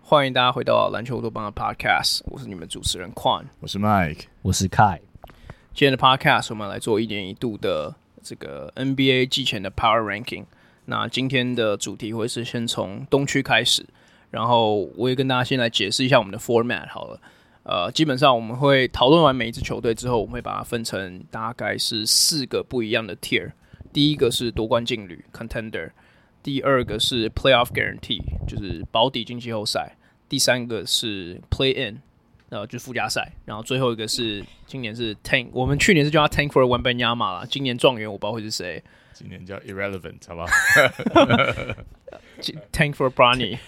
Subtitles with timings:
[0.00, 5.00] 欢迎大家回到篮球乌托邦的 Podcast，我是你们主持人 Quan，我是 Mike，我是 Kai。
[5.74, 10.46] 今天的 Podcast 我们来做一年一度的这个 NBA 季前的 Power Ranking。
[10.86, 13.86] 那今天的主题会是先从东区开始，
[14.30, 17.20] 然后我也跟大家先来解释一下我们的 Format 好了。
[17.64, 23.52] 呃，基本上我们会讨论完每一支球队之后，我们会把它分成大概是四个不一样的 Tier。
[23.92, 25.90] 第一个是夺冠劲旅 Contender，
[26.42, 29.96] 第二个是 Playoff Guarantee，就是保底进季后赛。
[30.28, 32.00] 第三个是 Play In，
[32.50, 38.82] 呃，就附加赛，然后最后一个是今年是 Tank，我们去年是叫他 Tank for one b a n y a m a 啦，今年状元我不知道会是谁，
[39.18, 40.46] 今年叫 Irrelevant 好不好？
[42.72, 43.58] Tank for Brownie，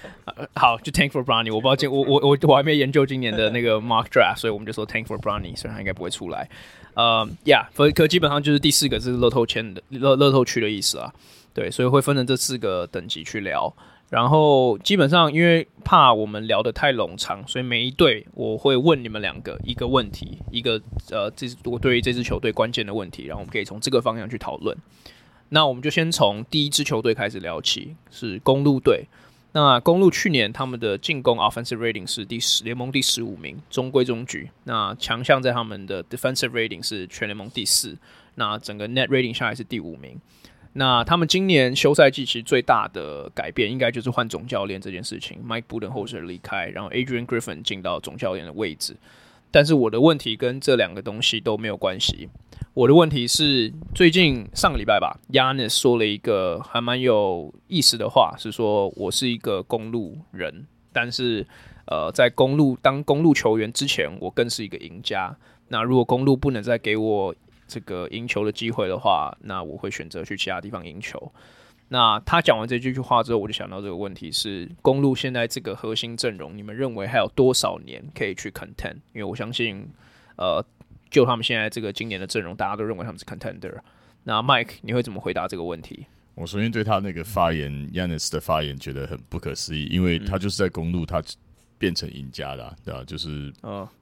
[0.56, 6.48] 好，就 Tank for Bronny，我不知道今我我我我还没研究今年的那个 Mark Draft，所以我们就说 Tank for Bronny，虽然他应该不会出来，
[6.94, 11.12] 呃，Yeah，可可基本上就是第四个是乐透签的乐乐透区的意思啊，
[11.52, 13.76] 对，所以会分成这四个等级去聊。
[14.10, 20.80] 然后基本上，因为怕我们聊得太冗长，所以每一队我会问你们两个一个问题，一个
[21.10, 24.76] 呃，这我对于这支球队关键的问题，然后我们可以从这个方向去讨论。
[25.48, 29.04] 那我们就先从第一支球队开始聊起，是公路队。
[29.52, 34.50] 那公路去年他们的进攻 offensive rating 是第十联盟第十五名，中规中矩。
[34.64, 37.96] 那强项在他们的 defensive rating 是全联盟第四，
[38.34, 40.18] 那整个 net rating 下来是第五名。
[40.74, 45.38] 那他们今年休赛季其实最大的改变，应该就是换总教练这件事情。
[45.46, 48.96] Mike Budenholzer 离开，然后 Adrian Griffin 进到总教练的位置。
[49.52, 52.28] 但是我的问题跟这两个东西都没有关系。
[52.74, 61.46] 我的问题是，最近上个礼拜吧，Yanis 说了一个还蛮有意思的话，是说我是一个公路人，但是
[61.86, 65.36] 呃，在公路当公路球员之前，我更是一个赢家。
[65.68, 67.32] 那如果公路不能再给我
[67.66, 71.32] 这个赢球的机会的话，那我会选择去其他地方赢球。
[71.88, 78.94] 那他讲完这句句话之后，我就想到这个问题是：公路现在这个核心阵容，你们认为还有多少年可以去 contend？
[79.12, 79.86] 因为我相信，
[80.36, 80.64] 呃，
[81.10, 83.78] 就他们现在这个今年的阵容，大家都认为他们是 contender。
[84.24, 86.06] 那 Mike，你会怎么回答这个问题？
[86.34, 91.22] 我首先对他那个发言，Giannis 的发言觉得很不可思议，因为他就是在公路，他
[91.78, 93.04] 变成赢家的，对吧？
[93.06, 93.52] 就是，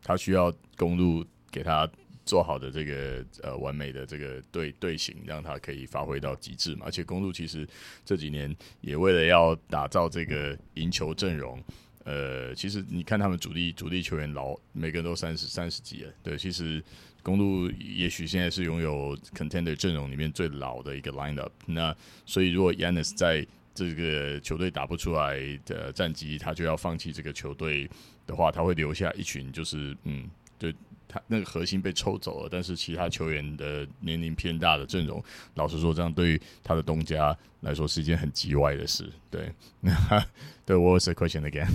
[0.02, 1.86] 他需要公路给他。
[2.32, 6.86] 做好的这个呃完美的这个队队形，让他可以发挥到极致嘛。
[6.86, 7.68] 而且公鹿其实
[8.06, 11.62] 这几年也为了要打造这个赢球阵容，
[12.04, 16.12] 呃，其实你看他们主力主力球员老每个人都三十三十几了。
[16.22, 16.82] 对，其实
[17.22, 21.50] 公鹿也许现在是拥有 contender 阵容里面最老的一个 lineup。
[21.66, 21.94] 那
[22.24, 27.86] 所以如果 Yannis 在这个球队打不出来的战绩，他就要放弃这个球队
[28.26, 30.74] 的话，他会留下一群就是嗯，对。
[31.12, 35.22] 他那个核心被抽走了，但是其他球员的年龄偏大的阵容，
[35.54, 39.06] 老实说，这样对于他的东家来说是一件很极歪的事。
[39.30, 39.52] 对，
[40.64, 41.68] 对，What was the question again？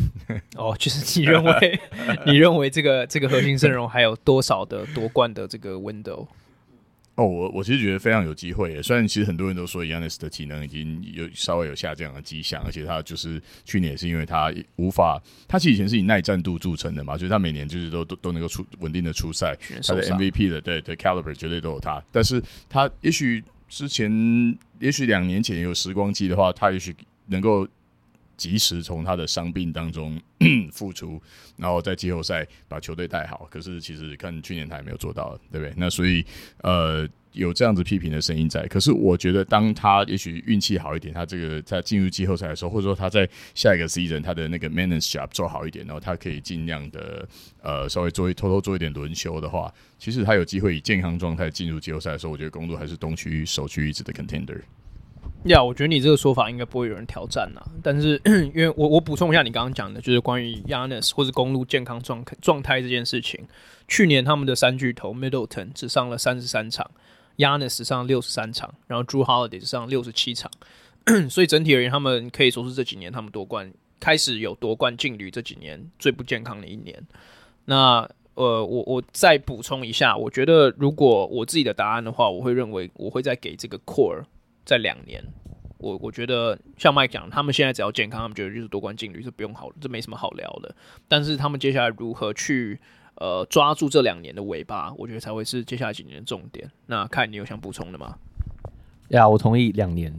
[0.56, 1.80] 哦，就是你认为，
[2.26, 6.28] 你认为这个这个核心阵容还有多少的夺冠的这个 window？
[7.18, 8.80] 哦，我我其实觉得非常有机会。
[8.84, 19.58] 虽然其实很多人都说 Giannis 的体能已经有稍微有下降的迹象，而且他就是去年也是因为他无法，他其实以前是以耐战度著称的嘛，所以他每年就是都都都能够出稳定的出赛，
[19.88, 22.00] 他的 MVP 的对对 caliber 绝对都有他。
[22.12, 22.40] 但是
[22.70, 26.96] 他也许之前，也许两年前有时光机的话，他也许
[27.26, 27.68] 能够。
[28.38, 30.18] 及时从他的伤病当中
[30.72, 31.22] 复出，
[31.58, 33.48] 然后在季后赛把球队带好。
[33.52, 35.74] 可是其实看去年他也没有做到，对不对？
[35.76, 36.24] 那所以
[36.62, 38.66] 呃有这样子批评的声音在。
[38.68, 47.28] 可是我觉得当他也许运气好一点，他这个在进入季后赛的时候，或者说他在下一个 season 他的那个 maintenance job 做好一点，然后他可以尽量的
[47.62, 54.62] 呃稍微做一偷偷做一点轮休的话，其实他有机会以健康状态进入季后赛的时候，我觉得公鹿还是东区首屈一指的 contender。
[55.46, 57.62] 呀我觉得你这个说法应该不会有人挑战呐。
[57.82, 63.46] 但是， 因为我我补充一下你刚刚讲的，就是关于 Giannis 或者公路健康状状态这件事情。
[63.88, 66.90] 去年他们的三巨头 Middleton 只上了三十三场
[67.38, 70.52] ，Giannis 上六十三场，然后 Jrue Holiday 上六十七场。
[71.30, 77.02] 所以整体而言，他们可以说是这几年他们夺冠开始有夺冠劲旅这几年最不健康的一年。
[77.66, 84.24] 那呃，我我再补充一下，我觉得如果我自己的答案的话，我会认为我会再给这个 Core。
[84.68, 85.24] 在两年，
[85.78, 90.76] 我我觉得像麦讲，他们现在只要健康，他们觉得就是夺冠劲旅是不用好，这没什么好聊的。
[91.08, 92.78] 但是他们接下来如何去
[93.16, 96.70] 呃抓住这两年的尾巴，我觉得才会是接下来几年的重点。
[96.88, 98.18] 那看你有想补充的吗？
[99.12, 100.14] 呀，我同意两年。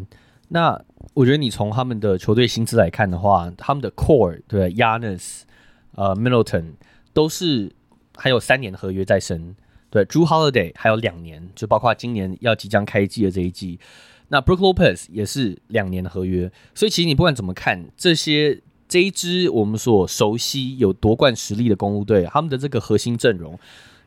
[0.48, 5.42] 那我觉得你从他们的球队薪资来看的话，他们的 core 对 Giannis
[5.92, 6.72] 呃 Milton
[7.12, 7.70] 都是
[8.16, 9.54] 还有三年的合约在身。
[9.90, 13.78] 对，Jrue Holiday 还有两年，就包括今年要即将开季的这一季。
[14.28, 23.58] 那 Brook Lopez 也是两年的合约，所以其实你不管怎么看，这些这一支我们所熟悉有夺冠实力的公鹿队，他们的这个核心阵容，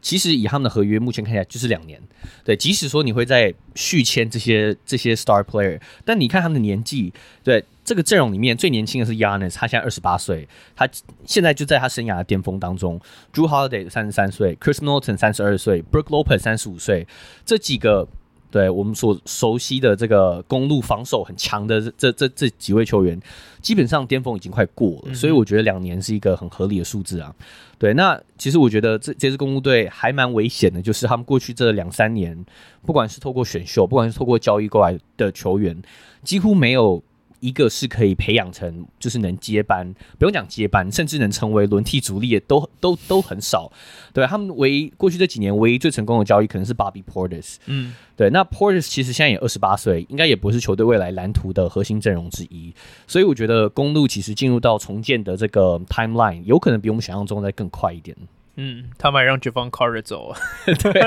[0.01, 1.99] 其实以他们的合约目前看起来就是两年。
[2.43, 7.13] 对，即使说你会在续签这些这些 Star Player，但你看他们的年纪，
[7.43, 7.65] 对。
[7.83, 10.87] 这个阵容里面最年轻的是 Yanis，他现在二十八岁，他
[11.25, 13.01] 现在就在他生涯的巅峰当中。
[13.33, 17.07] Jrue Holiday 三十三岁，Chris Middleton 三十二岁，Brook Lopez 三十五岁，
[17.43, 18.07] 这几个。
[18.51, 23.19] 对我们所熟悉的这个公路防守很强的这这这，几位球员，
[23.61, 27.33] 基本上巅峰已经快过了，嗯、所以我觉得两年是一个很合理的数字啊。
[27.79, 32.37] 对，那其实我觉得这这支公路队还蛮危险的，就是他们过去这两三年，
[32.85, 35.81] 不管是透过选秀，不管是透过交易过来的球员，
[36.23, 37.01] 几乎没有。
[37.41, 43.69] 一个是可以培养成，就是能接班，不用讲接班，甚至能成为轮替主力的，都都都很少。
[44.13, 47.55] 对他们唯一过去这几年唯一最成功的交易，可能是 Bobby Portis。
[47.65, 52.73] 嗯，对，那 Portis 其实现在也二十八岁，应该也不是球队未来蓝图的核心阵容之一。
[53.07, 58.15] 所以我觉得公路其实进入到重建的这个 timeline，有可能比我们想象中再更快一点。
[58.55, 60.33] 嗯，他们还让 Javon Carter 走，
[60.65, 61.01] 对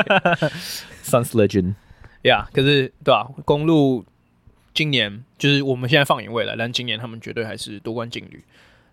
[1.04, 1.74] ，Suns Legend，
[2.22, 3.28] 呀，yeah, 可是对吧、啊？
[3.44, 4.04] 公鹿。
[4.74, 8.42] 今年就是我们现在放眼未来，但今年他们绝对还是夺冠劲旅。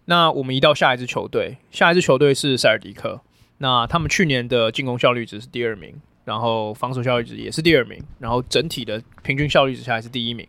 [0.05, 3.19] 那我们移到下一支球队，下一支球队是塞尔迪克。
[3.57, 5.93] 那他们去年的进攻效率值是第二名，
[6.25, 10.47] 然后防守效率值也是第二名，然后整体的平均效率值下来是第一名。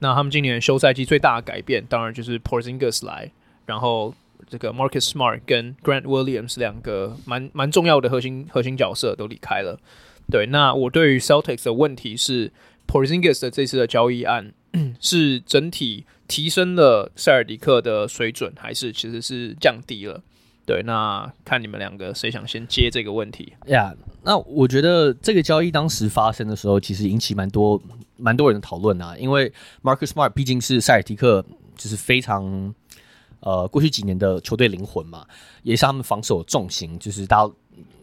[0.00, 3.30] 那他们今年休赛季最大的改变，当然就是 Porzingis 来，
[3.66, 4.12] 然后
[4.48, 9.78] 这个 Marcus Smart 跟 Grant Williams 两个蛮蛮重要的核心核心角色都离开了。
[10.30, 12.52] 对，那我对于 Celtics 的问题是
[12.88, 14.52] Porzingis 的这次的交易案。
[15.00, 20.22] 是整体提升了塞尔迪克的水准，还是其实是降低了？
[20.64, 27.82] 对，那看你们两个谁想先接这个问题呀？Yeah, 那我觉得这个交易当时发生的时候，其实引起蛮多
[28.16, 29.16] 蛮多人的讨论啊。
[29.18, 29.52] 因为
[29.82, 31.44] Marcus Smart 毕竟是塞尔迪克，
[31.76, 32.72] 就是非常
[33.40, 35.26] 呃过去几年的球队灵魂嘛，
[35.64, 36.96] 也是他们防守的重心。
[37.00, 37.52] 就是大家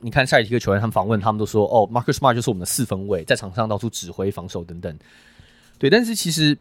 [0.01, 4.99] 你看塞尔迪克球员，他们访问他们都说，哦，Marcus Smart 就是我们的四分卫，在场上到处指挥防守等等。
[5.79, 6.55] 对，但是其实，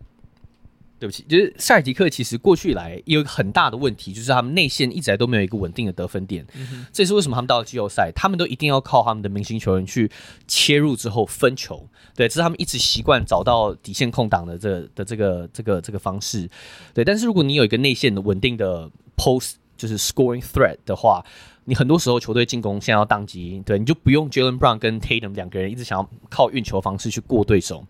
[0.98, 6.46] 对不起，就是塞尔提克其实过去以来有一个很大的问题，就是他们内线一直来都没有一个稳定的得分点。
[6.54, 10.10] 嗯、这也是为什么他们到了季后赛，他们都一定要靠他们的明星球员去
[10.46, 11.86] 切入之后分球。
[12.14, 16.48] 对，这是他们一直习惯找到底线空档的这个、的这个这个这个方式。
[16.94, 21.24] 对，但是如果你有一个内线的稳定的 post，就是 scoring threat 的话，
[21.64, 27.86] 你很多时候球队进攻现在要宕机，对，你就不用 Jaylen Brown 跟 Tatum 两个人一直想要靠运球方式去过对手。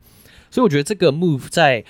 [0.51, 1.85] 所以我觉得这个 move 在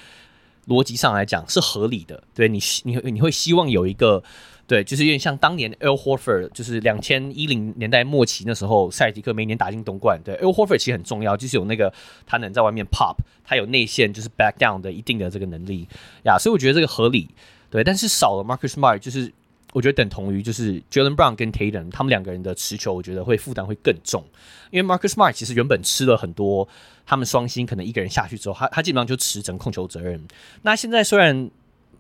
[0.67, 4.23] 逻辑上来讲是合理的，对你，你你会希望有一个，
[4.67, 11.91] 对，就是有点像当年 Al Horford，就是两千一零年代末期那时候，塞尔提克每年打进东冠，对，Al Horford 其实很重要，就是有那个
[12.27, 15.89] 他能在外面 pop，他有内线就是 back down 的一定的这个能力。
[16.25, 17.29] 呀，所以我觉得这个合理，
[17.71, 19.33] 对，但是少了 Marcus Smart，就是
[19.73, 24.25] 我觉得等同于就是 Jaylen Brown 跟 Tatum 他们两个人的持球，我觉得会负担会更重，
[24.71, 26.69] 因为 Marcus Smart 其实原本吃了很多。
[27.11, 30.23] 他们双星可能一个人下去之后，他他基本上就持整控球责任。
[30.61, 31.51] 那现在虽然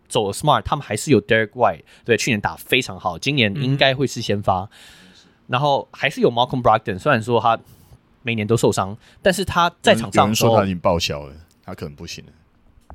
[0.07, 4.65] 走了 Smart，他们还是有 Derek White，对，去年打非常好，今年应该会是先发。
[4.65, 4.69] 嗯、
[5.47, 7.59] 然后还是有 Malcolm Brogdon，虽然说他
[8.23, 11.35] 每年都受伤，但是他在场上说他已经报销了，
[11.65, 12.33] 他可能不行了。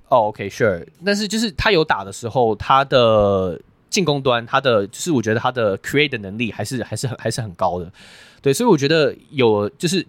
[0.09, 3.59] 哦，OK，Sure，但是就是他有打的时候，他的
[3.93, 7.93] 进攻端，他的就是我觉得他的 create 的能力还是还是很还是很高的。
[8.41, 10.05] 对，所以我觉得有就是。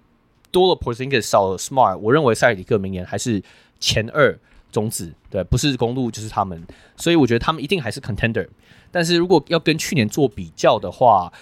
[0.55, 3.43] 多了 Porzingis 少了 Smart，我认为塞尔提克明年还是
[3.81, 4.39] 前二
[4.71, 6.65] 种子，对，不是公路就是他们，
[6.97, 8.47] 所以我觉得他们一定还是 Contender。
[8.93, 11.33] 但是如果要跟去年做比较的话，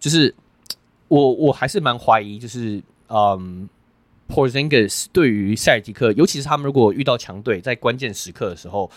[0.00, 0.34] 就是
[1.08, 3.68] 我我还是蛮怀疑，就是嗯
[4.26, 8.90] ，Porzingis 对于塞尔提克，尤其是他们如果遇到强队，在关键时刻的时候。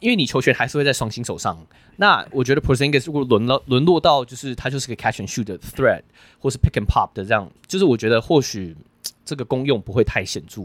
[0.00, 1.58] 因为你球权还是会在双星手上，
[1.96, 6.02] 那我觉得 Porzingis 如果沦落沦落到就是他就是个 catch and shoot 的 threat，
[6.38, 8.76] 或是 pick and pop 的这样，就是我觉得或许
[9.24, 10.62] 这个功用不会太显著。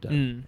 [0.00, 0.42] 对，嗯，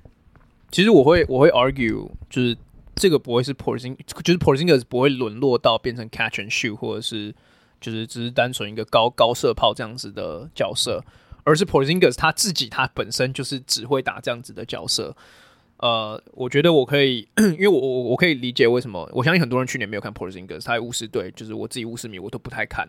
[0.70, 2.56] 其实我会我会 argue，就是
[2.94, 7.34] 这个不会是 Porzingis，就是 Porzingis 不会沦落到变成 catch and shoot，或者是
[7.78, 11.04] 就是只是单纯一个高高射炮这样子的角色，
[11.44, 15.14] 而是 Porzingis 他自己他本身就是只会打这样子的角色。
[15.82, 17.26] 呃，我觉得我可以，
[17.58, 22.88] 因为我我我可以理解为什么，我相信很多人去年没有看 Porzingis，他在巫师队，就是我自己巫师迷，我都不太看。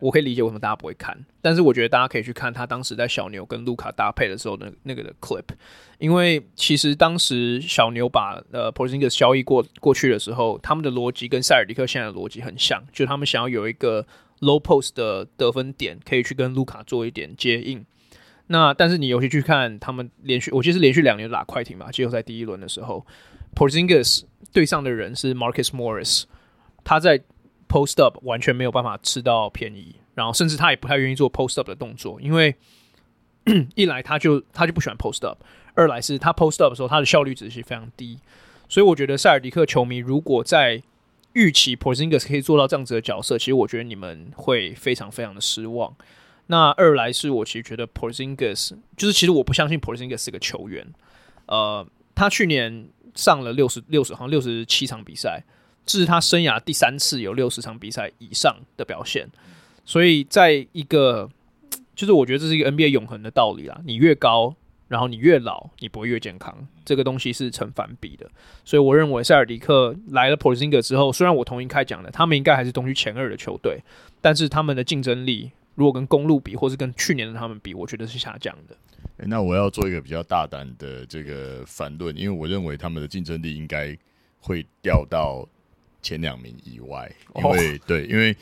[0.00, 5.44] 我可以理解为什么大家不会看，但是我觉得大家可以去看他当时在小牛跟卢卡搭配的时候的那个的 clip，
[5.98, 14.04] 因为其实当时小牛把呃 Porzingis 交易过过去的时候，他们的逻辑跟塞尔迪克现在的逻辑很像，就他们想要有一个
[14.40, 17.86] low post 的得分点，可以去跟卢卡做一点接应。
[18.48, 23.06] 那但是你尤其去看他们连续，我记得是连续两年打快艇吧，季后赛第一轮的时候
[23.54, 26.24] ，Porzingis 对上的人是 Marcus Morris，
[26.84, 27.20] 他在
[27.68, 32.54] post up 完全没有办法吃到便宜，然后甚至他也不太愿意做 post up 的动作，因为
[33.74, 35.38] 一来他就他就不喜欢 post up，
[35.74, 38.18] 二来是他 post up 的时候他的效率值是非常低，
[38.68, 40.82] 所以我觉得塞尔迪克球迷如果在
[41.32, 45.96] 预期 Porzingis 可以做到这样子的角色，其实我觉得你们会非常非常的失望。
[46.46, 50.86] 那二来是我其实觉得 Porzingis 就是其实我不相信 Porzingis 是个球员，
[51.46, 55.42] 呃，他去年上了六十六十好像六十七场比赛，
[55.86, 59.26] 这是他生涯第三次有六十场比赛以上的表现，
[59.86, 61.30] 所以在一个
[61.96, 64.54] 就是我觉得这是一个 NBA 永恒的道理啦，你越高，
[64.88, 68.30] 然后你越老，你不会越健康，这个东西是成反比的，
[68.66, 73.80] 所以我认为塞尔迪克来了 Porzingis 之后，虽然我同意开讲的，他们应该还是东区前二的球队，
[74.20, 75.50] 但是他们的竞争力。
[75.74, 78.76] 如果跟公路比，或是跟去年的他们比，我觉得是下降的。
[79.18, 83.96] 欸，那我要做一个比较大胆的这个反论，因为我认为他们的竞争力应该
[84.40, 85.48] 会掉到
[86.02, 87.10] 前两名以外。
[87.36, 88.36] 因为、哦、对，因为。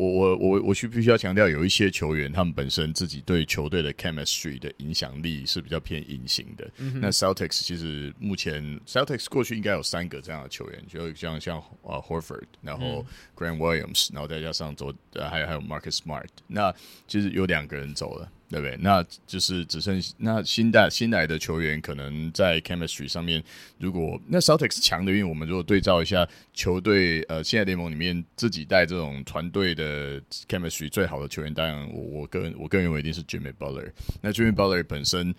[0.00, 6.70] 我我我我需必须要强调，有一些球员他们本身自己对球队的 chemistry 的影响力是比较偏隐形的。
[6.78, 13.04] 嗯、那 Celtics 其实目前 Celtics 过去应该有三个这样的球员，就像像呃 Horford，然后
[13.36, 16.74] Grant Williams，然后再加上走呃还有还有 Marcus Smart，那
[17.06, 18.32] 其实有两个人走了。
[18.50, 18.76] 对不对？
[18.80, 23.42] 那就是只剩那新带新来的球员，可能在 chemistry 上面，
[23.78, 33.92] 如果那 Celtics 强的，因为我们如果对照一下球队，呃，现在联盟里面自己带这种团队的 chemistry 最好的球员，当然我我个人我个人认为一定是 Jimmy Butler。
[34.20, 35.32] 那 Jimmy Butler 本身，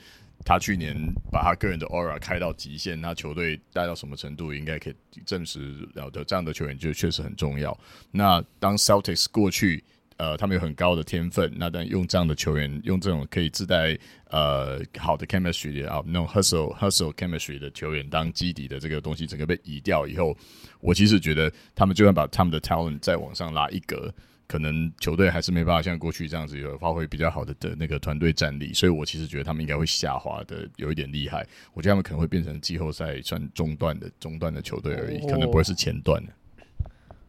[0.46, 0.96] 他去年
[1.30, 6.24] 把他个人的 aura 开到极限，那球队带到什么程度，应该可以证实了的。
[6.24, 7.78] 这样的球员就确实很重要。
[8.10, 9.84] 那当 Celtics 过去。
[10.22, 13.98] 呃，他们有很高的天分，那但用这样的球员，用这种可以自带
[14.30, 20.38] 呃好的 chemistry 啊，那种 hustle hustle chemistry 的球员当基底的这个东西，整个被移掉以后，
[20.80, 24.14] 我其实觉得他们就算把他们的 talent 再往上拉一格，
[24.46, 36.32] 可能球队还是没办法像过去这样子有发挥比较好的的那个团队战力，所以我其实觉得他们应该会下滑的有一点厉害，我觉得他们可能会变成季后赛算中段的中段的球队而已，可能不会是前段的。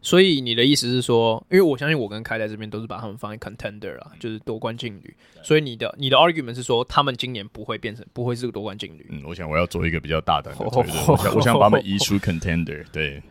[0.04, 5.14] 所以你的意思是说，因为我相信我跟开在这边都是把他们放在 contender 啊，就是夺冠劲旅。
[5.44, 9.06] 所以你的你的 argument 是说，他们今年不会变成不会是个夺冠劲旅。
[9.11, 12.85] 嗯，我想我要做一个比较大胆的推论，我想我想把他们移出 contender。
[12.92, 13.23] 对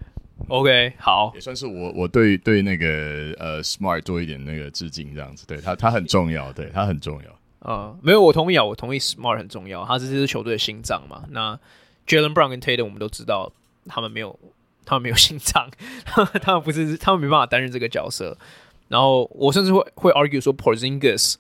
[0.48, 2.88] ，OK，好，也算是我我对对那个
[3.38, 5.46] 呃 Smart 做一点那个致敬，这样子。
[5.46, 7.40] 对他他很重要，对他很重要。
[7.60, 11.25] 呃，没有，我同意啊，我同意 Smart 很重要，他是这支球队的心脏嘛。
[11.30, 11.60] 那
[12.08, 13.51] Jalen Brown 跟 Tatum 我们都知道，
[13.88, 14.40] 他们没有。
[14.92, 15.72] 他们没有心脏，
[16.44, 18.38] 他们不是，他们没办法担任这个角色。
[18.90, 21.36] 然后我甚至会会 argue 说，Porzingis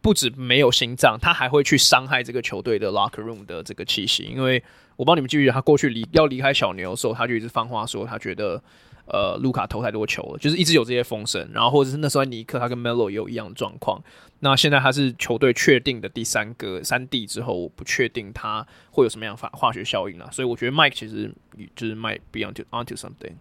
[0.00, 4.22] 不止没有心脏，他还会去伤害这个球队的 locker room 的这个气息。
[4.22, 4.62] 因为
[4.94, 8.62] 我帮你们记不记得，他过去离要离开小牛的时候，他就一直放话说，他觉得。
[9.08, 14.02] 呃，卢卡投太多球了，就是一直有这些风声，然后或者是那时候尼克他跟 Melo 也有一样的状况。
[14.40, 20.28] 那现在他是球队确定的第三个三 D 之后，我不确定他会有什么样化化学效应啊。
[20.30, 21.32] 所以我觉得 Mike 其实
[21.74, 23.32] 就是 Mike be onto onto something。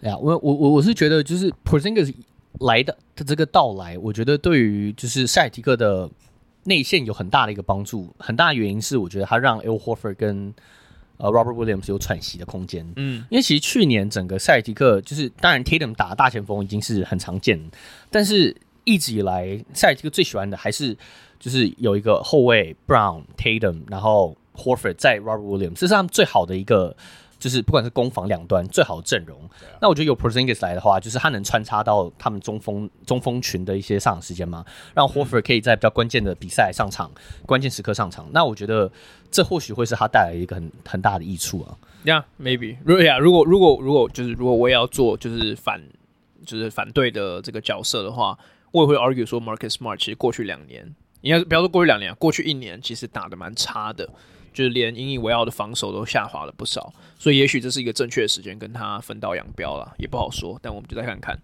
[0.00, 2.12] 呀我我我我是觉得就是 Porzingis
[2.60, 6.10] 来的的这个到来，我觉得对于就是塞尔提克的
[6.64, 8.12] 内线有很大的一个帮助。
[8.18, 10.52] 很大的原因是我觉得他让 Al Horford 跟
[11.18, 17.60] 呃，Robert Williams 有喘息的空间，嗯，因为其实去年整个塞尔提克就是，当然 Tatum 打大前锋已经是很常见，
[18.10, 18.54] 但是
[18.84, 20.96] 一直以来塞尔提克最喜欢的还是
[21.38, 26.96] 就是有一个后卫 Brown Tatum，然后 Horford 在 Robert Williams，这是他们最好的一个。
[27.38, 34.64] 就是不管是攻防两端最好的阵容，啊、那我觉得有 Porzingis 来的话，就是他能穿插到他们中锋中锋群的一些上场时间嘛，
[34.94, 38.26] 让 Horford 可以在比较关键的比赛上场，嗯、关键时刻上场。
[38.32, 38.90] 那我觉得
[39.30, 41.76] 这或许会是他带来一个很很大的益处啊。
[42.04, 42.78] Yeah，maybe。
[42.84, 45.82] 如果呀，如果如果如果就是如果我也要做就是反
[46.44, 48.38] 就是反对的这个角色的话，
[48.70, 54.08] 我也会 argue 说 Marcus Smart 其实过去两年，应该是不要说过去两年，过去一年其实打的蛮差的。
[54.56, 60.58] 就是连引以为傲的防守都下滑了不少，所以也许这是一个正确的时间跟他分道扬镳了，也不好说。
[60.62, 61.38] 但我们就再看看。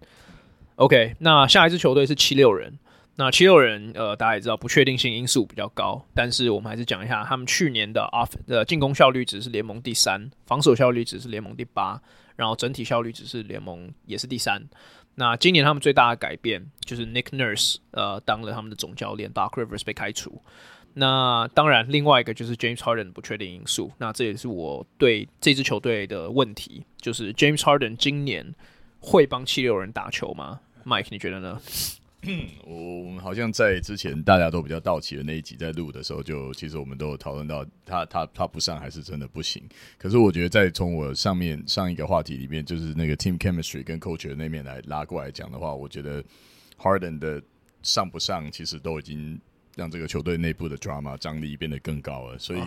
[0.77, 2.79] OK，那下一支球队是七六人。
[3.15, 12.01] 那七六人，呃，大家也知道不确定性因素比较高，但是我们还是讲一下，他们去年的 off 的进攻效率只是联盟第三，防守效率只是联盟第八，
[12.35, 14.67] 然后整体效率只是联盟也是第三。
[15.13, 20.41] 那今年他们最大的改变就是 Nick Nurse 呃当了他们的总教练，Doc Rivers 被开除。
[20.93, 23.91] 那当然，另外一个就是 James Harden 不确定因素。
[23.97, 28.53] 那这也是我对这支球队的问题，就是 James Harden 今年
[28.99, 31.61] 会帮七六人打球吗？Mike，你觉得呢？
[32.65, 39.61] 我们好像在之前大家都比较到齐的那一集在录的时候，就其实我们都有讨论到他他他不上还是真的不行。
[39.97, 46.23] 可是我觉得在从我上面上一个话题里面，就是那个 team chemistry 跟 coach 的那面来拉过来讲的话，我觉得
[46.77, 47.43] Harden 的
[47.81, 49.37] 上不上其实都已经
[49.75, 52.37] 让这个球队内部的 drama 张力变得更高了。
[52.37, 52.61] 所以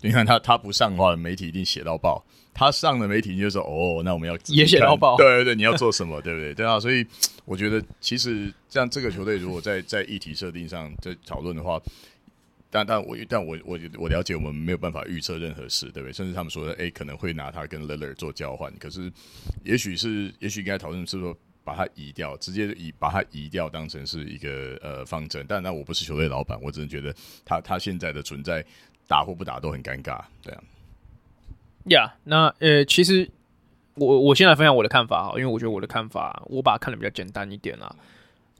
[0.00, 2.22] 你看他他不上的话，媒体一定写到爆；
[2.54, 5.16] 他上的媒体就说哦，那我们要也写到爆。
[5.16, 6.20] 对对对，你要做什么？
[6.22, 6.54] 对不对？
[6.54, 7.06] 对啊，所以。
[7.44, 11.82] 我觉得其实像这个球队，如果在在议题设定上在讨论的话，
[12.70, 16.12] 但但我但我我我了解，我们没有办法预测任何事，对不对？
[16.12, 19.12] 甚至他们说的，哎，可能会拿他跟 Lillard 做交换，可是
[19.64, 25.44] 也许是，也许应该讨论是说把他移掉，直接移把他移掉当成是一个呃方针。
[25.48, 27.14] 但那我不是球队老板，我只能觉得
[27.44, 28.64] 他他现在的存在
[29.06, 30.62] 打或不打都很尴尬，对啊。
[31.86, 33.30] 呀、那呃，其实。
[33.94, 37.94] 我我先来分享我的看法哈，因为我觉得我的看法，我把它看得比较简单一点啦。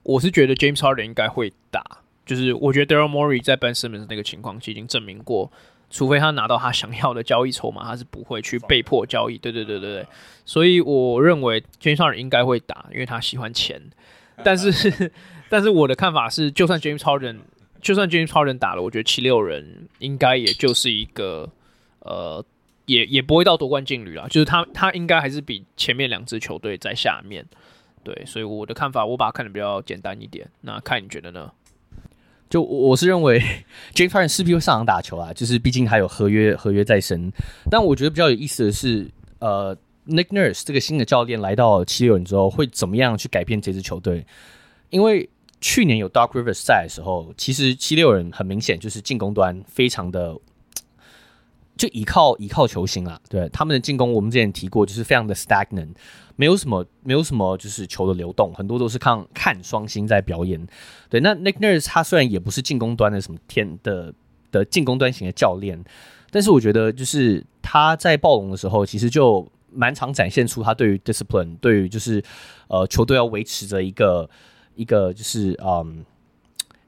[0.03, 1.83] 我是觉得 James Harden 应该会打，
[2.27, 5.51] 就是我觉得 Daryl Morey 在 Ben Simmons 那个情况其实已经证明过，
[5.93, 9.39] 除非他拿到他想要的交易筹码，他是不会去被迫交易。
[9.39, 10.07] 对对对对对，
[10.45, 13.81] 所以我认为 James Harden 应该会打，因为他喜欢钱。
[14.43, 15.13] 但是
[15.49, 17.37] 但是我的看法是，就算 James Harden
[17.81, 21.49] 就算 James Harden 打了，我觉得七六人应该也就是一个
[22.01, 22.45] 呃。
[22.87, 27.47] 也也不会到夺冠劲旅啦，就是他他应该还是比前面两支球队在下面，
[28.03, 30.47] 对，所以我的看法，我把它看的比较简单一点。
[30.63, 31.51] 那看你觉得呢？
[32.53, 33.41] 就我是认为
[33.97, 37.33] James Harden 势必会上场打球啊，就是毕竟他有合约合约在身。
[37.71, 39.75] 但我觉得比较有意思的是，呃
[40.07, 44.27] ，Nick Nurse 这个新的教练来到七六人之后，会怎么样去改变这支球队？
[44.91, 45.27] 因为
[45.63, 50.37] 去年有 Doc Rivers 在的时候，其实七六人很明显就是进攻端非常的。
[51.77, 55.89] 就依靠依靠球星啊，对他们的进攻，我们之前提过，就是非常的 stagnant，
[56.37, 60.65] 没有什么没有什么就是球的流动，很多都是看看双星在表演。
[61.09, 64.13] 对，那 Nick Nurse 他虽然也不是进攻端的什么天的
[64.51, 65.83] 的进攻端型的教练，
[66.31, 72.23] 但是我觉得就是他在暴龙的时候，其实就蛮常展现出他对于 discipline，对于就是
[72.69, 74.29] 呃球队要维持着一个
[74.75, 76.05] 一个就是嗯。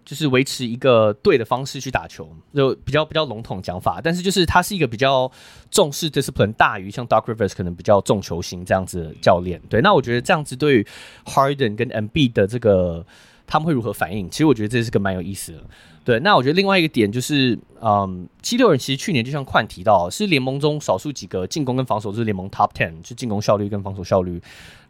[0.04, 5.30] 就是维持一个对的方式去打球，就比较比较笼统讲法，但是就是他是一个比较
[5.70, 9.60] 重视 discipline 大于像 Doc Rivers 可能比较重球星这样子的教练。
[9.68, 10.86] 对，那我觉得这样子对于
[11.24, 13.04] Harden 跟 MB 的这个
[13.46, 14.28] 他们会如何反应？
[14.30, 15.58] 其实我觉得这是个蛮有意思的。
[16.04, 24.38] 对，那我觉得另外一个点就是，嗯，七六人其实去年就像宽提到，是联盟中少数几个进攻跟防守都是联盟 top ten，就进攻效率跟防守效率。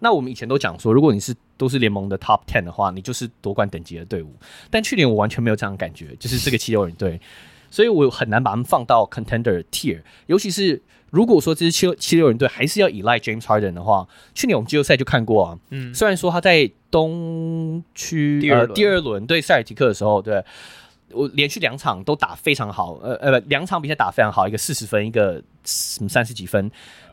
[0.00, 4.34] 那我们以前都讲说，如果你是都是联盟的 top ten 的话，你就是夺冠等级的队伍。
[4.70, 7.20] 但去年我完全没有这样的感觉，就是这个七六人队，
[7.70, 10.02] 所以我很难把他们放到 contender tier。
[10.26, 10.82] 尤其是
[11.14, 20.44] 如果说这支七七六人队还是要依赖 James Harden 的话，去年我们季后赛就看过啊，嗯，虽然说他在东区第二轮、呃、第二轮对塞尔提克的时候，对。
[21.10, 26.68] 我连续两场都打非常好，呃呃，两场比赛打非常好，一个四十分，一个什么三十几分，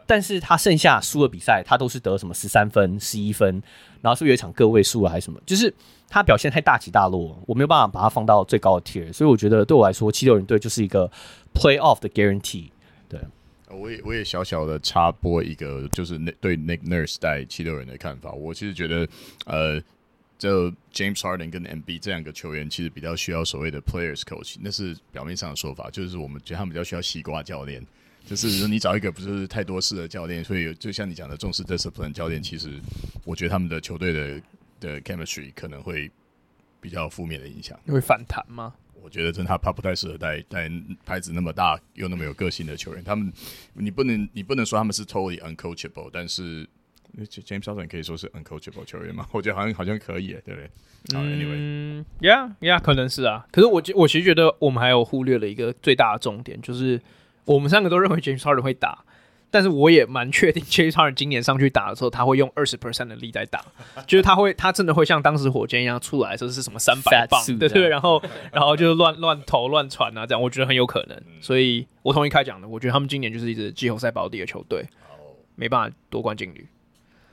[0.08, 3.62] 但是他剩下输的比赛，他都是得什么十三分、十一分，
[4.02, 5.40] 然后是不是有一场个位数啊，还是什么？
[5.46, 5.72] 就是
[6.10, 11.08] 他表现太大起大落，我没有办法把他放到最高的 tier，所以我觉得对我来说，七六人队就是一个
[11.54, 12.70] playoff 的 guarantee。
[13.08, 13.20] 对，
[13.72, 19.08] 我也我也小小的插播一个，就是那对 Nick Nurse 带七六人的看法，我其实觉得，
[19.46, 19.82] 呃。
[20.42, 27.80] 就 James Harden 跟 MB 这两个球员，其实比较需要所谓的 Players Coach，那是表面上的说法，就是我们觉得他们比较需要西瓜教练，
[28.26, 32.72] 就是说你找一个不是太多事的教练，所以就像你讲的重视 Discipline 教练，其实
[33.24, 34.42] 我觉得他们的球队的
[34.80, 36.10] 的 Chemistry 可能会
[36.80, 37.80] 比较负面的影响。
[37.86, 38.74] 会反弹吗？
[39.04, 40.70] 我觉得真的他他不太适合带带
[41.06, 43.32] 牌子那么大又那么有个性的球员，他们
[43.74, 46.68] 你不能你不能说他们是 Totally Uncoachable，但是。
[47.30, 49.28] James Harden 可以说是 uncoachable 球员吗？
[49.34, 50.70] 我觉得好像好像可以，对不对？
[51.14, 53.46] 嗯，Anyway，Yeah，Yeah，可能是啊。
[53.52, 57.02] 可是我我其实觉得我们还有忽略了一个最大的重点，就是
[57.44, 59.04] 我们三个都认为 James Harden 会打，
[59.52, 63.64] 但是我也蛮确定 James Harden 今年上去打的时候，他会用二十 percent 的力在打，
[64.08, 68.20] 就是他会他真的会像当时火箭一样出来的时候是什么三百磅，对对，然后
[68.52, 71.22] 然后就是乱乱投乱传啊，这样我觉得很有可能。
[71.42, 74.86] 所以我同意开讲的，我觉得他们今年就是一支季后赛保底的球队，
[75.56, 76.66] 没办法夺冠劲旅。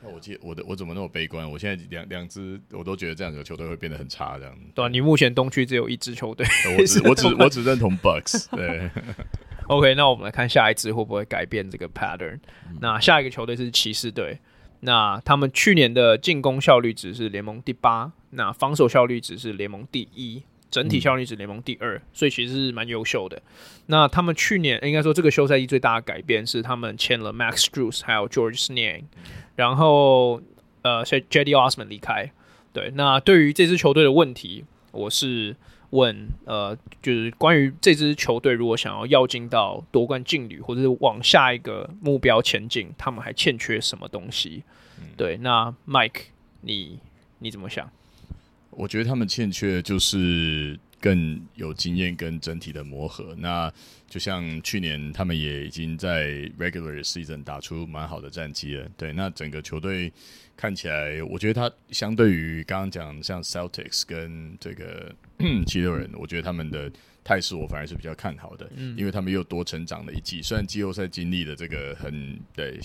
[0.00, 1.50] 那我记我的我怎么那么悲观？
[1.50, 4.56] 我现在两两支我都觉得这样子的球队会变得很差，这样。
[4.74, 6.46] 对啊，你目前东区只有一支球队，
[6.78, 8.46] 我只我只我只认同 Bucks。
[8.56, 8.90] 对
[9.68, 12.40] ，OK，那我们来看下一支会不会改变这个 pattern。
[12.80, 14.38] 那下一个球队是骑士队，
[14.80, 20.42] 那他们去年的进攻效率值是联盟第八，那防守效率值是联盟第一。
[20.70, 23.40] 整体效率值联盟第二，嗯，所以其实是蛮优秀的。
[23.86, 29.04] 那他们去年应该说这个休赛季最大的改变是他们签了 Max Strus 还有 George Snang，
[29.56, 30.42] 然后
[30.82, 32.30] 呃，Cedi Osman 离开。
[32.74, 35.56] 对，那对于这支球队的问题，我是
[35.90, 44.62] 问呃，就是关于这支球队如果想要要进到夺冠劲旅，或者是往下一个目标前进，他们还欠缺什么东西？
[45.16, 46.22] 对，那 Mike，
[46.60, 46.98] 你
[47.38, 47.90] 你怎么想？
[48.70, 53.34] 我觉得他们欠缺的就是更有经验跟整体的磨合。
[53.38, 53.72] 那
[54.08, 58.88] 就像去年，他们也已经在 regular season 打出蛮好的战绩了。
[58.96, 60.12] 对，那整个球队
[60.58, 65.14] 看起来，我觉得他相对于刚刚讲像 Celtics 跟这个
[65.64, 66.90] 七六人，我觉得他们的
[67.22, 70.42] 态势我反而是比较看好的，因为他们又多成长了一季。
[70.42, 72.80] 虽然季后赛经历了这个很对。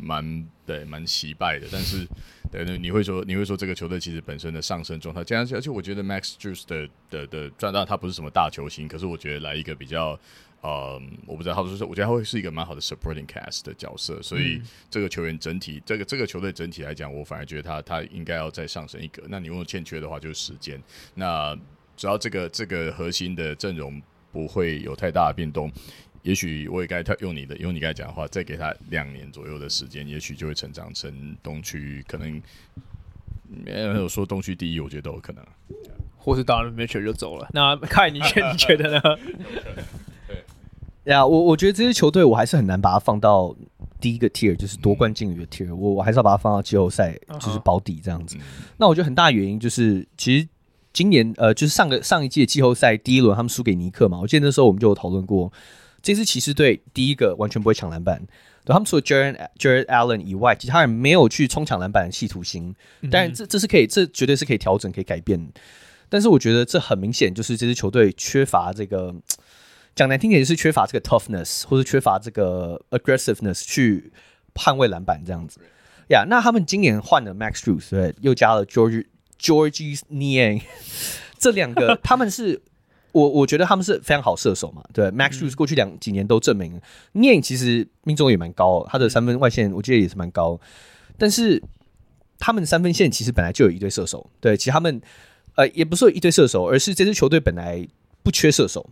[0.00, 2.06] 蛮对，蛮惜败的，但是
[2.52, 10.16] 对，你会说，你会说这个球队其实本身的上升状态，加上，而且我觉得 Max Juice 的的的赚到，他不是什么大球星，可是我觉得来一个比较，
[10.60, 19.22] 呃，我不知道他说，我觉得他会是一个蛮好的 supporting cast 的角色，所以这个球员整体，这个这个球队整体来讲，我反而觉得他他应该要再上升一格。
[19.28, 20.82] 那你问我欠缺的话，就是时间。
[21.14, 21.56] 那
[21.96, 25.70] 只要这个这个核心的阵容不会有太大的变动。
[26.22, 32.42] 也许我也该用你的，用你刚才讲的话，再给他两年左右的时间，也许就会成长成东区可能
[33.46, 35.42] 没有说东区第一，我觉得都有可能。
[36.16, 37.48] 或是当然 Mitchell 就走了。
[37.54, 39.00] 那看你觉你觉得呢？
[41.08, 43.56] 对啊，我我觉得这支球队我还是很难把它放到
[43.98, 48.36] 第一个 tier，就是夺冠劲旅的 tier，我我还是要把它放到季后赛，就是保底这样子。
[48.36, 48.42] Uh -huh.
[48.76, 50.46] 那我觉得很大的原因就是，其实
[50.92, 55.50] 今年呃，就是上个上一届季后赛第一轮他们输给尼克嘛，我记得那时候我们就有讨论过。
[56.02, 58.20] 这支骑士队第一个完全不会抢篮板，
[58.66, 62.74] 对，他们除了 Jarrett Jarrett Allen 以外，其他人没有去冲抢篮板的企图心。
[63.10, 65.50] 当然，这这是可以，这绝对是可以调整、可以改变。
[66.10, 69.14] 但是我觉得这很明显就是这支球队缺乏这个，
[69.98, 74.12] 讲难听点是缺乏这个 toughness，或者缺乏这个 aggressiveness 去
[74.54, 75.58] 捍卫篮板这样子。
[76.10, 79.06] 呀、yeah，那他们今年换了 Max Strus，对，又加了 George
[79.40, 80.62] Georges Niang，
[81.36, 82.62] 这两个 他们是。
[83.12, 86.78] 我我觉得他们是非常好射手嘛，对，Max Strus 过去两几年都证明
[87.14, 90.60] ，Niang 其实命中也蛮高，他的三分外线我记得也是蛮高，
[91.16, 91.60] 但是
[92.38, 95.00] 他们三分线其实本来就有一堆射手，对，其实他们
[95.54, 97.84] 呃也不是说一堆射手，而是这支球队本来
[98.22, 98.88] 不缺射手，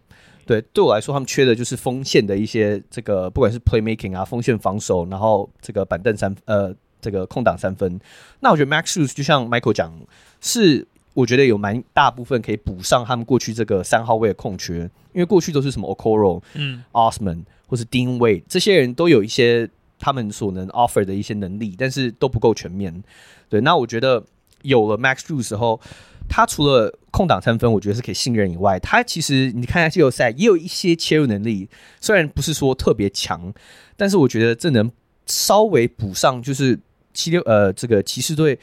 [0.47, 8.01] 对，对我来说他们缺的就是锋线的一些这个不管是 playmaking 啊，锋线防守，然后这个板凳三呃这个空档三分，
[8.41, 9.93] 那我觉得 Max Strus 就像 Michael 讲
[10.41, 10.87] 是。
[11.17, 14.81] 我觉得有蛮大部分可以补上他们过去这个三号位的空缺，
[15.15, 19.67] 因为过去都是什么 Okoro、嗯、Osman 或是 Dean Wade 这些人都有一些
[19.99, 23.03] 他们所能 offer 的一些能力，但是都不够全面。
[23.49, 24.23] 对，那我觉得
[24.61, 25.81] 有了 Max Strus 时候，
[26.29, 31.69] 他除了空档三分，我觉得是可以信任以外，他其实你看下季后赛也有一些切入能力，
[32.01, 33.53] 虽然不是说特别强，
[33.97, 34.91] 但是我觉得这能
[35.27, 36.79] 稍微补上，就是
[37.15, 38.59] 七六呃这个骑士队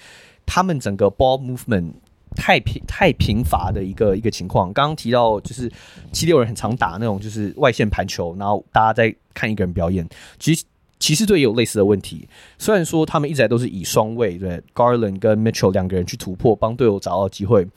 [0.45, 1.93] 他们整个 ball movement。
[2.35, 4.73] 太平太贫乏的一个一个情况。
[4.73, 5.71] 刚刚提到就是
[6.11, 10.03] 七六人很常打那种就是外线盘球，然后大家在看一个人表演。
[10.39, 10.63] 其实
[11.03, 12.25] 骑士队也有类似的问题，
[12.57, 17.67] 虽然说他们一直都是以双卫对 Garland 跟 Mitchell 两个人去突破，帮队友找到机会。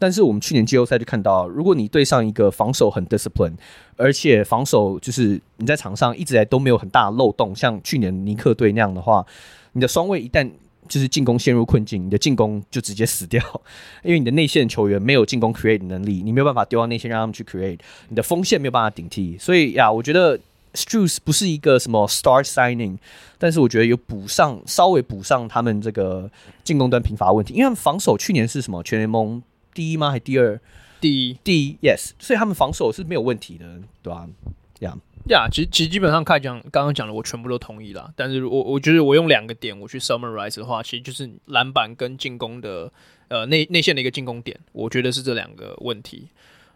[0.00, 3.52] 但是我们去年季后赛就看到，如果你对上一个防守很 discipline，
[3.96, 9.24] 而且防守就是你在场上一直来都没有很大的漏洞，像去年尼克队那样的话，
[9.74, 10.50] 你的双卫一旦
[10.88, 13.40] 就是进攻陷入困境，你的进攻就直接死掉，
[14.02, 20.36] 因为你的内线球员没有进攻 create 能力，你没有办法丢到内线让他们去 create，你的锋线没有办法顶替，所以呀，我觉得
[20.74, 22.98] Strus 不是一个什么 star signing，
[23.38, 26.30] 但是我觉得有补上，稍微补上他们这个
[26.64, 29.42] 进攻端贫乏问题，因为他们防守去年是什么全联盟
[29.74, 30.10] 第一吗？
[30.10, 30.60] 还第二？
[31.00, 33.66] 第一，第一，yes，所以他们防守是没有问题的，
[34.02, 34.28] 对吧、啊？
[34.78, 34.98] 这样。
[35.28, 38.12] 呀、yeah，其实其实基本上开讲，刚刚讲的我全部都同意了。
[38.16, 42.90] 但是我我觉得我用两个点我去 summarize 的话，其实就是篮板跟进攻的
[43.28, 46.28] 呃内内线的一个进攻点，我觉得是这两个问题。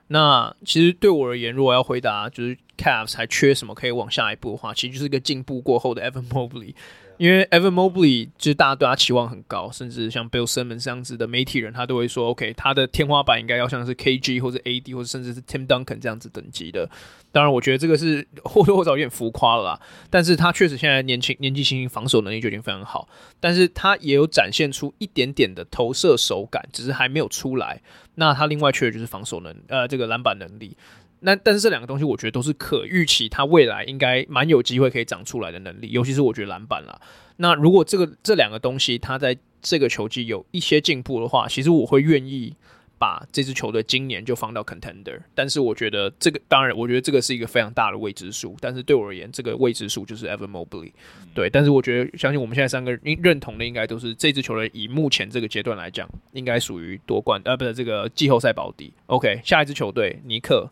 [0.09, 6.75] 那其实对我而言，如果要回答就是 Cavs 还缺什么可以往下一步的话，其实就是一个进步过后的 Evan Mobley。
[7.19, 16.89] 因为 Evan Mobley 就是大家对他期望很高，甚至像 Bill Simmons 这样子的媒体人，他都会说，OK，他的天花板应该要像是 KG 或者 AD 或者甚至是 Tim Duncan 这样子等级的。
[17.33, 19.81] 当然，我觉得这个是或多或少有点浮夸了啦。
[20.09, 23.09] 但是他确实现在年轻年纪轻轻，防守能力就已经非常好。
[23.41, 27.81] 但是他也有展现出一点点的投射手感，只是还没有出来。
[28.15, 30.77] 那他另外缺的就是防守能，呃，这个篮板能力。
[31.21, 37.01] 那但是这两个东西，我觉得都是可预期，它未来应该蛮有机会可以长出来的能力，尤其是我觉得篮板啦。
[37.39, 42.55] 那如果这个这两个东西，它在这个球季有一些进步的话，其实我会愿意
[42.99, 45.19] 把这支球队今年就放到 contender。
[45.35, 48.55] 但是我觉得这个当然，我觉得这个是一个非常大的未知数。
[48.61, 50.93] 但是对我而言，这个未知数就是 Evan Mobley。
[51.35, 58.93] 对，但是我觉得相信我们现在三个人认同的，应该都是这支球队以目前这个阶段来讲，应该属于夺冠呃，不是这个季后赛保底。
[59.07, 60.71] OK，下一支球队尼克。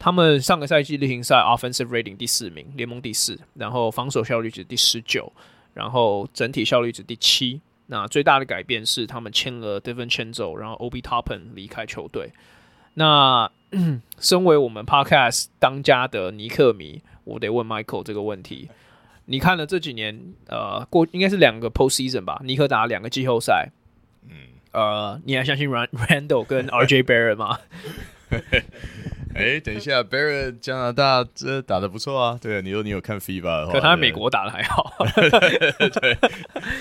[0.00, 5.30] 他们上个赛季例行赛 offensive rating 第四名，联盟第四，然后防守效率值第十九，
[5.74, 7.60] 然后整体效率值第七。
[7.86, 12.32] 那最大的改变是他们签了 DiVincenzo，然后 Obi Toppin 离开球队。
[12.94, 13.50] 那
[14.18, 18.70] 身为我们 podcast 当家的尼克迷，我得问 Michael 这个问题：
[19.26, 22.40] 你看了这几年，呃，过应该是两个 postseason 吧？
[22.42, 23.70] 尼克打了两个季后赛，
[24.26, 24.34] 嗯，
[24.72, 27.58] 呃，你还相信 Randall 跟 RJ Barrett 吗？
[29.34, 32.36] 哎、欸，等一下，Barrett 加拿大这打的不错啊。
[32.42, 34.92] 对，你说你有看 FIBA 的话，可他在美国打的还好。
[36.00, 36.18] 对，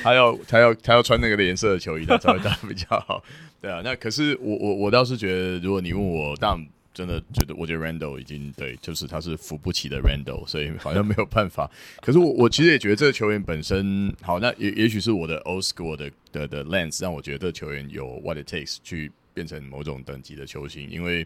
[0.02, 3.24] 他要他要他要穿那个颜色的球衣，他才会打得比较好。
[3.62, 11.70] 对啊，那可是我我我倒是觉得，如果你问我，但真的觉得，我觉得 Randall 已经对，就是他是扶不起的 Randall，所以好像没有办法。
[12.02, 21.24] 可是我我其实也觉得这个球员本身好，那也也许是我的 old school 的的的 lens 让我觉得这个球员有 what it takes 去变成某种等级的球星，因为。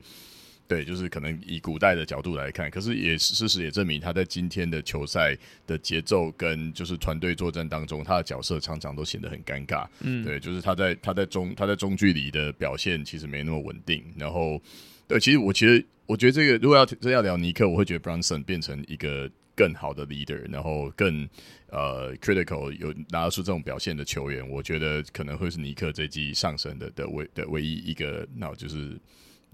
[0.66, 9.86] 对，就是可能以古代的角度来看，可是也事实也证明，他在今天的球赛的节奏跟就是团队作战当中，他的角色常常都显得很尴尬。
[10.00, 14.04] 嗯，对，就是他在他在中他在中距离的表现其实没那么稳定。
[14.18, 14.60] 然后，
[15.08, 21.28] 对，其实我其实我觉得这个如果要真要聊尼克，我会觉得 Brunson 变成一个更好的 leader，然后更
[21.68, 28.98] 呃 critical 有拿得出这种表现的球员，我觉得可能会是尼克这季上升的的唯的唯一一个，那就是。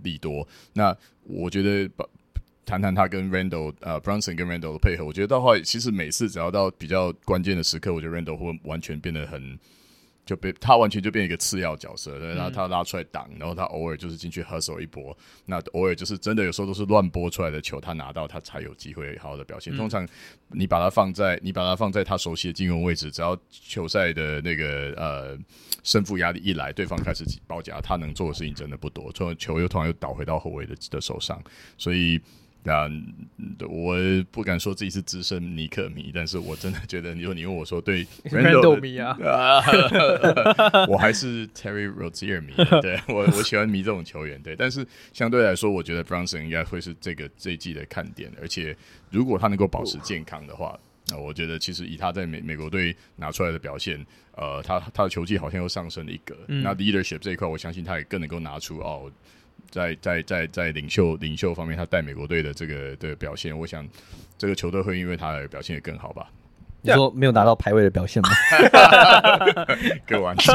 [0.03, 2.05] 利多，那我觉得把
[2.65, 9.57] 谈谈他跟 Randall，呃 Brunson 跟 Randall 的配合，我觉得到后来其实每次只要到比较关键的时刻，我觉得 Randall 会完全变得很。
[10.29, 19.75] 就被他完全就变一个次要角色，然后他拉出来挡，然后他偶尔就是进去 hustle 一波，那偶尔就是真的有时候都是乱拨出来的球，他拿到他才有机会好好的表现。
[19.75, 20.07] 通常
[20.49, 25.35] 你把他放在你把他放在他熟悉的进攻位置，只要球赛的那个呃
[25.83, 31.41] 胜负压力一来，对方开始包夹，他能做的事情真的不多，从球又突然又倒回到后卫的的手上，
[31.75, 32.21] 所以。
[32.63, 32.89] 那
[33.67, 33.95] 我
[34.31, 39.15] 不敢说自己是资深尼克迷，但是我真的觉得，如果你问我说对 Randle 迷啊，
[40.87, 48.75] 我还是 Terry Rozier 迷， 对我我喜欢迷这种球员，对，但是相对来说，我觉得 Bronson 应该会是这个这一季的看点，而且
[49.09, 59.09] 如果他能够保持健康的话，那我觉得其实以他在美美国队拿出来的表现，呃，他他的球技好像又上升了一格，嗯、那 leadership 这一块，我相信他也更能够拿出哦。
[59.69, 63.87] 在在在在领袖领袖方面，他带美国队的这个的表现，我想
[64.37, 66.27] 这个球队会因为他而表现也更好吧？
[66.81, 68.29] 你说没有拿到排位的表现吗？
[70.07, 70.53] 各玩笑。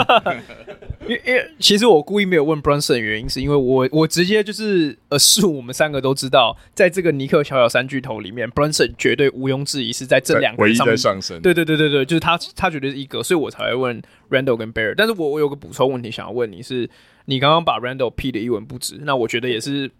[1.06, 11.42] 因为因为其实我故意没有问 Brunson 的原因，是因为我我直接就是 assume 我们三个都知道，在这个尼克小小三巨头里面，Brunson 绝对毋庸置疑是在这两个唯一在上升。
[11.42, 14.94] 对对对对对，就是他他绝对是一个，所以我才会问 Randall 跟 Barrett。
[14.96, 16.88] 但是我我有个补充问题想要问你是。
[17.26, 19.90] 你刚刚把 Randle 批的一文不值，那我觉得也是，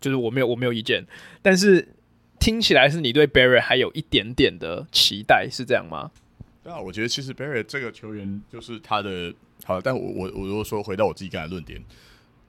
[0.00, 1.06] 就是我没有我没有意见，
[1.40, 1.88] 但是
[2.38, 6.10] 听起来是你对 Barrett 还有一点点的期待，是这样吗？
[6.62, 9.32] 对啊，我觉得其实 Barrett 这个球员就是他的
[9.64, 11.82] 好，但我我我如果说回到我自己刚才论点，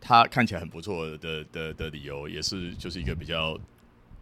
[0.02, 3.60] 他看起来很不错的的的，的理由，也是就是一个比较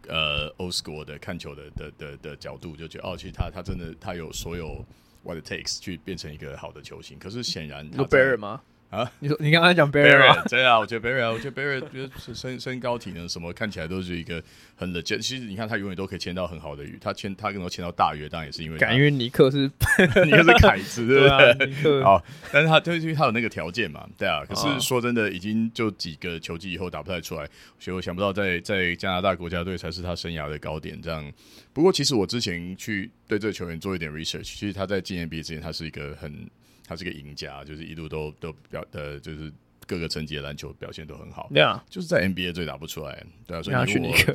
[0.08, 4.84] 呃 old school 的看球的的的的角度，就觉得哦，其实他他真的他有所有
[5.22, 8.60] what it takes 去变成一个好的球星，可是显然他 Barrett 吗？
[8.94, 14.40] 啊，你说你刚才讲 Barrett，对啊，我觉得 Barrett，我觉得 Barrett 就是身身高体能什么看起来都是一个
[14.76, 15.20] 很冷静。
[15.20, 19.66] 其实你看他永远都可以签到很好的约，他签他更多签到大约，当然也是因为敢于尼克是
[20.24, 21.20] 尼克是凯子， 对
[21.66, 22.02] 不对？
[22.02, 24.44] 好，但是他就是因为他有那个条件嘛，对啊。
[24.48, 27.48] 可是说真的，已经就几个球季以后打不太出来，
[27.80, 31.00] 所以我想不到在在加拿大国家队才是他生涯的高点。
[31.02, 31.32] 这样，
[31.72, 36.48] 不过其实我之前去对这个球员做一点 research，其实他在进 NBA 之前，他是一个很
[36.86, 39.52] 他是个赢家，就是一路都都表呃就是。
[39.86, 41.50] 各个层级的篮球表现都很好。
[41.52, 44.34] 对啊，就是在 NBA 最打不出来，对啊，所以他去尼克，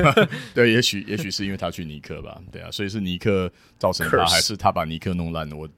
[0.54, 5.54] 对，也许也许是因为他去尼克吧，对啊，所以是尼克造成他，还是他把尼克弄烂了？
[5.54, 5.68] 我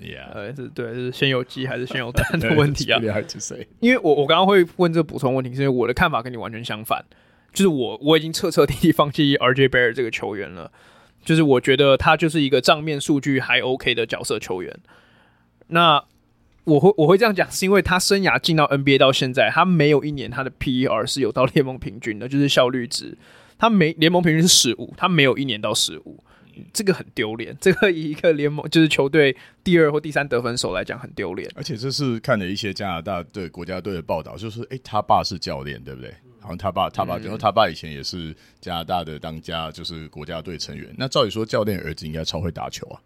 [0.00, 2.98] ，Yeah，呃，是对，是先有鸡还是先有蛋的问题啊？
[3.80, 7.04] 因为我我刚刚会问这个补充问题，是因为我的看法跟你完全相反，
[7.52, 10.72] 就是我我已经彻彻底底放弃 RJ Barrett 这个球员了，
[11.22, 14.74] 就是我觉得他就是一个账面数据还 OK 的角色球员，
[15.72, 16.04] 那。
[16.64, 23.18] 我会我会这样讲，是因为他生涯进到 NBA 到现在，他没有一年他的 PER 是有到联盟平均的，就是效率值，
[23.58, 26.22] 他没联盟平均是十五，他没有一年到十五，
[26.72, 27.56] 这个很丢脸。
[27.60, 31.50] 这个以一个联盟就是球队第二或第三得分手来讲，很丢脸。
[31.56, 36.14] 而且这是看了一些加拿大对国家队的报道，就是诶，他爸是教练，对不对？
[36.38, 40.94] 好像他爸他爸，然后他爸以前也是加拿大的当家，就是国家队成员。
[40.96, 43.00] 那照理说，教练儿子应该超会打球啊。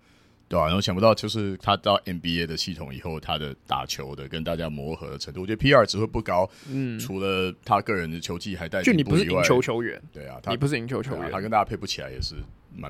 [0.48, 6.48] 对啊，然后想不到就是他到 NBA 的系统以后，他的打球的跟大家磨合的程度，我觉得 PR 值会不高。
[6.70, 12.36] 嗯，除了他个人的球技还带，就你不是赢球球员，对啊，他你不是赢球球员，啊，他跟大家配不起来也是。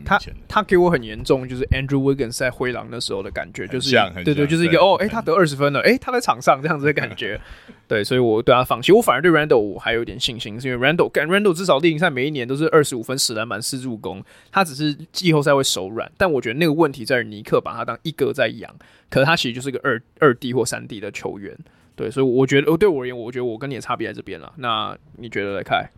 [0.04, 0.18] 他
[0.48, 7.40] 他给我很严重，就是 Andrew Wiggins 在灰狼的时候的感觉，就是对，对对，就是一个哦，哎，他得二十分了，哎，他在场上这样子的感觉，
[7.86, 8.92] 对，所以我对他放弃。
[8.92, 16.10] 我反而对 Randall 我还有点信心，是因为 Randall 干 Randall 至少例行赛每一年都是二十五分、十篮板、四助攻，他只是季后赛会手软。
[16.16, 18.74] 但我觉得那个问题在于尼克把他当一哥在养，
[19.10, 21.56] 可是他其实就是一个二二 D 或三 D 的球员，
[21.94, 24.52] 对，所以我觉得，对我而言，我觉得我跟你的差别在这边了。
[24.56, 25.88] 那你觉得来看？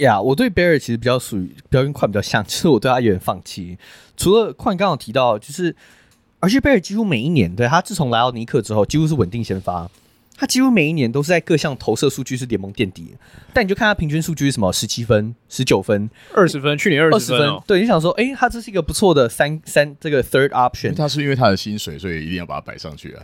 [0.00, 3.78] 呀，yeah, 我对 Barrett 其实比较属于比较跟快比较像，其实我对他有点放弃。
[4.16, 5.74] 除了快刚刚提到，就是
[6.40, 9.90] 而且 Barrett 几乎每一年，对他自从来到尼克之后，几乎是稳定先发，
[10.36, 13.14] 他几乎每一年都是在各项投射数据是联盟垫底。
[13.52, 20.94] 但你就看他平均数据是什么，十七分、十九分、二十分，去年二十分，哦，对，你想说，哎、欸，他这是一个不错的三三这个 third option。
[20.94, 23.22] 他是因为他的薪水，所以一定要把他摆上去啊。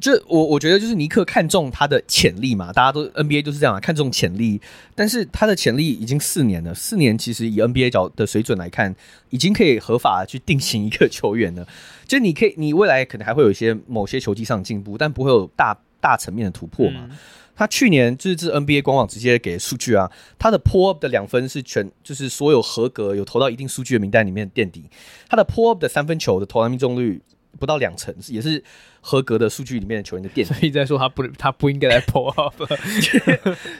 [0.00, 4.60] 就我我觉得就是尼克看中他的潜力嘛，大家都 NBA 都是这样啊，看中潜力。
[4.94, 8.94] 但是他的潜力已经四年了，四年其实以 NBA 角的水准来看，
[9.30, 11.66] 已经可以合法去定型一个球员了。
[12.06, 17.06] 就你可以，你未来可能还会有一些某些球技上进步，但不会有大大层面的突破嘛。
[17.10, 17.16] 嗯、
[17.54, 24.84] 他去年就是这 NBA 官网直接给数据啊，他的 pull up 的两分是全就是所有合格有投到一定数据的名单里面垫底，
[25.28, 27.20] 他的 pull up 的三分球的投篮命中率
[27.58, 28.62] 不到两成，也是。
[29.00, 32.52] 合格的数据里面的球员的垫底，所以在说他不，他不应该来 pull up，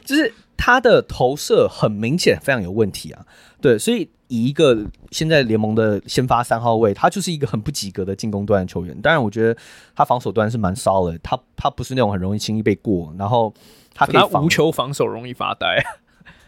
[0.04, 3.26] 就是他的投射很明显非常有问题啊。
[3.60, 8.98] 对，所以以一个现在联盟的先发三号位，他就是一个很不及格的进攻端的球员。
[9.02, 9.54] 当然，我觉得
[9.94, 13.52] 他防守端是蛮骚的，他他不是那种很容易轻易被过，然后
[13.92, 15.84] 他可以他无球防守容易发呆。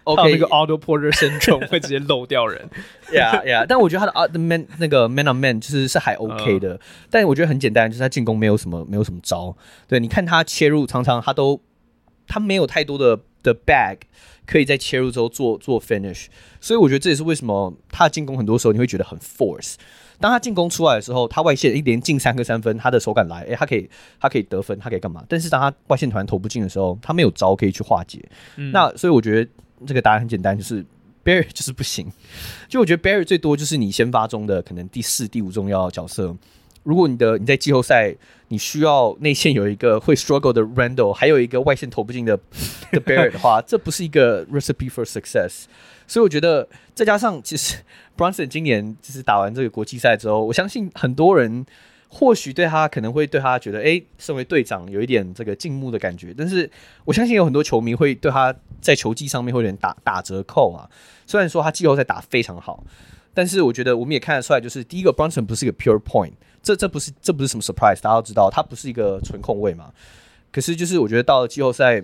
[0.05, 2.69] OK，那个 auto porter Syndrome 会直接漏掉人，
[3.13, 3.67] Yeah Yeah。
[3.69, 9.55] 但我觉得他的 the man 那个 Man on Man 就是是还 OK 的，嗯、但我觉得很简单，就是他进攻没有什么没有什么招。
[9.87, 11.61] 对，你看他切入，常常他都
[12.27, 13.99] 他没有太多的的 bag
[14.47, 16.27] 可以在切入之后做做 finish，
[16.61, 19.75] 所以我觉得这也是为什么他进攻很多时候你会觉得很 force。
[20.19, 23.89] 当他进攻出来的时候，他外线一连进三个三分，他的手感来，诶、欸，他可以
[24.21, 25.25] 他可以得分，他可以干嘛？
[25.29, 28.23] 但是当他外线团投不进的时候，他没有招可以去化解。
[28.57, 29.51] 嗯、那所以我觉得。
[29.87, 30.85] 这个答案很简单，就是
[31.25, 32.11] Barry 就是不行。
[32.69, 36.37] 就我觉得 Barry 最多就是你先发中的可能第四、第五重要角色。
[36.83, 38.15] 如果你的你在季后赛
[38.49, 42.37] 你需要内线有一个会 struggle 的 Randle，还有一个外线投不进的
[42.91, 45.65] 的 Barry 的话，这不是一个 recipe for success。
[46.07, 47.77] 所以我觉得再加上其实
[48.17, 51.65] Bronson 今年就是打完这个国际赛之后，我相信很多人。
[52.13, 56.35] 或许对他可能会对他觉得，哎、身为队长有一点这个敬慕的感觉。
[56.37, 56.69] 但是
[57.05, 60.91] 我相信有很多球迷会对他在球技上面会有点打打折扣啊。
[61.25, 62.83] 虽然说他季后赛打非常好，
[63.33, 69.93] 但是我觉得我们也看得出来，就是第一个 Brunson 不是一个 pure point，这这不是这不是什么 surprise，大家都知道他不是一个纯控卫嘛。
[70.51, 72.03] 可是就是我觉得到了季后赛，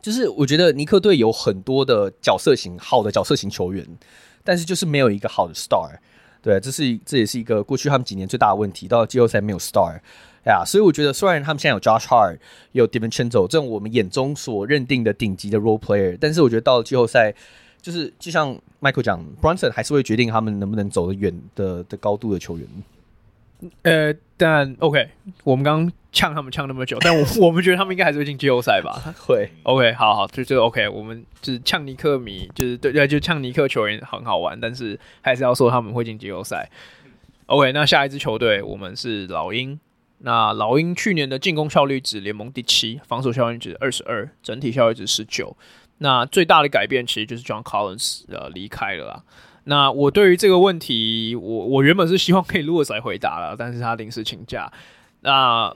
[0.00, 3.84] 就是我觉得尼克队有很多的角色型好的角色型球员，
[4.44, 5.98] 但是就是没有一个好的 star。
[6.42, 10.00] 对，这是这也是一个过去他们几年最大的问题，到了季后赛没有 star
[10.44, 12.36] 呀，所以我觉得虽然他们现在有 Josh Hart，
[12.72, 17.32] 有 DiVincenzo 这种我们眼中所认定的顶级的 role player，但是我觉得到了季后赛，
[17.80, 22.66] 就是就像 Michael 讲，Bronson 还是会决定他们能不能走得远的的高度的球员。
[23.82, 25.08] 呃，但 OK，
[25.44, 28.92] 我们刚刚呛他们呛那么久，但我我们觉得他们应该还是会进季后赛吧？
[29.26, 36.68] 会，OK，好好，就就 OK，我们就是呛尼克迷，就是对对，就呛尼克球员很好玩，但是还是要说他们会进季后赛。
[37.46, 39.78] OK，那下一支球队我们是老鹰，
[40.18, 45.56] 那老鹰去年的进攻效率值联盟第七，防守效率值二十二，整体效率值十九。
[45.98, 49.22] 那最大的改变其实就是 John Collins 呃离开了啦。
[49.64, 54.72] 那我对于这个问题，我我原本是希望可以 Lewis 来回答了，但是他临时请假。
[55.20, 55.72] 那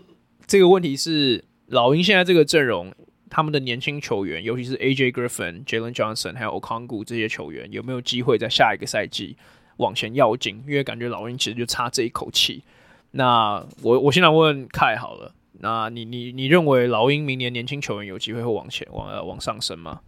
[0.47, 2.93] 这个问题是老鹰现在这个阵容，
[3.31, 9.37] 他们的年轻球员，尤其是 AJ Griffin、Jalen Johnson 还有 Okongu 这些球员，有没有机会在下一个赛季
[9.77, 10.63] 往前要进？
[10.67, 12.65] 因为感觉老鹰其实就差这一口气。
[13.13, 20.01] 那我我现在问凯好了，那你你你认为老鹰明年年轻球员有机会会往前往呃往上升吗？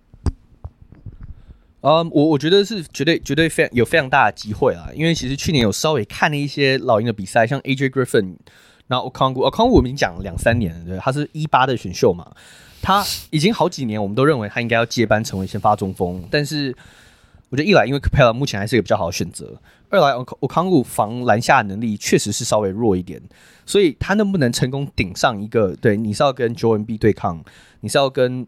[1.80, 8.34] 嗯我我觉得是绝对绝对非常有非常大的机会啊，因为其实去年有稍微看了一些老鹰的比赛，像 AJ Griffin，
[8.88, 12.32] 然后 Okongwu，Okongwu 我们已经讲了两三年了，对，他是一八的选秀嘛，
[12.82, 16.74] 他已经好几年我们都认为他应该要接班成为先发中锋，但是
[17.50, 23.22] 我觉得一来因为 Capella 目前还是一个比较好的选择，二来 Okongwu 防篮下能力确实是稍微弱一点，
[23.64, 27.44] 所以他能不能成功顶上一个，对，你是要跟 Joel B 对抗，
[27.80, 28.44] 你是要跟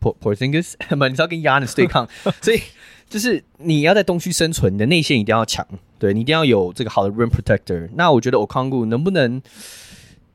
[0.00, 2.08] Porzingis 不，你是要跟 Giannis 对抗，
[2.42, 2.60] 所以
[3.08, 5.66] 就是你要在东区生存，你的内线一定要强，
[5.98, 7.88] 对，你一定要有这个好的 rim protector。
[7.94, 9.42] 那我觉得 Okongwu 能不能？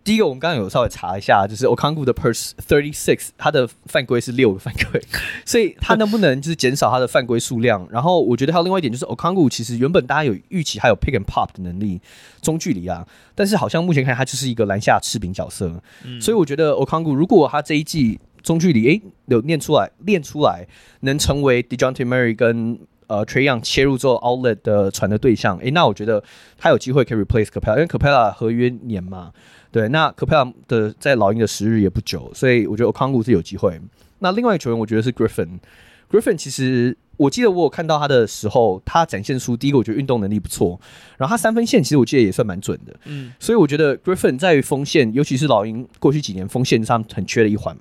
[0.04, 5.00] 第一个，我们刚刚有稍微查一下，就是 Okongwu 的 PERS thirty six，他的犯规是六个犯规，
[5.46, 7.88] 所以他能不能就是减少他的犯规数量？
[7.92, 12.02] 然后我觉得还有另外一点，就是 Okongwu 其实原本大家有预期还有 pick and pop 的能力，
[12.42, 15.72] 中距离啊，但是好像目前看他就是一个篮下吃饼角色，
[16.04, 20.68] 嗯、所以我觉得 Okongwu 如果他这一季中距离诶有练出来，练出来
[21.02, 26.24] 能成为 Dejounte Murray 跟呃 Trae Young 切入之后 outlet 的传的对象，诶，那我觉得
[26.58, 29.32] 他有机会可以 replace Capella，因为 Capella 合约年嘛，
[29.72, 33.80] 对，那 Capella 的在老鹰的时日也不久，所以我觉得 Okongwu 是有机会。
[34.20, 40.80] 那另外一个球员，我觉得是 Griffin，Griffin 其实我记得我有看到他的时候，他展现出第一个我觉得运动能力不错，
[41.18, 47.76] 然后他三分线其实我记得也算蛮准的，嗯，所以我觉得 Griffin 在于锋线，尤其是老鹰过去几年锋线上很缺的一环。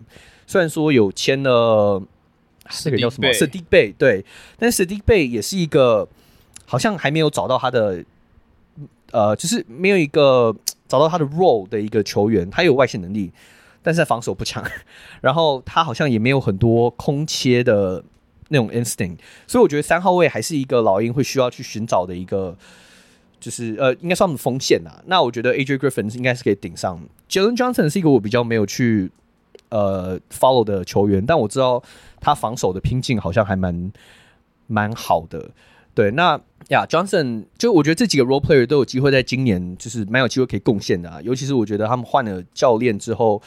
[0.50, 2.02] 虽然说有签了，
[2.70, 4.24] 这个叫什么？Saddiq Bey 对，
[4.58, 6.08] 但是 Saddiq Bey 也是一个
[6.66, 8.04] 好像还没有找到他的，
[9.12, 10.52] 呃，就是没有一个
[10.88, 12.50] 找到他的 role 的一个球员。
[12.50, 13.30] 他有外线能力，
[13.80, 14.60] 但是在防守不强。
[15.22, 18.02] 然后他好像也没有很多空切的
[18.48, 22.58] 那种 instinct，所以我觉得三号位还是一个老鹰会需要去寻找的一个，
[23.38, 25.00] 就是呃，应该算锋线呐。
[25.06, 27.00] 那我觉得 AJ Griffin 应该是可以顶上。
[27.28, 29.12] Jalen Johnson 是一个我比较没有去。
[29.70, 31.82] 呃，follow 的球员，但我知道
[32.20, 33.92] 他防守的拼劲好像还蛮
[34.66, 35.50] 蛮好的。
[35.92, 41.20] 对，那呀，Johnson 就我觉得这几个 role player 都有机会在今年就是蛮有机会可以贡献的啊。
[41.22, 43.42] 尤其是我觉得他们换了教练之后，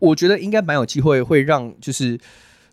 [0.00, 2.18] 我觉得应该蛮有机会会让就是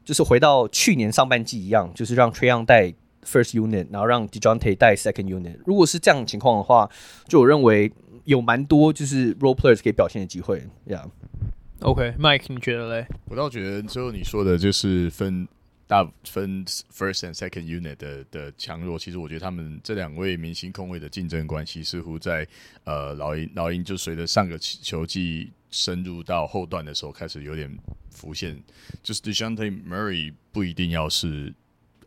[0.04, 2.92] 就是回到去年上半季一样，就是让 t r e y o n 带
[3.24, 5.58] first unit，然后让 Dejounte 带 second unit。
[5.66, 6.90] 如果是这样情况的话，
[7.28, 7.92] 就我认为
[8.26, 11.06] 有蛮多就是 role players 可以表现的机会呀。
[11.84, 13.06] OK，Mike，、你觉得嘞？
[13.26, 15.46] 我倒觉得最后你说的就是分
[15.86, 18.98] 大分 first and second unit 的的强弱。
[18.98, 22.48] 其实我觉得他们这两位明星控卫的竞争关系似乎在
[22.86, 27.70] 呃老鹰老鹰就随着上个球季深入到后段的时候开始有点
[28.12, 28.58] 浮现。
[29.02, 31.54] 就是 Dejounte Murray 不一定要是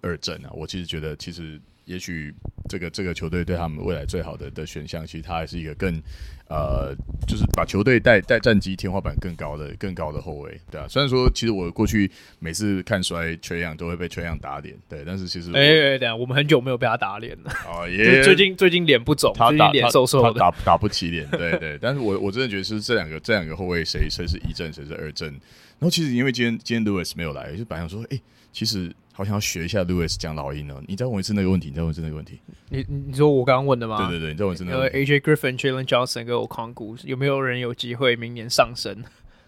[0.00, 2.34] 二阵啊，我其实觉得其实也许
[2.66, 6.02] 这个这个球队对他们未来最好的的选项，其实他还是一个更。
[6.48, 6.94] 呃，
[7.26, 10.86] 就是把球队带带战绩天花板更高的更高的后卫，对啊。
[10.88, 15.02] 虽然说，其实我过去每次看衰 Trae Young 都会被 Trae Young 打脸，对。
[15.04, 17.52] 但是其实，哎哎哎，等下，我们很久没有被他打脸了。
[17.66, 18.22] 哦耶！
[18.22, 21.78] 最近最近脸不肿，他打脸瘦瘦的，他打打不起脸，对对。
[21.82, 25.28] 但是我我真的觉得是这两个这两个后卫谁谁是一阵，谁是二阵。
[25.28, 28.22] 然后其实因为今天今天 Lewis 没有来，就本来想说，哎、欸，
[28.52, 28.92] 其实。
[29.16, 30.82] 好想要学一下 Louis 讲老鹰哦。
[30.86, 32.38] 你再问一次那个问题，你再问一次那个问题。
[32.68, 33.96] 你你说我刚刚问的吗？
[33.96, 34.98] 对对对，你再问一次那个问题。
[34.98, 39.02] AJ Griffin、Jalen Johnson 跟 Okongwu 有没有人有机会明年上升？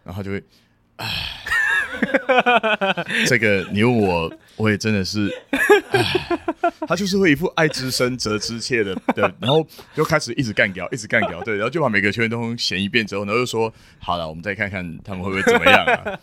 [0.04, 0.42] 然后他就会，
[0.96, 1.06] 唉，
[3.26, 4.32] 这个你问我。
[4.58, 5.30] 我也真的是，
[6.86, 16.18] 他就是会一副爱之深责之切的 的，然后就开始一直干掉，一直干掉，对，然后就把每个球员都选一遍之后，然后就说好了，我们再看看他们会不会怎么样啊？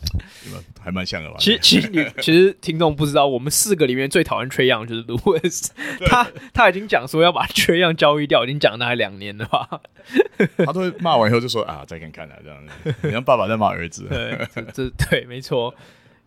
[0.84, 1.38] 还蛮像的吧？
[1.40, 5.70] 其实其实你 其实听众不知道，我们四个里面最讨厌 Trae Young 就是 Lewis，
[6.06, 9.82] 他他已经讲说要把 Trae Young 交易掉，已经讲了大概两年了吧？
[10.66, 14.38] 他都会骂完以后就说啊，再看看啊，这样子，你像爸爸在骂儿子，对，
[14.74, 15.74] 这对，没错。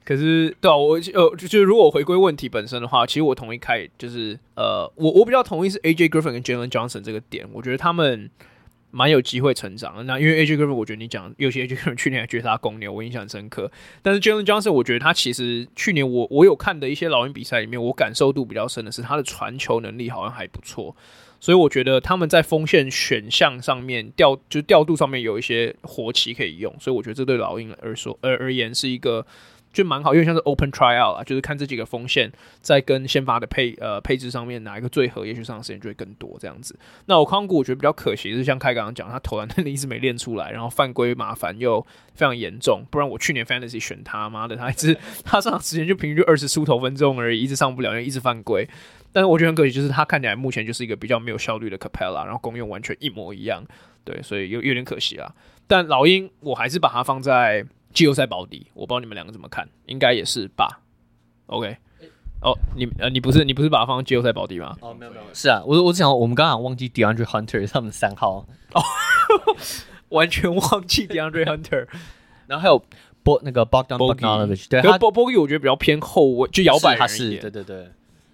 [0.08, 8.30] 可是，对啊，我呃，就就是如果回归问题本身的话，其实我同意开，就是呃，我我比较同意是 AJ Griffin 跟 Jalen Johnson 这个点，我觉得他们
[8.90, 10.04] 蛮有机会成长的。
[10.04, 13.70] 那因为 AJ Griffin，我觉得你讲，尤其 AJ Griffin 去年还绝杀公牛，我印象深刻。
[14.00, 20.96] 但是 Jalen Johnson，我觉得他其实去年我我有看的一些老鹰比赛里面，我感受度比较深的是他的传球能力好像还不错。
[21.38, 26.74] 所以我觉得他们在锋线选项上面调，就调度上面有一些活棋可以用。
[26.80, 29.26] 所以我觉得这对老鹰而说而而言是一个。
[29.78, 36.76] 就蛮好，因为像是 open tryout 啊，就是看这几个锋线在跟先发的配呃配置上面哪一个最合，也许上的时间就会更多这样子。
[37.06, 41.80] 那我康古我觉得比较可惜，是像凯刚刚讲，他投篮能力一直没练出来，然后犯规麻烦又
[42.14, 48.68] 非常严重，不然我去年 fantasy 选他妈的，他一直 他上场时间就平均就二十出头分钟而已，一直上不了，因为一直犯规。
[49.12, 53.64] 但是我觉得很可惜，就是他看起来目前就是一个比较没有效率的 Capela，然后功用完全一模一样，
[54.02, 55.32] 对，所以有有点可惜啊。
[55.68, 57.64] 但老鹰我还是把它放在。
[57.92, 60.80] 季后赛保底，我不知道你们两个怎么看，应该也是吧
[61.46, 61.76] ？OK，
[62.42, 64.76] 哦，你呃，你不是你不是把它放在季后赛保底吗？
[64.80, 68.46] 哦，没有没有，是啊，我我只想我们刚刚忘记 DeAndre Hunter 他们三号。
[68.74, 68.82] 哦，
[70.10, 71.86] 完全忘记 DeAndre Hunter，
[72.46, 72.82] 然后还有
[73.22, 77.90] 波那个 Bogdan Bogdanovic，对，他 Bogey 我觉得比较偏后卫，就摇摆，他是对对对，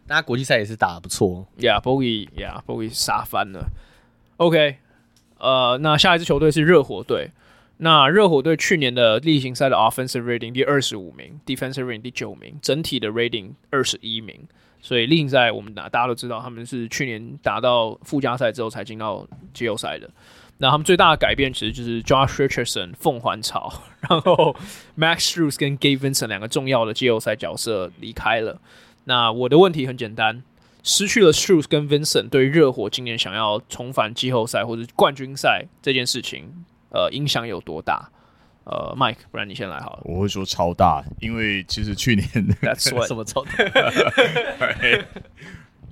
[0.07, 3.68] 但他国际赛也是打得不错，Yeah，Bogey，Yeah，Bogey 杀翻了
[4.36, 4.76] ，OK，
[5.38, 7.30] 呃，那下一支球队是热火队。
[7.79, 14.47] 那热火队去年的例行赛的 offensive rating 第二十五名，defensive rating 第九名，整体的 rating 二十一名。
[14.81, 20.09] 所以例行赛我们打大家都知道，他们是去年打到附加赛之后才进到季后赛的。
[20.59, 23.72] 那他们最大的改变其实就是 Josh Richardson 凤凰巢，
[24.09, 24.55] 然后
[24.97, 28.61] Max Strus 跟 Gabe Vincent 两个重要的季后赛角色离开了。
[29.05, 30.45] 那我的问题很简单，
[30.85, 36.64] 失去了 Strus 跟 Vincent，对热火今年想要重返季后赛或者冠军赛这件事情。
[36.95, 38.09] 呃，影响有多大？
[38.64, 40.03] 呃，Mike，不然你先来好了。
[40.05, 42.26] 我会说超大，因为其实去年
[42.62, 43.51] That's what 什么超大？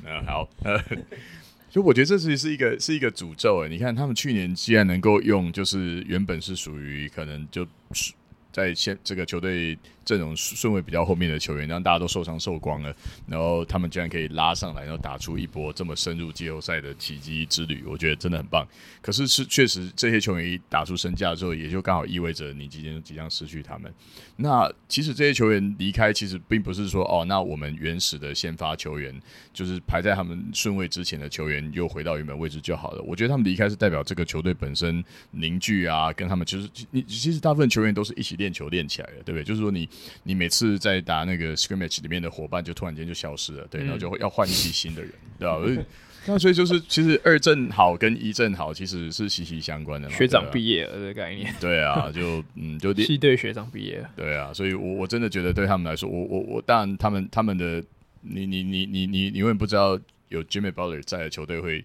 [0.04, 0.80] 嗯， 好，呃，
[1.68, 3.68] 就我觉得这是是一个是一个诅咒哎。
[3.68, 8.14] 你看他们去年既然能够用，就是原本是属于可能就是
[8.52, 9.76] 在现这个球队。
[10.04, 12.94] 阵容顺位比较后面的球员，让大家都受伤受光了，
[13.26, 18.66] 然后他们居然可以拉上来，然后打出一波这么深入季后赛的奇迹之旅，我觉得真的很棒。
[19.00, 23.92] 可是是确实这些球员一打出身价之后，也就刚好意味着你即将即将失去他们。
[24.36, 29.14] 那其实这些球员离开，其实并不是说哦，那我们原始的先发球员
[29.52, 33.02] 就是排在他们顺位之前的球员又回到原本位置就好了。
[33.02, 39.44] 我觉得他们离开是代表这个球队本身凝聚啊，跟他们其实你其实大部分球员都是一起练球练起来的，对不对？
[39.44, 39.88] 就是说你。
[40.22, 45.82] 你每次在打那个 scrimmage 里面的伙伴，就突然间就消失了，对，然后就会要换一批新的人，对吧？
[46.26, 50.16] 那所以就是，其实二阵好跟一阵好其实是息息相关的嘛。
[50.16, 57.82] 学长毕业了的概念，对啊，就嗯，就系队学长毕业了，对啊，所以我我真的觉得对他们来说，我我我当然他们他们的，
[58.20, 61.84] 你你你你你你永远不知道有 Jimmy Butler 在的球队会。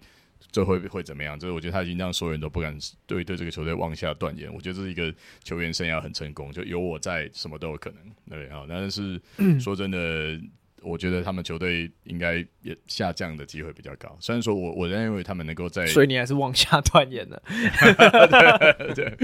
[0.50, 1.38] 这会会怎么样？
[1.38, 2.76] 就是我觉得他已经让所有人都不敢
[3.06, 4.52] 对对这个球队妄下断言。
[4.52, 8.00] 我觉得这是一个球员生涯很成功，就有我在，什么都有可能。
[8.28, 9.20] 对啊，但是
[9.60, 14.16] 说真的，嗯、我觉得他们球队应该也下降的机会比较高。
[14.20, 17.42] 虽然说我我认为他们能够在，所以你还是妄下断言的。
[18.94, 19.16] 对，对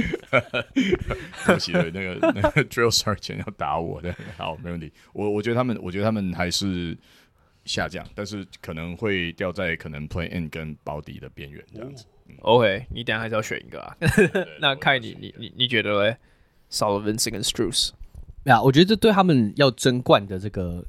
[1.46, 4.92] 对不起，那个那个 Drill Sergeant 要打我的，好，没问题。
[5.14, 6.96] 我我觉得他们，我觉得他们还是。
[7.64, 12.04] 下降，但是可能会掉在可能 play in 跟保底的边缘这样子。
[12.28, 13.96] 嗯、OK，你等下还是要选一个啊？
[14.60, 16.16] 那看你你你你觉得嘞？
[16.70, 17.90] 少了 Vincent 跟 Strus，
[18.44, 20.84] 呀，我觉得这对他们要争冠的这个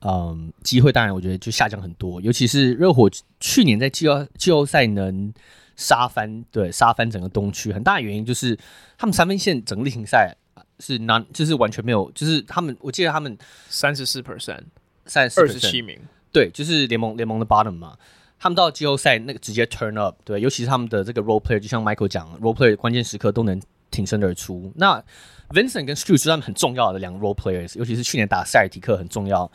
[0.00, 2.20] 嗯机会，当然我觉得就下降很多。
[2.20, 3.08] 尤其是热火
[3.38, 5.32] 去年在季后季后赛能
[5.76, 8.58] 杀翻，对，杀翻整个东区，很大的原因就是
[8.98, 10.34] 他们三分线整个例行赛
[10.80, 14.62] 是 non，就是完全没有，就是他们我记得他们三十四 percent。
[15.10, 15.98] 三二十七名，
[16.32, 17.96] 对，就是联盟联盟的 bottom 嘛。
[18.38, 24.72] 他们到季后赛那个直接 turn up，对，尤其是他们的这个 role player，就像 Michael 讲，role player 关键时刻都能挺身而出。
[24.76, 25.02] 那
[25.50, 29.50] Vincent 跟 Strus 是他们很重要的两个 role players，尤其是去年打塞尔提克很重要。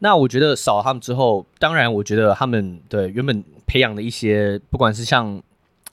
[0.00, 5.40] 那我觉得少了他们之后，当然我觉得他们对原本培养的一些，不管是像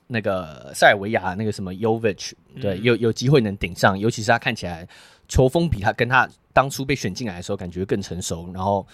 [0.08, 4.86] 那个塞尔维亚那个什么 Yovich，对，嗯、有有机会能顶上，尤其是他看起来
[5.30, 6.28] 球风比他跟他。
[6.52, 8.84] 当初被选进来的时候，感觉更成熟，然后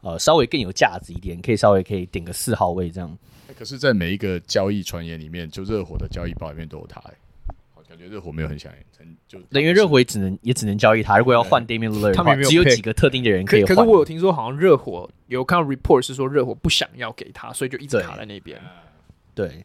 [0.00, 3.16] 呃稍微更有价值一点，可以稍微可以顶个四号位这样。
[3.56, 7.00] 可是，在每一个交易传言里面，就热火的交易包里面都有他，
[7.88, 8.72] 感觉热火没有很想，
[9.28, 11.18] 就对，因为热火也只能也只能交易他。
[11.18, 13.76] 如果要换 Damian Lillard，他们只有几个特定的人可以换。
[13.76, 18.60] 可是我有听说，好像热火有看到 report 是说热火不想要给他，所以就一直卡在那边。
[19.36, 19.64] 对。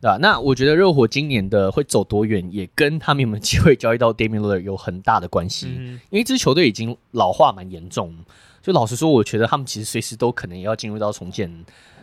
[0.00, 0.18] 对对吧？
[0.20, 5.66] 那我觉得热火今年的会走多远，也跟他们有没有机会交易到 Damian Lillard 有很大的关系。
[5.76, 8.14] 嗯、因为这支球队已经老化蛮严重，
[8.62, 11.52] 就老实说，我觉得他们其实随时都可能也要进入到重建，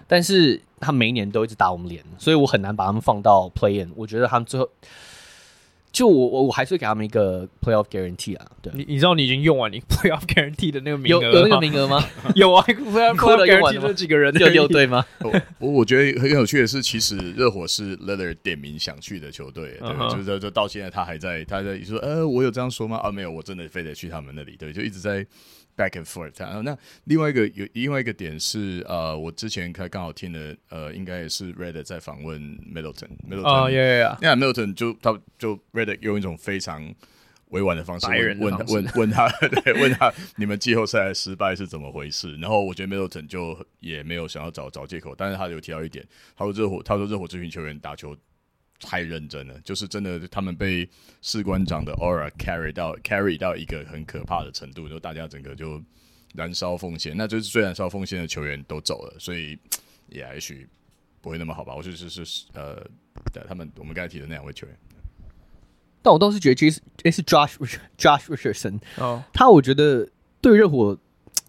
[0.07, 3.91] 但是他每一年都一直打我们脸，所以我很难把他们放到 Play In。
[3.95, 4.69] 我觉得他们最后
[5.95, 8.45] 就我我我还是会给他们一个 playoff guarantee 啊。
[8.61, 12.03] 对，你你知道你已经用完你 playoff guarantee 的那个名额有有那个名额吗？
[12.35, 15.05] 有啊， playoff guarantee 这几个人有六队吗？
[15.59, 20.11] 我我觉得很有趣的是，其实热火是 Lillard 点名想去的球队，对，uh huh.
[20.17, 22.97] 就是就到现在他还在他还在说，呃，我有这样说吗？
[22.97, 25.25] 啊，没有，我真的非得去他们那里，对，就一直在。
[25.77, 26.33] Back and forth。
[26.37, 33.09] 然后那另外一个有另外一个点是，呃，我之前看刚好听的，呃，应该也是 Reddit 在访问 Middleton。
[33.29, 34.17] Middleton 哦，耶耶。
[34.21, 36.95] 那 Middleton 就他就 Reddit 用一种非常
[37.49, 39.27] 委婉的方式问问问问他，
[39.63, 42.35] 对，问他你们季后赛的失败是怎么回事？
[42.37, 46.05] 然后我觉得 Middleton 就也没有想要找找借口，但是他有提到一点，
[46.37, 48.15] 他说热火，他说热火这群球员打球。
[48.79, 50.87] 太认真了，就是真的，他们被
[51.21, 55.81] 士官长的 aura carry 到 carry 到一个很可怕的程度，就大家整个就
[56.33, 57.15] 燃烧奉献。
[57.15, 59.57] 那就是最燃烧奉献的球员都走了，所以
[60.09, 60.67] 也也许
[61.21, 61.73] 不会那么好吧。
[61.75, 62.75] 我就是是呃，
[63.33, 64.77] 对他们我们刚才提的那两位球员，
[66.01, 67.55] 但我倒是觉得其实诶是 Josh
[67.97, 70.09] Josh Richardson 哦，他我觉得
[70.41, 70.97] 对热火。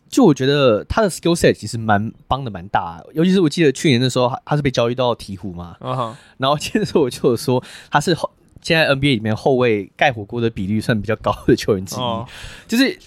[0.09, 6.14] 就我觉得他的 skill set 其实蛮帮的蛮大，尤其是我记得去年的时候，他是被交易到鹈鹕嘛，uh huh.
[6.38, 8.30] 然后接着我就有说他是后
[8.62, 12.28] 现在 NBA 里面后卫盖火锅的比率算比较高的球员之一，uh huh.
[12.68, 12.98] 就是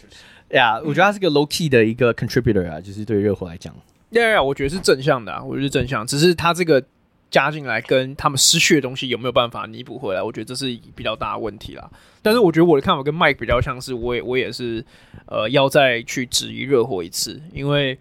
[0.49, 3.73] 呀，我觉得他是个 low key 的一个 contributor 啊，就是对热火来讲，
[4.11, 6.83] 对啊，我觉得是正向的，啊，我觉得是正向，只是他这个。
[7.31, 10.21] 加进来跟他们失去的东西有没有办法弥补回来？
[10.23, 10.65] 我觉得这是
[10.95, 11.89] 比较大的问题啦。
[12.21, 14.83] 但是我觉得我的看法跟 Mike 比较像是，我也我也是
[15.27, 17.97] 呃要再去质疑热火一次，因为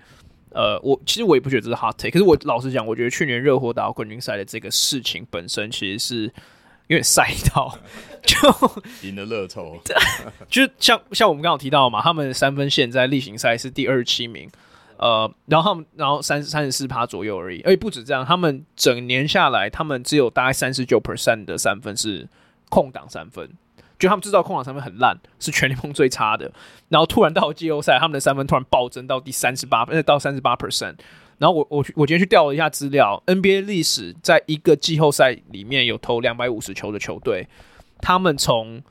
[0.51, 6.25] 呃我其实我也不觉得这是 hot take，可是我老实讲，我觉得去年热火打到冠军赛的这个事情本身其实是
[6.87, 7.79] 有点赛道，
[8.23, 8.37] 就
[9.03, 9.79] 赢了乐透，
[10.49, 14.49] 就像像我们刚刚提到嘛，他们三分线在例行赛是第二十七名。
[14.99, 22.29] 呃，然后他们，然后三三十四趴左右而已，而且不止这样，他们整年下来，他们只有大概三十九 percent 的三分是
[22.69, 23.49] 空档三分，
[23.97, 26.51] 就他们制造空档三分很烂，是全联盟最差的。
[26.89, 30.97] 然后突然到季后赛，他们的三分突然暴增到第三十八，呃，到三十八 percent。
[31.39, 37.47] 然后我我我今天去调了一下资料，NBA 历史在一个季后赛里面有投两百五十球的球队，
[38.01, 38.83] 他们从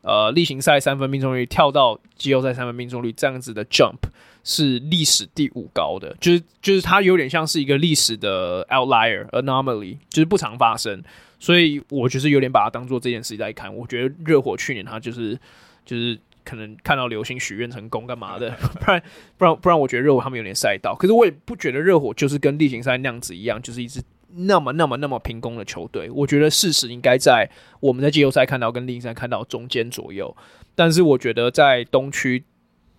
[0.00, 3.98] 呃例行赛三分命中率跳到季后赛三分命中率这样子的 jump。
[4.42, 11.02] 是历史第五高的，就是就是它有点像是一个历史的 outlier anomaly，就是不常发生，
[11.38, 13.74] 所以我就是有点把它当做这件事在看。
[13.74, 15.38] 我觉得热火去年他就是
[15.84, 19.02] 就是可能看到流星许愿成功干嘛的， 不然
[19.36, 20.94] 不然不然我觉得热火他们有点赛道。
[20.94, 24.02] 可是我也不觉得热火就是跟例行赛那样子一样，就是一支
[24.34, 26.10] 那么那么那么平攻的球队。
[26.10, 30.34] 我觉得事实应该在我们在季后赛看到跟例行赛看到中间左右，
[30.74, 32.44] 但是我觉得在东区。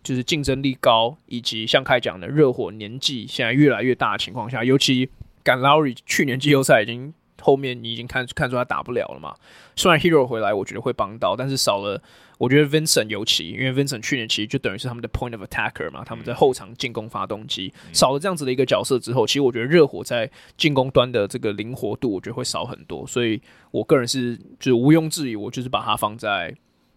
[0.03, 5.09] 就是竞争力高，以及像开讲的热火年纪现在越来越大的情况下，尤其
[5.43, 9.35] 赶 Lowry 去年季后赛已经后面你已经看看出他打不了了嘛。
[9.75, 12.01] 虽然 Hero 回来，我觉得会帮到，但是少了
[12.37, 23.05] 我觉得 Vincent 尤其，因为 Vincent 去年其实就等于是他们的 Point of Attacker 嘛，他们在后场进攻发动机，少了这样子的一个角色之后，其实我觉得热火在进攻端的这个灵活度，我觉得会少很多。
[23.05, 23.39] 所以
[23.71, 26.55] 我个人是就是毋庸置疑，我就是把它放在。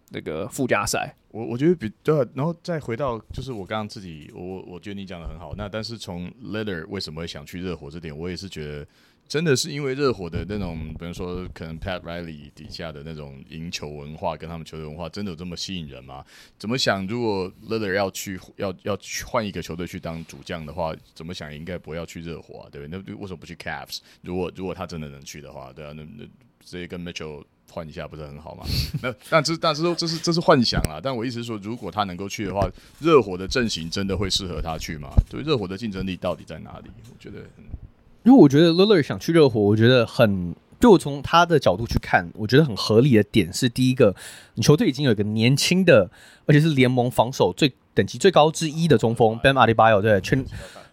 [0.09, 5.53] 那个附加赛，我我觉得比对，然后再回到就是我刚刚自己，我我觉得你讲的很好。
[5.57, 8.87] 那但是从 Lillard 为什么会想去热火这点，我也是觉得
[9.27, 16.23] 真的是因为热火的那种，比如说可能 Pat Riley 底下的那种赢球文化跟他们球队文化，真的有这么吸引人吗？
[16.59, 17.05] 怎么想？
[17.07, 22.99] 如果 Lillard 要去要要去换一个球队去当主将的话，怎么想应该不要去热火啊，对不对？
[22.99, 24.01] 那为什么不去 Cavs？
[24.21, 26.23] 如果如果他真的能去的话，对啊，那那
[26.59, 27.43] 直接跟 Mitchell。
[27.75, 28.63] 换一下不是很好吗？
[29.03, 31.01] 那但这但是这是这是幻想啦。
[31.03, 32.65] 但我意思是说，如果他能够去的话，
[33.01, 35.09] 热火的阵型真的会适合他去吗？
[35.29, 36.89] 对，热火的竞争力到底在哪里？
[37.11, 37.39] 我觉得，
[38.23, 44.15] 因为我觉得勒勒想去热火，我觉得很，就我从他的角度去看，我觉得很合理的点是，第一个，
[44.55, 46.09] 你球队已经有一个年轻的，
[46.45, 50.45] 而且是联盟防守最等级最高之一的中锋 Ben a d i b a y o 对，全。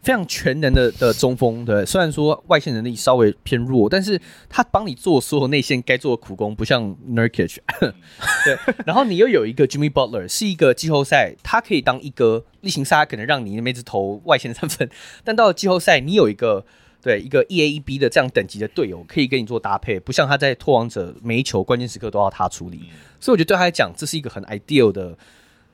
[0.02, 8.58] 非常全能的的中锋，对，虽然说外线能力稍微偏弱，但是他帮你做所有内线该做的苦工，不像 Nurkic， 对。
[8.84, 14.90] 然后你又有一个 Jimmy Butler，是一个季后赛，他可以当一哥，例行赛可能让你那边只投外线三分，
[15.22, 16.66] 但到了季后赛，你有一个
[17.02, 22.88] 对一个一 A 一 B 的这样等级的队友，可以跟你做搭配，不像他在拓王者每一球关键时刻都要他处理，
[23.20, 25.18] 所以我觉得对他来讲，这是一个很 ideal 的。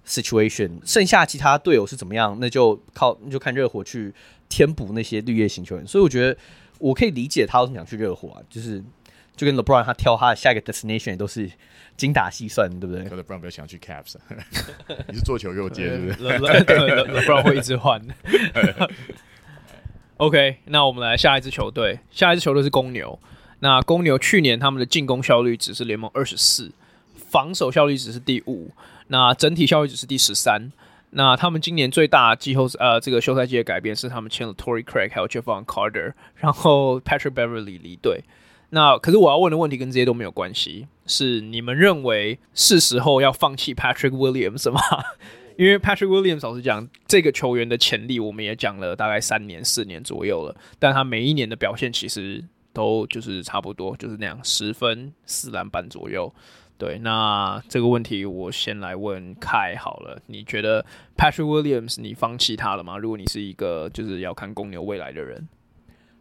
[0.07, 4.11] situation，剩下其他队友是怎么样，那就靠那就看热火去
[4.49, 5.87] 填补那些绿叶型球员。
[5.87, 6.35] 所以我觉得
[6.79, 8.83] 我可以理解他为什么想去热火啊，就是
[9.37, 11.51] 就跟 LeBron 他挑他的下一个 destination 也都是
[11.99, 14.15] 精打细算，对不对？LeBron 不要想去 Caps，
[15.09, 18.01] 你是做球给我接，对不对？LeBron 会一直换。
[20.19, 23.17] OK，那我们来下一支球队，下一支球队是公牛。
[23.61, 26.73] 那公牛去年他们的进攻效率只是联盟二十四。
[27.15, 28.73] 防守效率只是第五，
[29.09, 30.73] 那整体效率只是第十三。
[31.11, 38.25] 那他们今年最大季后呃这个休赛季的改变是他们签了 Tory Craig 还有 Jevon Carter，然后 Patrick Beverly 离队。
[38.71, 44.81] 那可是我要问的问题跟这些都没有关系，是你们认为是时候要放弃 Patrick Williams 吗？
[45.59, 56.33] 因为 Patrick Williams 老实讲，这个球员的潜力我们也讲了大概三年四年左右了，但他每一年的表现其实都就是差不多，就是那样十分四篮板左右。
[56.79, 60.87] 对，那这个问题我先来问凯好了，你觉得
[61.17, 62.97] Patrick Williams 你放弃他了吗？
[62.97, 65.49] 如果你是一个就是要看公牛未来的人，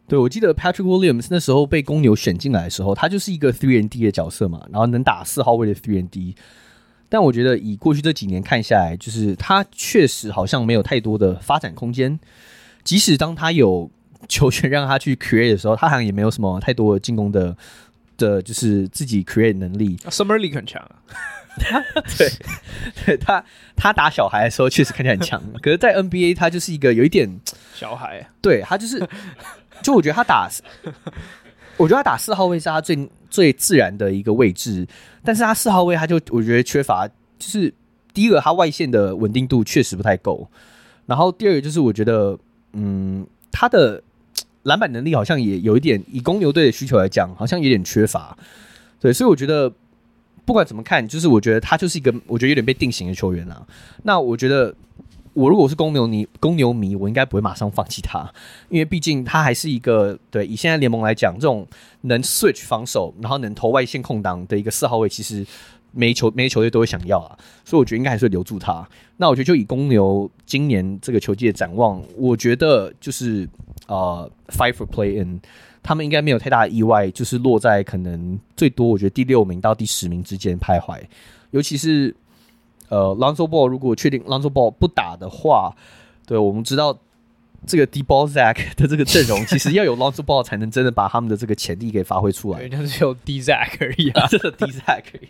[0.07, 6.35] 对，我记得 Patrick Williams 那时候被公牛选进来的时候，他就是一个 three and D 的角色嘛，然后能打四号位的 three and D。
[7.09, 12.19] 但我觉得以过去这几年看下来，就是他确实好像没有太多的发展空间。
[12.83, 13.89] 即使当他有
[14.29, 17.55] 球权让他去 create 的时候，他好像也没有什么太多的进攻的。
[18.17, 20.89] 的就是自己 create 能力啊，Summer League 很强啊。
[22.17, 22.27] 对，
[23.05, 23.45] 对他
[23.75, 27.29] 他打小孩的时候确实看起来很强， 可是，在 NBA 他就是一个有一点
[27.75, 28.27] 小孩。
[28.41, 29.07] 对他就是，
[29.83, 30.49] 就我觉得他打，
[31.77, 34.85] 我觉得他打四号位是他最最自然的一个位置，
[35.23, 37.73] 但是他四号位他就我觉得缺乏，就是
[38.13, 40.49] 第一个他外线的稳定度确实不太够，
[41.05, 42.37] 然后第二个就是我觉得，
[42.73, 44.03] 嗯，他的。
[44.63, 48.37] 篮板能力好像也有一点，以公牛队的需求来讲，好像有点缺乏。
[48.99, 49.71] 对，所以我觉得
[50.43, 53.65] 不管怎么看，就是我觉得他就是一个我觉得有点被定型的球员啊。
[54.03, 54.75] 那我觉得
[55.37, 58.27] 我如果是公牛迷，公牛迷我应该不会马上放弃他，
[58.69, 61.67] 因为毕竟他还是一个对以现在联盟来讲，这种
[62.01, 65.45] 能 switch 防守，然后能投外线空档的一个四号位，其实。
[65.93, 67.35] 每球每球队都会想要啊，
[67.65, 68.87] 所以我觉得应该还是会留住他。
[69.15, 73.49] 那我觉得就以公牛今年这个球季的展望，我觉得就是
[73.87, 75.39] 呃，fight for play in，
[75.81, 81.01] 他们应该没有太大的意外，就是落在可能最多我觉得第六名到第十名之间徘徊。
[81.49, 82.13] 尤其是
[82.89, 85.75] 呃，Lonzo Ball 如果确定 Lonzo Ball 不打的话，
[86.25, 86.97] 对，我们知道。
[87.65, 92.61] 这个 deball zack 的这个阵容， 其实要有 Lonzo Ball 才能真的把他们的这个潜力给发挥出来。
[92.61, 95.27] 人家是有 D-Zach 而已啊， 真的 D-Zach 可以。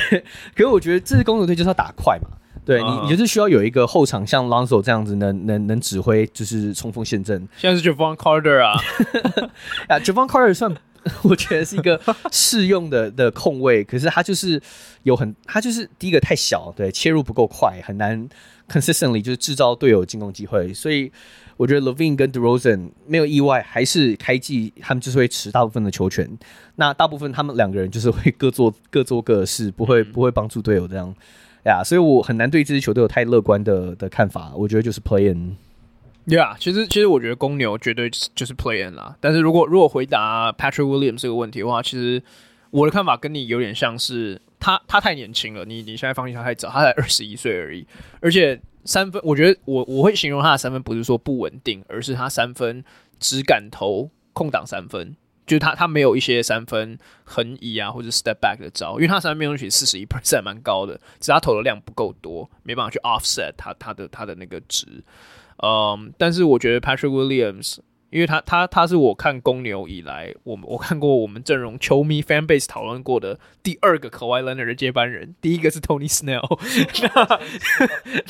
[0.54, 2.30] 可是我觉得这支公牛队就是要打快嘛，
[2.64, 3.00] 对、uh.
[3.00, 7.46] 你，你就是需要有一个后场像 Lonzo 这样子能能能指挥，就是冲锋陷阵。
[7.58, 8.80] 现在是 Javon Carter 啊，
[9.88, 10.72] 啊 Javon Carter 算
[11.24, 12.00] 我觉得是一个
[12.32, 14.60] 适用的的控位，可是他就是
[15.02, 18.28] 有很他就是第一个太小，对，切入不够快，很难
[18.68, 21.12] consistently 就是制造队友进攻机会，所以。
[21.56, 26.28] 我觉得 Levine 跟 DeRozan 没有意外，还是开季他们就是会持大部分的球权。
[26.74, 31.14] 那大部分他们两个人就是会各做各做各的事，不会不会帮助队友这样
[31.62, 31.80] 呀。
[31.80, 34.52] Yeah, 所以我很难对这支球队有太乐观的的看法。
[34.56, 35.56] 我觉得就是 Play In。
[36.26, 39.16] 对啊，其实其实我觉得公牛绝对就是 Play In 啦。
[39.20, 42.22] 但是如果如果回答 Patrick Williams 这个问题的话，其实
[42.70, 47.86] 我的看法跟你有点像是他他太年轻了，你你现在放弃他太早，他才二十一岁而已，
[48.20, 48.60] 而且。
[48.86, 52.84] 三分，我觉得我我会形容他的三分不是说不稳定，而是他三分
[53.18, 55.16] 只敢投空档三分，
[55.46, 64.86] 就是他他没有一些三分横移啊或者 step back 的招，因为他三分命中率四十一 percent 蛮高的，只是他投的量不够多，没办法去 offset 他他的他的那个值。
[65.62, 67.78] 嗯，但是我觉得 Patrick Williams。
[68.10, 76.60] 因为他他他是我看公牛以来，我我看过我们阵容球迷 fan base 讨论过的第二个 Kawhi Leonard 的接班人，第一个是 Tony Snell
[77.02, 77.40] 那。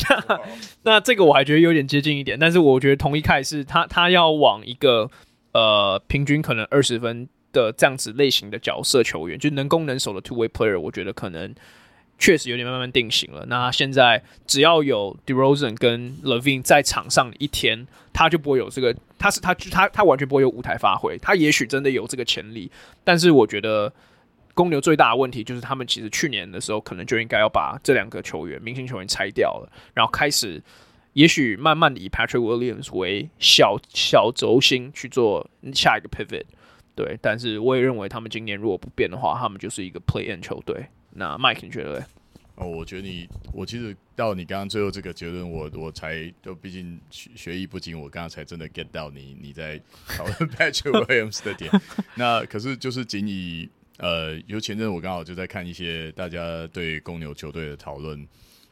[0.09, 0.41] 那
[0.95, 5.11] 那这个我还觉得有点接近一点，但是我觉得同一开是他他要往一个
[5.53, 11.55] 呃平均可能二十分的这样子类型的角色球员，就能攻能守的 two way player，我觉得可能。
[12.19, 13.45] 确实有点慢慢定型了。
[13.47, 21.19] 那现在只要有 DeRozan 跟 Levine 在场上一天，他就不会有这个，他是他他他完全不会有舞台发挥。
[21.19, 22.71] 他也许真的有这个潜力，
[23.03, 23.93] 但是我觉得
[24.55, 30.63] 公牛最大的问题就是他们其实去年的时候可能就应该要把这两个球员明星球员拆掉了，然后开始
[31.15, 36.45] 也许慢慢的以 Patrick Williams 为小小轴心去做下一个 pivot。
[36.95, 40.87] 对，但是我也认为他们今年如果不变的话，他们就是一个 play in 球队。
[41.15, 42.07] 那 Mike 你觉得呢？
[42.57, 51.69] 哦，我觉得你，我其实到你刚刚最后这个结论，我我才就毕竟学学艺不精，我刚刚才真的 get 到你你在讨论 Patrick Williams 的点。
[52.15, 58.25] 那可是就是仅以呃，有前阵我刚好就在看一些大家对公牛球队的讨论，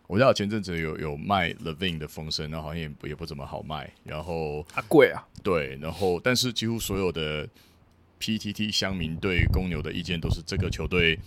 [0.07, 7.49] 我知道前阵子有有卖 Levine 的风声，那好像也不也不怎么好卖，然后啊贵啊，对，然后但是几乎所有的
[8.21, 11.19] PTT 乡民对公牛的意见都是这个球队。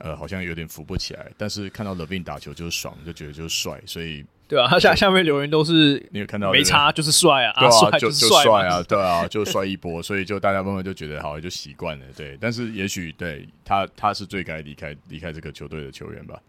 [0.00, 12.38] 呃，好像有点扶不起来，但是看到 LaVine 打球就是爽，就觉得就是帅，所以对啊，他下下面留言都是你有看到没差就是帅啊，对啊，就帅啊，对啊，就帅一波，所以就大家慢慢就觉得好，就习惯了，对。
[12.40, 16.40] 但是也许对他他是最该离开离开这个球队的球员吧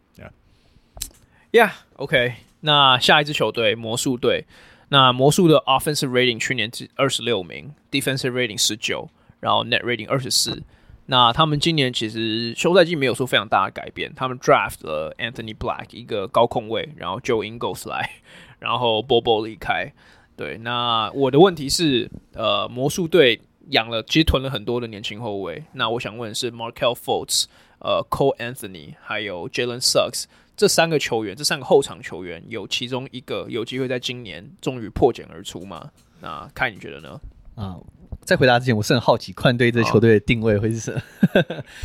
[1.52, 2.36] ，Yeah，Yeah，OK。
[2.62, 4.46] 那下一支球队魔术队，
[4.90, 10.62] 那魔术的 Offensive Rating 去年是二十六名，Defensive Rating 十九，然后 Net Rating 二十四。
[11.12, 18.08] 那他们今年其实休赛季没有说非常大的改变，他们 draft 了 Anthony Black 一个高控位，然后 Joe Ingles 来，
[18.60, 19.92] 然后 Bobo 离开。
[20.38, 23.42] 对，那我的问题是，呃，魔术队
[23.72, 27.46] 养了其实囤了很多的年轻后卫，那我想问的是，Markel Fultz
[27.80, 35.90] 呃，Cole Anthony 还有 Jalen Suggs 这三个球员，这三个后场球员有其中一个有机会在今年终于破茧而出吗？
[36.22, 37.20] 那看你觉得呢？
[37.56, 37.80] 啊。
[38.30, 41.02] 在回答之前，我是很好奇，快队这球队的定位会是什么？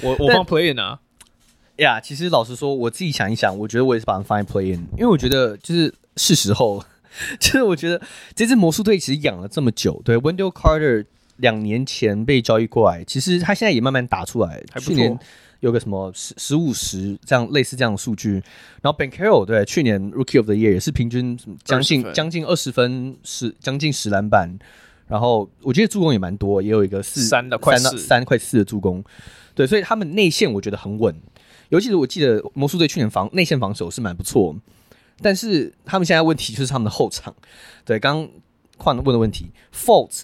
[0.02, 1.00] 我我放 play in 啊，
[1.76, 6.84] 呀，其实老实说，我自己想一想，我觉得我也是把它放在 play in，因为我觉得就是是时候，
[7.40, 7.98] 就是我觉得
[8.34, 11.06] 这支魔术队其实养了这么久，对，Wendell Carter
[11.38, 15.18] 两年前被交易过来，其实他现在也慢慢打出来，去年
[15.60, 18.34] 有个什么十十五十这样类似这样的数据，
[18.82, 24.58] 然后 Banchero 对，去年 Rookie of the Year 也是平均将近将近二十分，十将近十篮板。
[25.06, 27.98] 然后我觉得助攻也蛮多，也有一个四三的快四。
[27.98, 29.04] 三快四的助攻，
[29.54, 31.14] 对，所以他们内线我觉得很稳，
[31.68, 34.56] 尤其是我记得魔术队去年防内线防守是蛮不错，
[35.20, 37.34] 但是他们现在问题就是他们的后场，
[37.84, 38.26] 对，刚
[38.78, 40.22] 刚问的问题，Fultz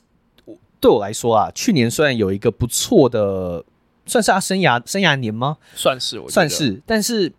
[0.81, 3.63] 对我来说啊，去年虽然有一个不错的，
[4.07, 5.59] 算是他生涯生涯年吗？
[5.75, 7.31] 算是，我算是，但是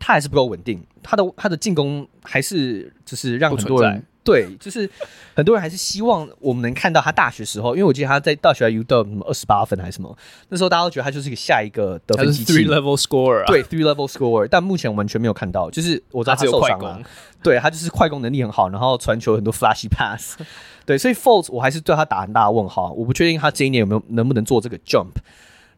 [0.00, 4.04] 他还是不够稳定，他的他的进攻还是就是让很多人。
[4.30, 4.88] 对， 就是
[5.34, 10.16] 很多人还是希望我们能看到他大学时候，因为我记得他在大学 U 到什么二十八分还是什么，
[10.48, 17.02] 那时候大家都觉得他就是一个下一个得分机器，three level scorer，对，three level scorer，但目前完全没有看到，就是我知道他受伤了，
[17.42, 20.36] 对，他就是快攻能力很好，然后传球很多 flashy pass，
[20.86, 25.12] 对，所以 Fultz 我还是对他打很大的问号，我不确定他这一年有没有能不能做这个 jump，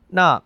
[0.09, 0.43] 那。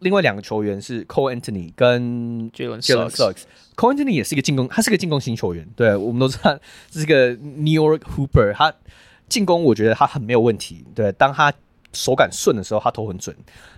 [0.00, 3.42] 另外两个球员是 Cole Anthony 跟 Jalen Suggs。
[3.78, 5.64] Cole Anthony 也是一个进攻，他是个进攻型球员。
[5.76, 6.58] 对，我们都知道
[6.90, 8.74] 这是个 New York Hooper，他
[9.28, 10.84] 进攻我觉得他很没有问题。
[10.96, 11.52] 对，当他
[11.92, 13.36] 手感顺的时候，他投很准，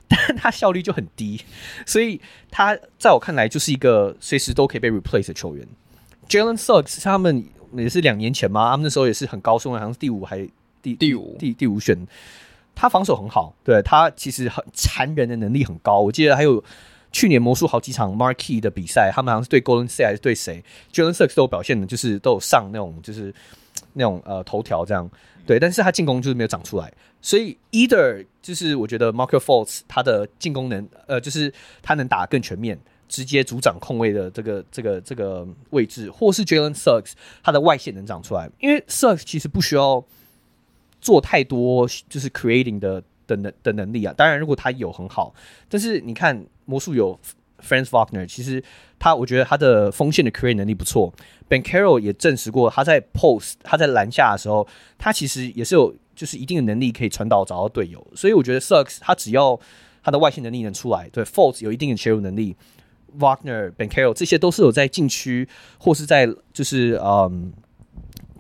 [0.09, 1.42] 但他效率就很低。
[1.84, 2.18] 所以
[2.51, 5.68] 他在我看来就是一个随时都可以被 replace 的球员。
[6.30, 7.44] Jalen Suggs 他们
[7.74, 10.48] 也是两年前嘛，他们那时候也是很高顺，好像是第五还
[10.80, 12.07] 第第五第第五选。
[12.74, 16.01] 他防守很好，对，他其实很残忍的能力很高。
[16.01, 16.64] 我记得还有
[17.13, 23.35] 去年魔术好几场 Marquee 的比赛，他们好像是对 Golden State 还是对谁，Jalen Suggs 都有表现的，就是都有上那种就是
[23.95, 25.11] 那种呃头条这样。
[25.47, 26.93] 对，但是他进攻就是没有长出来。
[27.21, 31.53] 所以 Either 就是我觉得 Marko Fols 他的进攻能呃就是
[31.83, 40.05] 他能打更全面，直接主掌控卫的这个这个这个位置，或是 Jalen Suggs 他的外线能长出来，因为 Suggs 其实不需要。
[41.03, 45.33] 做太多就是 creating 的的能的能力啊，当然如果他有很好，
[45.68, 47.18] 但是你看魔术有
[47.62, 48.62] Franz Wagner，其实
[48.99, 51.12] 他我觉得他的锋线的 create 能力不错
[51.49, 54.66] ，Ben Carroll 也证实过他在 post 他在篮下的时候，
[54.99, 59.59] 他其实也是有就是一定的能力可以传导找到队友，所以我觉得 Sucks 他只要
[60.03, 62.57] 他的外线能力能出来，对 Fultz 有一定的切入能力
[63.18, 67.53] ，Wagner Ben Carroll 这些都是有在禁区或是在就是嗯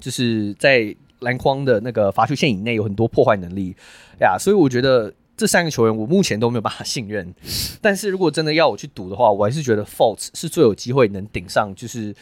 [0.00, 0.96] 就是在。
[1.20, 3.74] 篮筐的那个罚球线以内有很多破坏能力
[4.20, 7.34] 呀，所以我觉得这三个球员我目前都没有办法信任。
[7.80, 12.14] 但是如果真的要我去赌的话，我还是觉得 Fultz 是最有机会能顶上，就是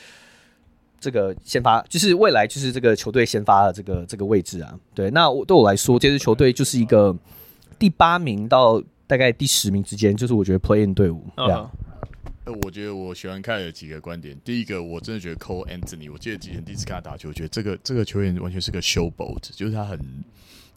[1.01, 4.75] 这个先发，就是未来就是这个球队先发的这个这个位置啊。
[4.95, 7.17] 对，那我对我来说，这支球队就是一个
[7.79, 11.25] 第八名到大概第十名之间，就是我觉得 Play In 队伍。
[11.37, 11.71] 对啊。
[12.51, 14.39] 我觉得我喜欢看有几个观点。
[14.45, 19.99] 第一个，我真的觉得 Cole Anthony，我记得之前第一次看他打球，我觉得这个这个球员完全是个 showboat，就是他很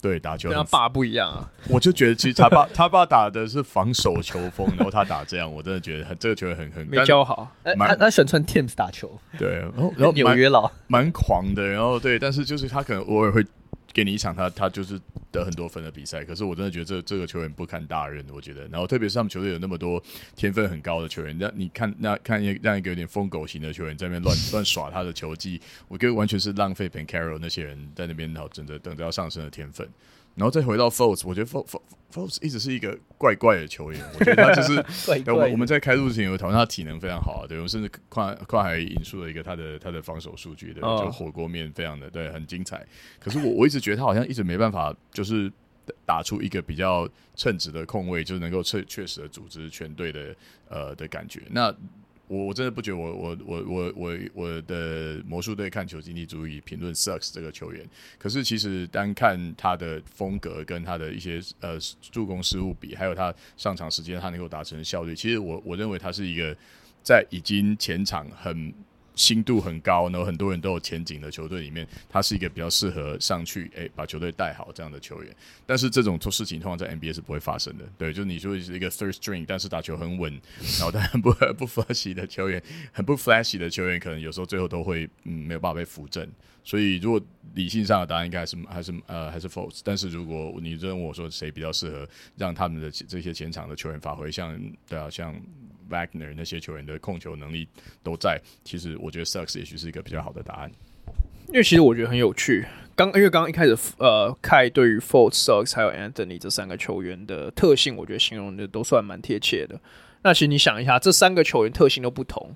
[0.01, 1.49] 对打球跟他爸不一样啊。
[1.69, 7.51] 我就觉得其实他爸他爸打的是防守球风，然后他打这样，我真的觉得很这个球员很很没教好。
[7.63, 13.45] 他他喜欢穿 Tims 打球，对，然后然后纽约佬蛮狂的，然后对，但是就是他可能偶尔会。
[13.93, 14.99] 给你一场他他就是
[15.31, 18.67] 得很多分的比赛，可是我真的觉得这这个球员不堪大任，我觉得。
[18.67, 20.01] 然后特别是他们球队有那么多
[20.35, 29.87] 天分很高的球员，那你看那看一让一个有点疯狗型的球员在那边乱 乱耍他的球技，我觉得完全是浪费 p e n c a r o 那些人在那边然后等着等着要上升的天分。
[30.35, 34.01] 然后再回到 Fultz，我觉得 Fultz 一直是一个怪怪的球员。
[34.19, 34.75] 我觉得他就是
[35.05, 42.85] 怪怪我们我们在开录之前有讨论他体能非常好，啊对，我们甚至跨跨海引述了一个他的他的防守数据，对，就火锅面非常的对，很精彩。
[43.19, 45.51] 可是我我一直觉得他好像一直没办法，就是
[46.05, 50.35] 打出一个比较称职的控卫，就是能够确确实的组织全队的
[50.69, 51.41] 呃的感觉。
[51.49, 51.73] 那
[52.31, 57.85] 我我真的不觉得我我我我我我的魔术队看球经济足以评论 sucks 这个球员。
[58.17, 66.55] 可是其实单看他的风格跟他的一些呃助攻失误比，还有他上场时间他能够达成的效率，其实我我认为他是一个
[67.03, 68.73] 在已经前场很。
[69.21, 75.31] 心度很高，然后很多人都有前景的球队里面，他是一个比较适合上去，诶、把球队带好这样的球员。
[75.63, 77.85] 但是这种做事情通常在 NBA 是不会发生的。
[77.99, 80.33] 对，就是你说是一个 third string，但是打球很稳，
[80.79, 82.59] 然后但很不不 flashy 的球员，
[82.91, 86.27] 很不 flashy 的球员，可能有时候最后都会嗯没有办法被扶正。
[86.63, 87.21] 所以如果
[87.53, 89.81] 理性上的答案应该还是还是呃还是 false。
[89.83, 94.59] 但是如果你问我说谁比较适合让他们的这些前场的球员发挥，像
[94.89, 95.39] 对啊像。
[95.91, 97.67] Wagner 那些球员的控球能力
[98.01, 100.71] 都在，其实我觉得 Suggs 也许是一个比较好的答案。
[101.49, 102.65] 因为其实我觉得很有趣，
[102.95, 109.77] 刚因为刚刚一开始呃，Kai 对于 Fultz、Suggs 还有 Anthony 这三个球员的特性，我觉得形容的都算蛮贴切的。
[110.23, 112.55] 那其实你想一下，这三个球员特性都不同，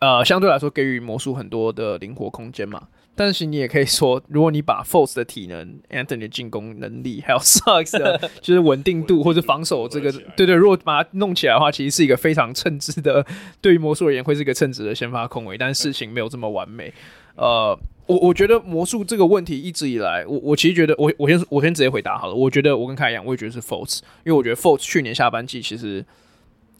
[0.00, 2.88] 呃，相对来说给予魔术很多的灵活空间嘛。
[3.16, 13.26] 但是你也可以说，如果你把 Fultz 的体能、Anthony 的进攻能力，还有 Sucks 的 就是稳定度或者防守这个，对，对对，如果把它弄起来的话，其实是一个非常称职的，
[13.60, 15.56] 对于魔术而言会是一个称职的先发控卫。
[15.56, 16.92] 但是事情没有这么完美。
[17.36, 22.34] 呃，我我觉得魔术这个问题一直以来，我我其实觉得，我我先我先直接回答好了。
[22.34, 26.04] 我觉得我跟凯一样，我也觉得是 Fultz，因为我觉得 Fultz 去年下半季其实。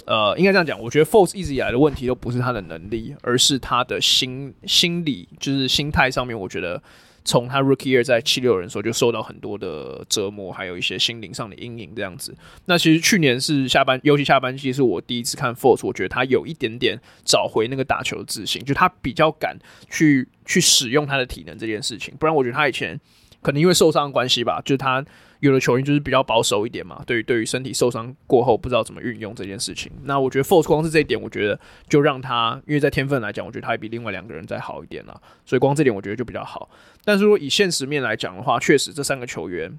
[0.07, 6.39] 呃，应该这样讲，我觉得 Force 一直以来的问题都不是他的能力，而是他的心心理，就是心态上面。
[6.39, 6.81] 我觉得
[7.25, 12.33] 从他 Rookie Year 在七六人的时候就受到很多的折磨，还有一些心灵上的阴影这样子。
[12.67, 19.59] 那其实去年是下半，尤其下半季是我第一次看 Force，我觉得他有一点点找回那个打球自信，就他比较敢
[19.91, 22.15] 去去使用他的体能这件事情。
[22.17, 22.97] 不然我觉得他以前
[23.43, 25.05] 可能因为受伤关系吧，就是他。
[25.41, 29.93] 有的球员就是比较保守一点嘛，对于对于身体受伤过后不知道怎么运用这件事情。
[30.05, 35.21] 那我觉得 Force 光是这一点，我觉得就让他，因为在天分来讲，我觉得他还比另外两个人再好一点啦。
[35.45, 36.71] 所以光这点我觉得就比较好。
[37.05, 39.79] 但是说以现实面来讲的话，确实这三个球员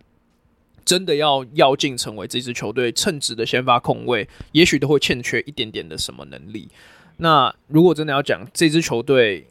[0.85, 6.69] 真的要要进成为这支球队称职的先发控卫，也许都会欠缺一点点的什么能力。
[7.17, 9.47] 那如果真的要讲这支球队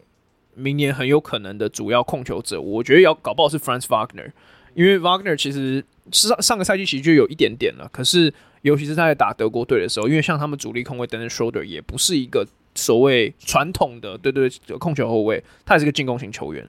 [0.53, 4.31] 明年很有可能的主要控球者，我觉得要搞不好是 Franz Wagner，
[4.73, 5.83] 因为 Wagner 其实。
[6.11, 14.49] 上上个赛季其实就有一点点了，可是尤其是他在打德国队的时候，因为像他们主力控卫 Dennis Schroeder 也不是一个所谓传统的对对
[14.79, 16.67] 控球后卫，他也是个进攻型球员。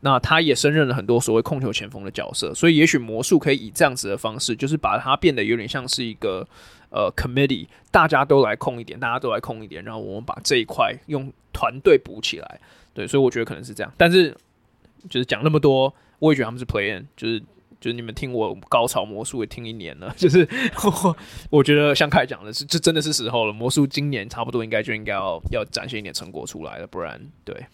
[0.00, 6.46] 那他也胜任了很多所谓控球前锋的角色，所以也许魔术可以以这样子的方式，就是把它变得有点像是一个
[6.90, 12.60] 呃 committee，大家都来控一点，大家都来控一点，然后我们把这一块用团队补起来。
[12.94, 13.92] 对，所以我觉得可能是这样。
[13.96, 14.32] 但是
[15.10, 17.42] 就是讲那么多，我也觉得他们是 play in，就是。
[17.80, 20.48] 就是你们听我高潮魔术也听一年了， 就是
[20.84, 21.16] 我，
[21.50, 23.52] 我觉得像凯讲的是，这真的是时候了。
[23.52, 27.66] 魔术今年差不多应该就应该要要展现一点成果出来了，不然对。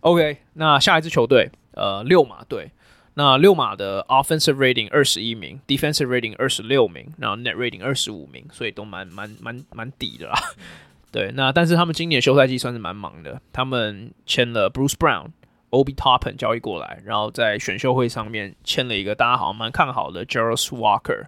[0.00, 2.70] OK，那下一支球队，呃，六马队。
[3.14, 10.34] 那六马的 Offensive Rating 二十一名，Defensive Rating 二十六名，然后 Net Rating 二十五名，所以都蛮蛮蛮蛮底的啦。
[11.10, 15.28] 对，那但是他们今年休赛季算是蛮忙的，他们签了 Bruce Brown。
[15.76, 21.26] Ob Toppin 交易过来，然后在选秀会上面签了一个大家好像蛮看好的 Jarace Walker，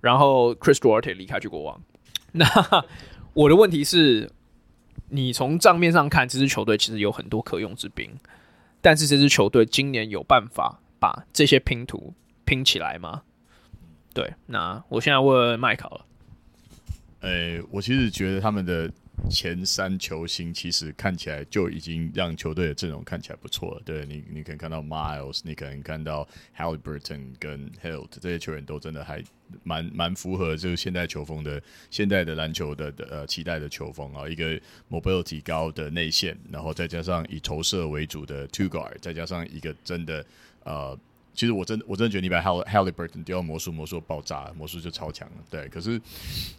[0.00, 1.82] 然后 Chris Duarte 离开去国王。
[2.32, 2.46] 那
[3.34, 4.30] 我的问题是，
[5.08, 8.10] 你从账面上看，这支球队其实有很多可用之兵，
[8.80, 12.14] 但是这支球队今年有办法把这些拼图
[12.44, 13.22] 拼起来吗？
[14.14, 16.06] 对，那我现在问麦考了。
[17.22, 18.88] 诶、我其实觉得他们的。
[19.28, 23.82] 前三球星其实看起来就已经让球队的阵容看起来不错了。
[23.84, 29.22] 对你，你可以看到 Miles，你可能看到 Haliburton 跟 Hilt 这些球员都真的还
[29.62, 40.24] 蛮蛮符合就是现代球风的现代的篮球的的呃期待的球风啊，一个 mobility 高的内线，然后再加上以投射为主的 two guard，再加上一个真的
[40.64, 40.98] 呃。
[41.32, 45.34] 其实我真我真的觉得你把 Hal Haliburton 丢到魔术，魔术爆炸，魔术就超强了。
[45.48, 46.00] 对，可是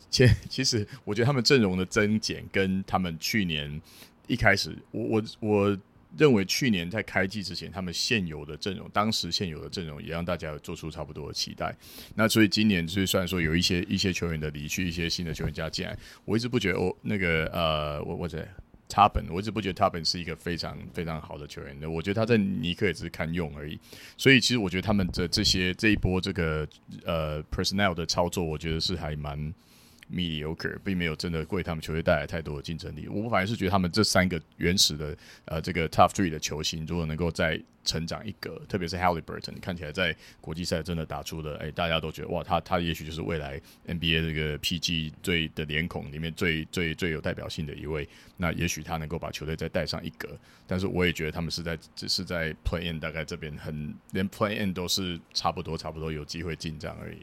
[0.09, 3.81] 其其实我觉得他们阵容的增减跟他们去年
[4.27, 5.77] 一开始，我我我
[6.17, 11.75] 认为去年在开季之前，他们现有的阵容，当时现有的阵容也让大家做出差不多的期待。
[12.15, 18.47] 那所以今年就是虽然说有一些一些球员的离去，一些新的球员加进来，我一直不觉得哦，那个呃，我我在。
[18.93, 23.79] 他本我一直不觉得他本是一个非常非常好的球员的，我觉得他在尼克也只是堪用而已。
[24.17, 26.67] 所以其实我觉得他们的这些这一波这个
[27.05, 29.53] 呃 personnel 的操作，我觉得是还蛮
[30.11, 33.07] mediocre，并没有真的为他们球队带来太多的竞争力。
[33.07, 48.07] 我反而是觉得他们这三个原始的呃这个 top three 的球星，如果能够再成长一格，特别是 Haliburton，看起来在国际赛真的打出了，哎，大家都觉得哇，他他也许就是未来 NBA 这个 PG 最的脸孔里面最最最有代表性的一位。
[48.37, 50.29] 那也许他能够把球队再带上一格。
[50.67, 57.17] 但是我也觉得他们是在只是在 Play In 大概这边很连 Play In 都是差不多差不多有机会进账而已。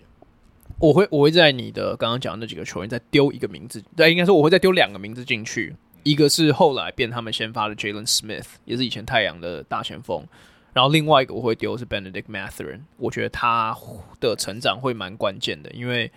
[0.78, 10.24] 我会我会在你的刚刚讲的那几个球员再丢一个名字，对，应该说我会再丢两个名字进去，一个是后来变他们先发的 Jalen Smith，也是以前太阳的大前锋，
[10.72, 13.76] 然后另外一个我会丢是 Benedict Mathurin，我觉得他
[14.20, 16.12] 的成长会蛮关键的，因为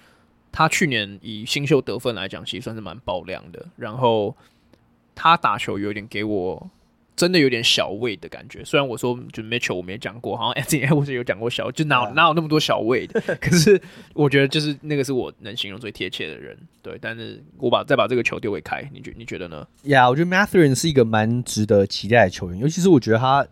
[0.52, 4.36] 他去年以新秀得分来讲，其实算是蛮爆量的，然后
[5.16, 6.70] 他打球有点给我。
[7.22, 13.80] 真的有点小魏的感觉，虽然我说就 Mitchell 我没讲过，好像 Anthony Edwards 有讲过小，就哪有哪有那么多小魏的， 可是
[14.16, 16.98] 我觉得就是那个是我能形容最贴切的人，对。
[17.00, 19.68] 但是我把再把这个球丢给开，你觉你觉得呢？
[19.84, 23.46] 呀，yeah, 我觉得 Mathurin 是一个蛮值得期待的球员，尤其是我觉得他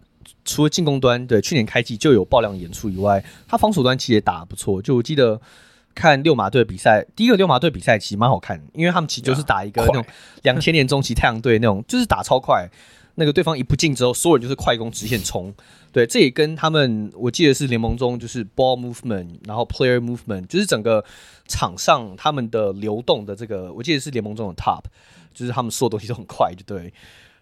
[0.43, 4.81] 除了进攻端对去年开季就有爆量演出以外，他防守端其实也打得不错。
[4.81, 5.39] 就我记得
[5.93, 10.03] 看六马队比赛，第一个六马队比赛其实蛮好看，因为他们其实就是打一个那种
[10.41, 12.67] 两千年中期太阳队那种，就是打超快。
[13.19, 15.53] 那个对方一不进之后，所有人就是快攻直线冲。
[15.91, 21.03] 对，这也跟他们，我记得是联盟中就是 ball movement，然后 player movement，就是整个
[21.47, 24.83] 场上他们的流动的这个，我记得是联盟中的 top，
[25.33, 26.93] 就是他们所有东西都很快，对。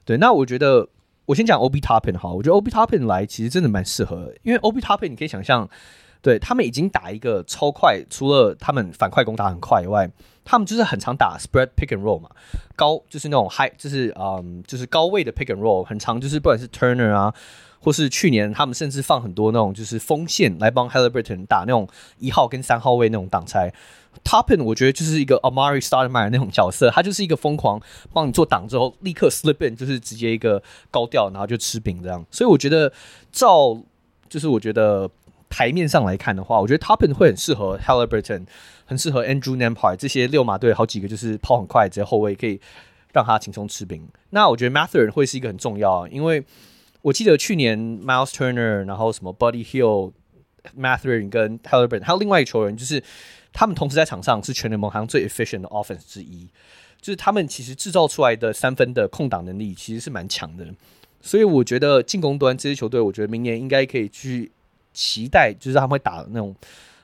[0.03, 0.87] 对，那我觉得
[1.25, 5.69] 我先讲 Obi Toppin 好，我觉得 O B topin 来其实真的蛮适合，因为 O B Toppin 你可以想象，
[6.21, 10.09] 对他们已经打一个超快，除了他们反快攻打很快以外。
[10.49, 12.29] 他们就是很常打 spread pick and roll 嘛，
[12.73, 17.33] 高就是那种 high，就是嗯，就是高位的 pick and roll，很常就是不管是 Turner 啊，
[17.81, 21.85] 或是去年他们甚至放很多那种就是锋线来帮 Haliburton 打那种
[22.19, 23.73] 一号跟三号位那种挡拆。
[24.23, 27.81] Toppin 我觉得就是一个 Amari Stoudemire 那种角色，他就是一个疯狂
[28.13, 32.25] 帮你做挡之后立刻 slip in，就是直接一个高调，然后就吃饼这样。
[32.31, 32.89] 所以我觉得
[33.33, 33.77] 照
[34.29, 35.09] 就是我觉得
[35.49, 38.45] 台面上来看的话，我觉得 Toppen 会很适合 Haliburton。
[38.89, 42.57] 很适合 Andrew Nembhard 这些六马队好几个就是跑很快，这些后卫可以
[43.11, 44.07] 让他轻松吃饼。
[44.29, 46.41] 那我觉得 Mathern 会是一个很重要，因为
[47.01, 50.13] 我记得去年 Miles Turner，然后什么 Buddy Hield、
[50.79, 53.03] Mathurin 跟 Haliburton 还有另外一个球员，就是
[53.51, 56.47] 他们同时在场上是全联盟好像最 efficient 的 offense 之一，
[57.01, 60.65] 就是他们其实制造出来的三分的空档能力其实是蛮强的。
[61.19, 64.49] 所以我觉得进攻端这支球队，我觉得明年应该可以去
[64.97, 66.55] 期待，就是他们会打那种。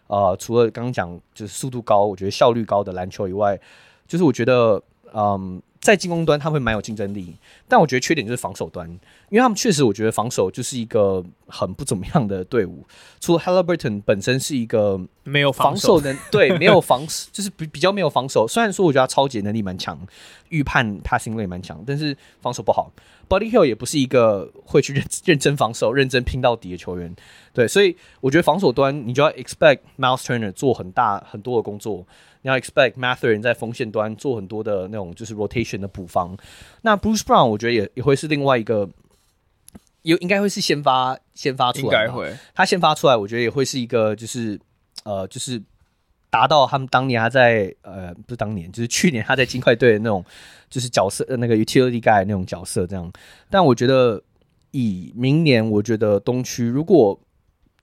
[0.08, 3.58] 呃，除了刚刚讲就是速度高，我觉得效率高的篮球以外，
[4.06, 4.80] 就是我觉得，
[5.14, 7.36] 嗯，在进攻端他们会蛮有竞争力，
[7.68, 8.90] 但我觉得缺点就是防守端，
[9.30, 12.86] 因为他们确实我觉得防守就是一个很不怎么样的队伍。
[13.20, 18.48] 除了 Halliburton 本身是一个没有防守能， 对，没有防，就是比比较没有防守。
[18.48, 20.00] 虽然说我觉得他超级能力蛮强，
[20.48, 22.90] 预判 passing 类蛮强，但是防守不好。
[23.28, 27.14] Buddy Hield 也不是一个会去认认真防守、认真拼到底的球员，
[27.54, 32.06] 对，所以我觉得防守端你就要 expect Miles Turner 做很大很多的工作，
[32.44, 36.38] 你要 expect Mathurin 在锋线端做很多的那种就是 rotation 的补防。
[36.84, 38.88] 那 Bruce Brown 我觉得也也会是另外一个，
[40.04, 44.60] 有应该会是先发先发出来，应该会他先发出来，我觉得也会是一个就是
[45.04, 45.60] 呃就是。
[46.34, 50.26] 达到他们当年他在呃不是当年就是去年他在金块队的那种
[50.68, 53.14] 就是角色那个 utility guy 那种角色这样，
[53.52, 54.20] 但我觉得
[54.72, 57.16] 以明年我觉得东区如果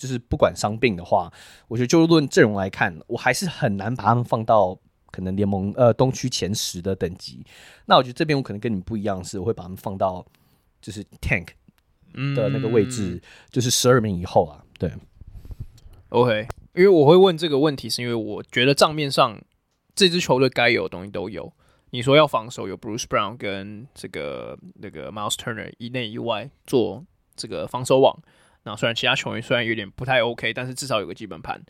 [0.00, 1.30] 就是不管伤病的话，
[1.68, 4.74] 我觉得就论阵容来看，我还是很难把他们放到
[5.10, 7.44] 可能联盟呃东区前十的等级。
[7.84, 10.24] 那我觉得这边我可能跟你们不一样，是我会把他们放到
[10.80, 11.48] 就是 tank
[12.34, 13.20] 的那个位置，嗯、
[13.50, 14.64] 就是十二名以后啊。
[14.78, 14.90] 对
[16.08, 16.48] ，OK。
[16.74, 19.38] 因为我会问这个问题，是因为我觉得账面上
[19.94, 21.52] 这支球队该有的东西都有。
[21.90, 27.04] 你说要防守，有 Bruce Brown 跟这个那个 Miles Turner 以内以外做
[27.36, 28.16] 这个防守网。
[28.64, 31.60] 那虽然其他球员虽然有点不太 OK，但是至少有个基本盘。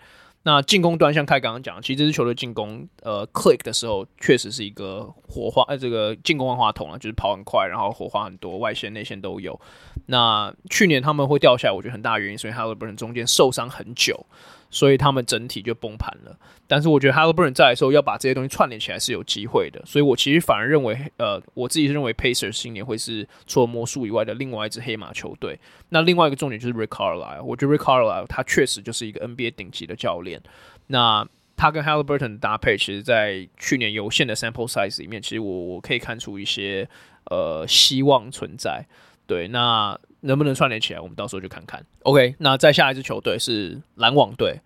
[0.42, 9.60] 那进攻端像凯刚刚讲，其实这支球队进攻呃 click 的时候，确实是一个火花，呃这个进攻万花筒啊，就是跑很快，然后火花很多，外线内线都有。
[10.06, 14.24] 那去年他们会掉下来，我觉得很大原因，所以哈维不是中间受伤很久。
[14.70, 25.58] 所以他们整体就崩盘了，但是我觉得 Haliburton 在的时候要把这些东西串联起来是有机会的，所以我其实反而认为，呃，我自己认为 Pacers 今年会是除了魔术以外的另外一支黑马球队。
[25.88, 30.40] 那另外一个重点就是 Rick Carlisle，我觉得 Rick Carlisle 他确实就是一个 NBA 顶级的教练。
[30.86, 36.88] 那他跟 Haliburton 的搭配，其实，在去年有限的 sample size 里面，其实我我可以看出一些
[37.24, 38.86] 呃希望存在。
[39.26, 39.98] 对，那。
[40.20, 41.00] 能不能串联起来？
[41.00, 41.84] 我们到时候就看看。
[42.02, 44.60] OK，那再下一支球队是篮网队。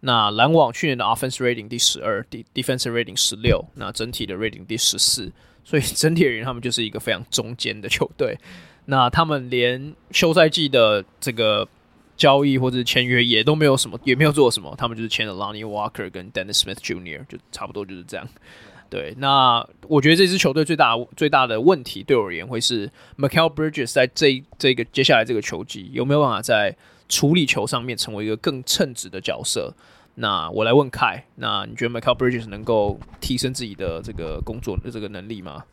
[0.00, 5.30] 那篮网去年的 offense rating 第十二，defensive rating 十六，那整体的 rating 第十四，
[5.62, 8.38] 所以整体而言，他们就是一个非常中间的球队。
[8.86, 11.68] 那他们连休赛季的这个
[12.16, 18.26] 交易或者签约也都没有什么，也没有做什么，他们就是签了 Lonnie Walker 跟 Dennis Smith Jr.，就差不多就是这样。
[18.90, 26.76] 对，那我觉得这支球队最大最大的问题，对我而言会是 Mikal Bridges 在这这个接下来这个球季有没有办法在
[27.08, 29.72] 处理球上面成为一个更称职的角色？
[30.16, 35.64] 那我来问凯，那你觉得 Mikal Bridges 能够提升自己的这个工作的这个能力吗？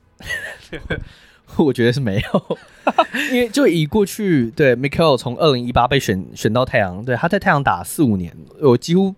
[1.57, 2.57] 我觉得是没有，
[3.34, 9.15] 因为就以过去对 Mikal 从二零一八被选选到太阳，对他在太阳打四五年，我几乎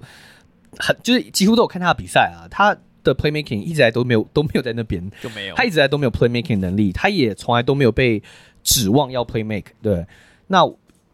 [0.78, 8.22] 很就是几乎都有看他的比赛啊，他的 playmaking 一直来都没有都没有在那边就没有，他一直来都没有 playmaking 能力，他也从来都没有被
[8.64, 10.06] 指望要 playmake，对，
[10.48, 10.72] 那。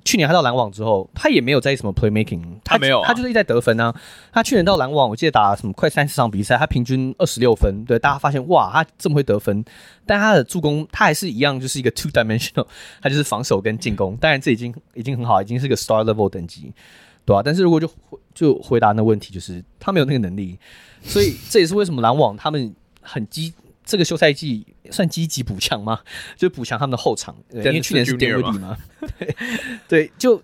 [0.08, 3.92] 去年他到篮网之后，他也没有在什么 playmaking，他，他没有、啊，他就是一直在得分啊。
[4.32, 7.84] 他去年到篮网，我记得打什么快三十场比赛，他平均二十六分。
[7.88, 9.66] 对，大家发现哇，他这么会得分，
[10.06, 12.68] 但他的助攻他还是一样，就是一个 two dimensional，
[13.02, 14.16] 他就是防守跟进攻。
[14.18, 16.72] 当然这已经已经很好，已经是个 star level 等级，
[17.26, 17.42] 对、啊？
[17.44, 17.92] 但是如果就
[18.34, 20.58] 就回答那问题，就是他没有那个能力，
[21.02, 23.54] 所以 这也是为什么篮网他们很积。
[23.88, 26.00] 这个休赛季算积极补强吗？
[26.36, 28.76] 就补强他们的后场，因为去年是丁威迪嘛。
[29.20, 29.36] 对，
[29.88, 30.42] 对，就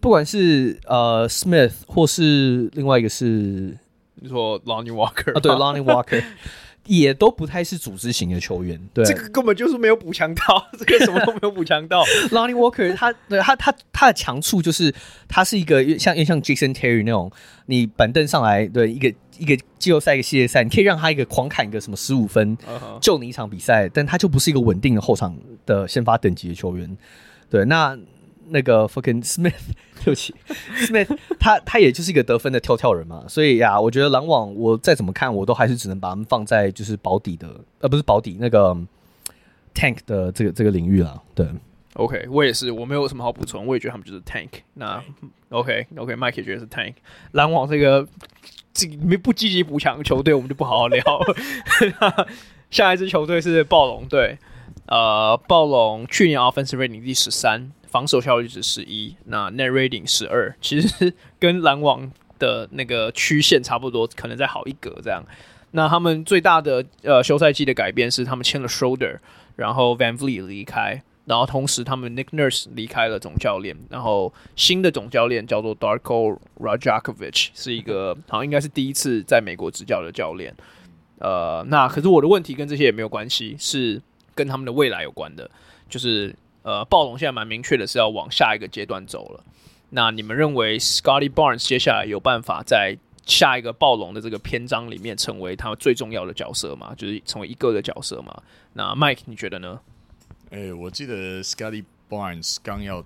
[0.00, 3.78] 不管是呃 Smith 或是另外一个是
[4.16, 6.20] 你说 Lonnie Walker 啊，对 Lonnie Walker
[6.88, 8.80] 也都不太是组织型的球员。
[8.92, 12.02] 对，这个根本就是没有补强到， 这个什么都没有补强到。
[12.32, 14.92] Lonnie Walker 他对他他他的强处就是
[15.28, 17.30] 他是一个像像 Jason Terry 那种，
[17.66, 19.14] 你板凳上来对一个。
[19.38, 22.58] 一个季后赛，一个系列赛，你可以让他一个狂砍一个什么十五分，
[23.00, 25.32] 救你一场比赛，但他就不是一个稳定的后场
[25.64, 26.96] 的先发等级的球员。
[27.48, 27.96] 对，那
[28.50, 29.52] 那个 fucking Smith，
[30.04, 30.34] 对不起
[30.76, 33.24] ，Smith，他他也就是一个得分的跳跳人嘛。
[33.28, 37.48] 所以呀，我觉得篮网我再怎么看，我都还是只能把他们放在就是保底的，
[37.80, 38.76] 呃，不是保底那个
[39.74, 41.22] tank 的这个这个领域了。
[41.34, 41.46] 对
[41.94, 44.48] ，OK，我也是，我没有什么好补充，我也觉得他们就是 tank。
[44.74, 45.02] 那
[45.50, 46.94] OK，OK，Mike、觉得是 tank。
[47.32, 48.06] 篮网这个
[48.72, 48.86] 这。
[49.02, 51.02] 没不积极补强球队，我们就不好好聊。
[52.70, 54.38] 下一支球队是暴龙队，
[54.88, 65.22] 呃，暴龙去年 offensive rating 第十三，防守效率值十一，那 net rating 十二，其实跟篮网的那个曲线差不多，可能再好一格这样。
[65.72, 69.18] 那他们最大的呃休赛季的改变是，他们签了 Shoulder，
[69.56, 71.02] 然后 VanVleet 离开。
[71.26, 80.54] 然后同时，他们 Nick Nurse 离开了总教练，然后新的总教练叫做 Darko Rajakovic，是一个好像应该是第一次在美国执教的教练。
[81.18, 84.00] 呃，那可是我的问题跟这些也没有关系，是
[84.38, 85.50] 跟他们的未来有关的。
[85.88, 86.32] 就是
[86.62, 89.42] 呃，暴龙现在蛮明确的是要往下一个阶段走了。
[89.90, 96.94] 那你们认为 Scotty Barnes 接下来有办法在下一个暴龙的这个篇章里面成为他最重要的角色吗？
[96.94, 98.42] 就是成为一个的角色吗？
[98.74, 99.80] 那 Mike 你觉得呢？
[100.50, 103.02] 哎、我记得 Scotty Barnes 刚要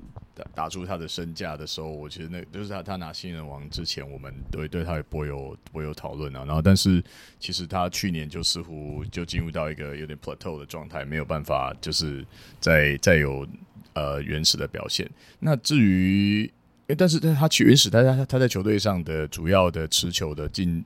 [0.54, 6.44] 打出他的身价的时候，我觉得那就是他他拿新人王之前，我们对对他也不会有不会有讨论啊。
[6.44, 7.02] 然后，但是
[7.38, 12.24] 其实他去年就似乎就进入到一个有点 plateau 的状态，没有办法就是
[12.60, 13.46] 再再有
[13.94, 15.08] 呃原始的表现。
[15.38, 16.50] 那至于，
[16.94, 20.84] 但是他他原始，他他他在球队上的主要的持球的进。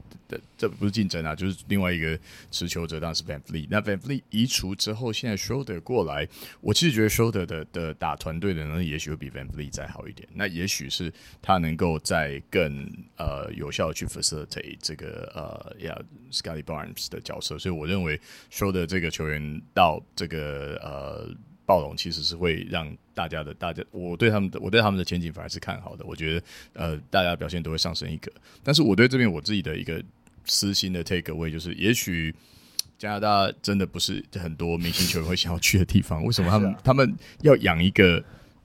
[0.59, 2.19] 这不是竞争啊，就是另外一个
[2.51, 3.69] 持球者，当时 Van Fleet。
[3.71, 6.27] 那 Van Fleet 移除之后，现在 Schroeder 过来，
[6.61, 10.29] 我其实觉得 Schroeder 的的打团队的能力，也许会比 Van Fleet 再好一点。
[10.35, 15.97] 那也许是他能够再更呃有效的去 facilitate 这个呃呀
[16.33, 17.57] Scotty Barnes 的角色。
[17.57, 18.21] 所以我认为
[18.51, 21.37] Schroeder 这个球员到这个呃。
[21.69, 26.05] 暴龙其实是会让大家的，大家我对他们的，我对他们的前景反而是看好的。
[26.05, 26.43] 我觉得，
[26.75, 28.31] 呃，大家表现都会上升一格。
[28.63, 30.05] 但是我对这边我自己的一个
[30.45, 32.35] 私心的 take away 就是，也许
[32.99, 36.23] 加拿大真的不是很多明星球员会想要去的地方。
[36.29, 38.23] 为什么他们他们要养一个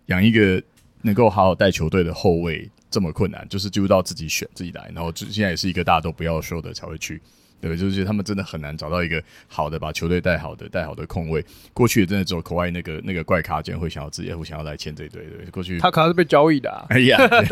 [0.08, 0.62] 养一个
[1.04, 3.48] 能够好好带球队的后卫这么困难？
[3.48, 7.22] 就是就到自己选自己来，然后就现在也是一个大家都不要说的才会去。
[7.62, 11.46] 对，就是他们真的很难找到一个好的把球队带好的带好的控卫。
[11.74, 15.24] 过去真的只有可爱那个那个怪咖，竟然会想要自己会想要来签这一队。
[15.26, 16.84] 对，过去他可能是被交易的、啊。
[16.90, 17.18] 哎呀，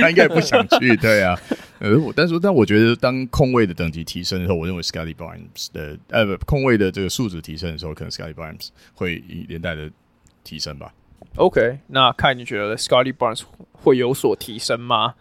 [0.00, 0.96] 他应该也不想去。
[0.96, 1.38] 对啊，
[1.78, 9.88] 呃，我但是但我觉得当控卫的等级提升的时候，我认为 Scottie Barnes 的呃不控卫的这个素质提升的时候，可能 Scottie Barnes 会连带的
[10.42, 10.92] 提升吧。
[11.36, 15.14] OK，那看你觉得 Scottie Barnes 会有所提升吗？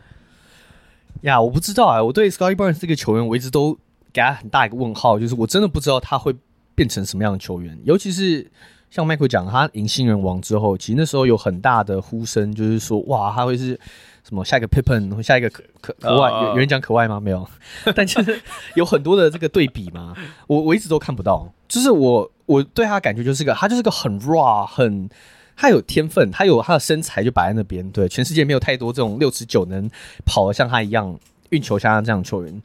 [1.22, 2.04] 呀，我不知道啊。
[2.04, 3.78] 我对 Scottie Barnes 这个球员，我一直都。
[4.14, 6.36] 给他很大一个问号，就是我真的不知道他会
[6.76, 8.50] 变成什么样的球员，尤其是
[8.90, 13.80] 像 Michael 讲，他赢新人王之后，其实那时候有很大的呼声，就是说，哇，他会是
[14.28, 17.20] 什么下一个 Pippen，下一个可可可外，有有人讲可外吗？
[17.20, 17.48] 没有，
[17.96, 18.42] 但其实
[18.76, 20.14] 有很多的这个对比嘛，
[20.48, 21.52] 我我一直都看不到。
[21.68, 25.10] 就是我我对他感觉就是个，他就是个很 raw，很
[25.56, 27.90] 他有天分，他有他的身材就摆在那边。
[27.92, 29.90] 对，全世界没有太多这种六尺九能
[30.26, 31.18] 跑得像他一样
[31.52, 32.62] 运球像他这样的球员。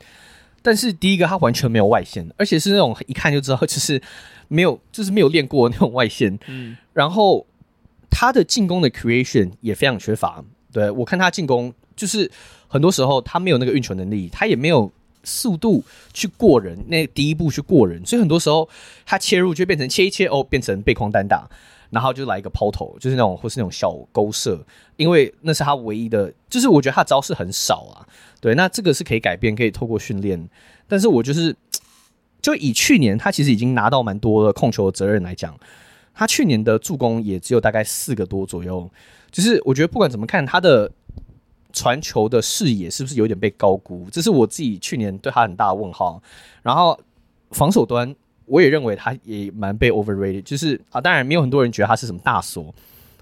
[0.67, 4.03] 但是第一个，他完全没有外线，而且是那种一看就知道 就是。
[4.49, 6.39] 没有，就是没有练过那种外线。
[6.47, 7.45] 嗯，然后
[8.09, 10.41] 他的进攻的 creation 也非常缺乏。
[10.73, 12.31] 对，我看他进攻，就是
[12.69, 14.89] 很多时候他没有那个运球能力，他也没有
[15.25, 15.83] 速度
[16.13, 18.69] 去过人，那第一步去过人，所以很多时候
[19.05, 21.51] 他切入就变成切一切哦，变成背框单打，
[21.91, 24.65] 然后就来一个抛投，就是那种或是那种小勾射，
[24.97, 28.07] 因为那是他唯一的，就是我觉得他招式很少啊。
[28.41, 30.49] 对，那这个是可以改变，可以透过训练，
[30.87, 31.57] 但是我就是。
[32.43, 35.59] 就以去年他其实已经拿到蛮多的控球的责任来讲，
[36.15, 38.89] 他去年的助攻也只有大概四个多左右。
[39.33, 40.89] 就是我觉得不管怎么看，他的
[41.73, 44.07] 传球的视野是不是有点被高估？
[44.13, 46.23] 这是我自己去年对他很大的问号。
[46.63, 46.97] 然后
[47.51, 48.15] 防守端，
[48.47, 50.43] 我也认为他也蛮被 overrated。
[50.43, 52.75] 就是啊，当然没有很多人觉得他是什么大锁，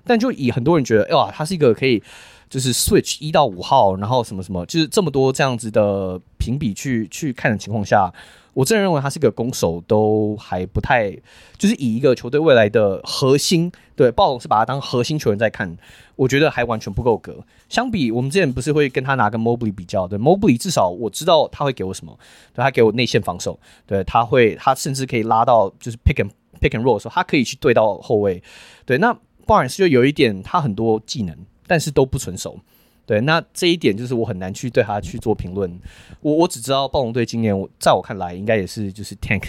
[0.04, 2.02] 但就以很多人觉得，哇，他是一个可以
[2.48, 8.12] 就是 switch 一到五号，然后什么什么，就是这么多这样子的评比去去看的情况下。
[8.54, 11.10] 我个人认为他是个攻守都还不太，
[11.58, 15.76] 就是以一个球队未来的核心，对，暴龙是把他当核心球员在看，
[16.16, 17.44] 我觉得还完全不够格。
[17.68, 22.16] 相比我们之前不是会跟他拿跟 Mobley 比较，对，Mobley 至少我知道他会给我什么，
[22.54, 28.42] 对，他给我内线防守，对，他会，他甚至可以拉到就是 pick and pick and roll 的时候，他可以去对到后卫，
[28.86, 29.16] 对，那
[29.46, 31.36] Barnes 就有一点他很多技能，
[31.66, 32.58] 但是都不成熟。
[33.06, 35.80] 对，那这一点就是我很难去对他去做评论。
[36.20, 39.44] 我我只知道暴龙队今年，我在我看来应该也是就是 tank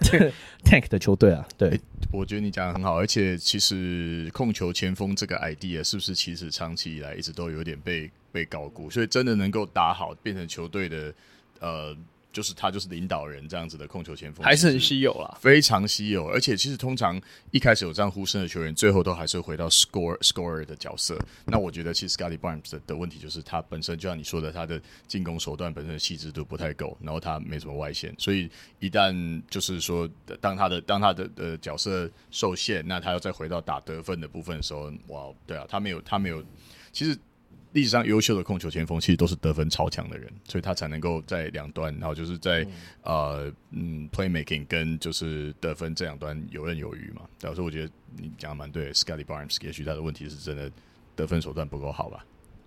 [0.64, 1.46] tank 的球队啊。
[1.56, 1.80] 对、欸，
[2.12, 11.14] 我觉得你讲的很好，而且其实控球前锋这个 idea 是不是其实长期以来一直都有点被被高估，所以真的能够打好，变成球队的
[11.60, 11.96] 呃。
[12.38, 16.24] 就是他就是领导人这样子的控球前锋，还是很稀有啦，非常稀有。
[16.28, 17.20] 而且其实通常
[17.50, 21.18] 一开始有这样呼声的球员，最后都还是回到 score scorer 的角色。
[21.46, 28.48] 那我觉得其实 Scottie Barnes 的的问题就是他本身就像你说的，他的进攻手段本身的细致度不太够，然后他没什么外线，所以
[28.78, 30.08] 一旦就是说
[30.40, 36.40] 当他的当他的呃角色受限，那他要再回到打得分的部分的时候，哇，对啊，他没有他没有，
[36.92, 37.18] 其实。
[37.72, 42.72] 历史上优秀的控球前锋其实都是得分超强的人，所以他才能够在两端，然后就是在、嗯、
[43.02, 47.22] 呃嗯 playmaking 跟就是得分这两端游刃有余嘛。
[47.40, 50.70] 所以我觉得你讲的蛮对，Scottie Barnes 也许他的问题是真的
[51.14, 52.24] 得分手段不够好吧。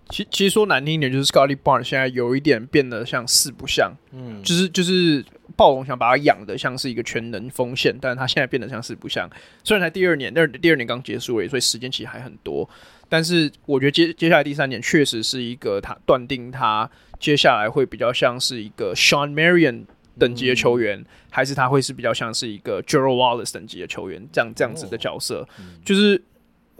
[0.08, 5.24] 其其实说难听一点，就是 Scottie Barnes 现在有一点变得像四不像，嗯，就是就是
[5.56, 9.30] 暴龙想把他养的像是一个全能锋线，但是他现在变得像四不像。
[9.64, 12.68] 虽然才第二年，但是第二年刚结束而已，所以时间其实还很多。
[13.12, 16.90] 但是我觉得接接下来第三点确实是一个他断定他
[17.20, 19.84] 接下来会比较像是一个 Shawn Marion
[20.18, 25.48] 等级的球员，嗯、还是他会是比较像是一个 Gerald Wallace 等级的球员，这样这样子的角色，哦。
[25.58, 26.22] 嗯、就是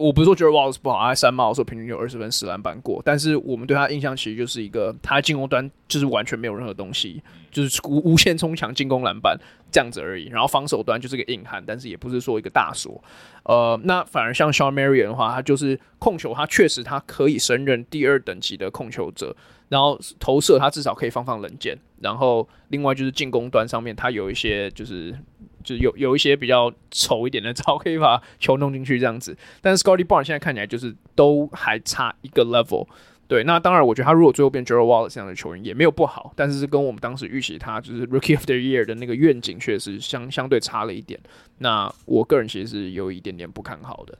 [0.02, 9.38] 我不是说 Gerald Wallace 不好，他三帽的时候平均有二十分十篮板过，但是我们对他印象其实就是一个他进攻端就是完全没有任何东西，就是无无限冲强进攻篮板
[9.70, 13.02] 这样子而已，然后防守端就是个硬汉，但是也不是说一个大锁。
[13.44, 19.34] 呃，那反而像 Shawn Marion 的话，他就是控球，他确实他可以胜任第二等级的控球者，
[19.72, 25.16] 然后投射他至少可以放放冷箭，然后另外就是进攻端上面他有一些就是
[25.64, 32.86] 就是有有一些比较丑一点的 招，可以把球弄进去这样子，但是 Scotty Barnes 现在看起来就是都还差一个 level。
[33.28, 41.18] 对，那当然，我觉得他如果最后变 Gerald Wallace 这样的球员也没有不好，但是是跟我们当时预期他就是 Rookie of the Year 的那个愿景确实相相对差了一点。
[41.56, 44.18] 那我个人其实是有一点点不看好的。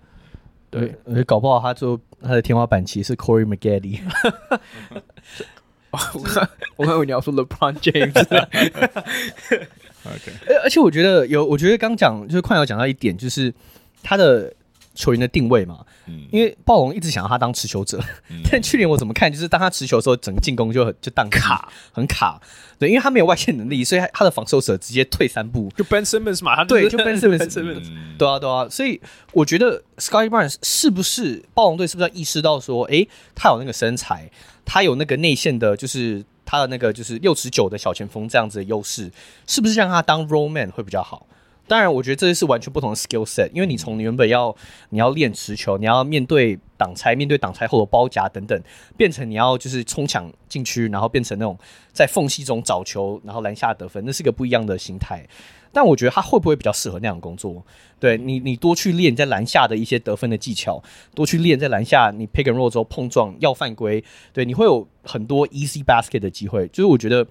[0.73, 4.01] 对，而且搞不好他最后他的天花板其实是 Corey McGaddy。
[5.91, 8.19] 我看，我以为你要说 LeBron James。
[10.05, 10.33] OK，
[10.65, 13.55] 而且我觉得有，我觉得刚讲就是快要讲到一点，就是
[14.03, 14.53] 他的。
[14.95, 17.99] 球员的定位嘛，嗯，因为暴龙一直想要他当持球者，
[18.29, 22.41] 嗯、 但去年我怎么看，就是当他持球的时候，整个进攻就很就当卡，很卡，
[22.79, 29.01] 对，因为他没有外线能力，所以他的防守者直接退三步，就 Ben Simmons 嘛，他对，就 Ben Simmons，对啊对啊，所以
[29.33, 34.31] 我觉得 Scottie Barnes 是不是暴龙队是不是要意识到说，诶，他有那个身材，
[34.65, 39.11] 他有那个内线的，就是他的那个就是六尺九的小前锋这样子的优势，
[39.47, 41.27] 是不是让他当 roll man 会比较好？
[41.69, 44.55] 当然，我觉得这是完全不同的 skill set，因为你从你原本要
[44.91, 48.61] 你要练持球，你要面对挡拆，面对挡拆后的包夹等等，
[48.97, 51.57] 变成你要就是冲抢禁区，然后变成那种
[51.93, 55.27] 在缝隙中找球，然后篮下得分，那是个不一样的心态。
[55.75, 57.65] 但我觉得他会不会比较适合那样的工作？
[57.99, 60.83] 对你，你多去练在篮下的一些得分的技巧，
[61.15, 66.69] 多去练在篮下你 pick and roll 之后碰撞要犯规，对，你会有很多 easy basket 的机会。
[66.69, 67.27] 就是我觉得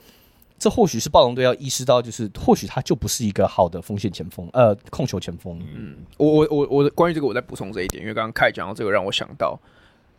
[0.62, 5.60] 这或许是暴龙队要意识到，就是或许他就不是一个好的锋线前锋，呃，控球前锋。
[5.74, 9.60] 嗯，我我我我关于这个我再补充这一点，因为刚刚凯讲到这个让我想到。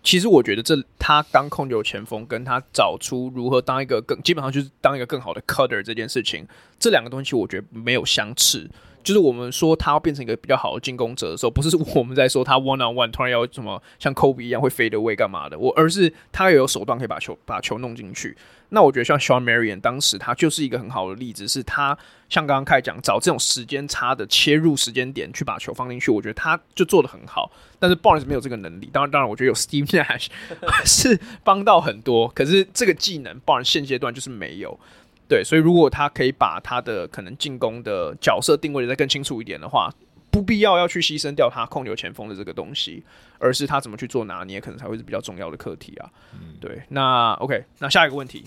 [0.02, 6.44] 其实我觉得这他当控球前锋，跟他找出如何当一个更基本上就是当一个更好的 cutter 这件事情，
[6.76, 8.68] 这两个东西我觉得没有相斥。
[9.02, 18.36] 就是我们说他要变成一个比较好的进攻者的时候，不是我们在说他 one on one 突然要什么像 Kobe 一样会 fade away 干嘛的，我而是他也有手段可以把球把球弄进去。
[18.74, 21.96] 那我觉得像 Sean Marion 当时他就是一个很好的例子，是他
[22.30, 27.52] 像刚刚开讲找这种时间差的切入时间点去把球放进去，我觉得他就做得很好。
[27.78, 30.28] 但是 Barnes 没有这个能力，当然当然我觉得有 Steve Nash
[30.86, 34.80] 是帮到很多，可是这个技能 Barnes 现阶段就是没有。
[35.28, 39.92] 对，所以如果他可以把他的可能进攻的角色定位的再更清楚一点的话，
[40.30, 43.02] 不必要要去牺牲掉他控球前锋的这个东西，
[43.38, 46.10] 而是他怎么去做拿捏，可能才会是比较重要的课题啊。
[46.34, 48.44] 嗯、对，那 OK，那下一个问题，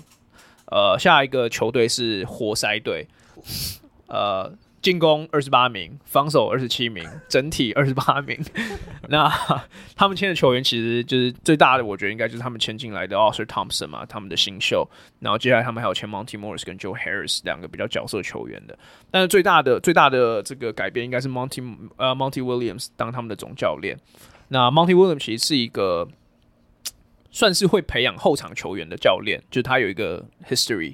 [0.66, 3.08] 呃，下一个球队是活塞队，
[4.08, 4.54] 呃。
[4.86, 8.40] 进攻二十八名，防守二十七名， 整体二十八名。
[9.10, 9.28] 那
[9.96, 14.88] 他们签的球员其实就是最大的，我觉得应该就是他们签进来的 Ausar Thompson 嘛，他们的新秀。
[15.20, 18.78] 然后接下来他们还有签 Monty Morris 跟 Joe Harris 两个比较角色球员的。
[19.10, 21.64] 但是最大的最大的这个改变应该是 Monty
[21.96, 23.98] 呃 Monty Williams 当他们的总教练。
[24.50, 26.08] 那 Monty Williams 其实是一个
[27.32, 30.94] 算是会培养后场球员的教练，就是他有一个 history。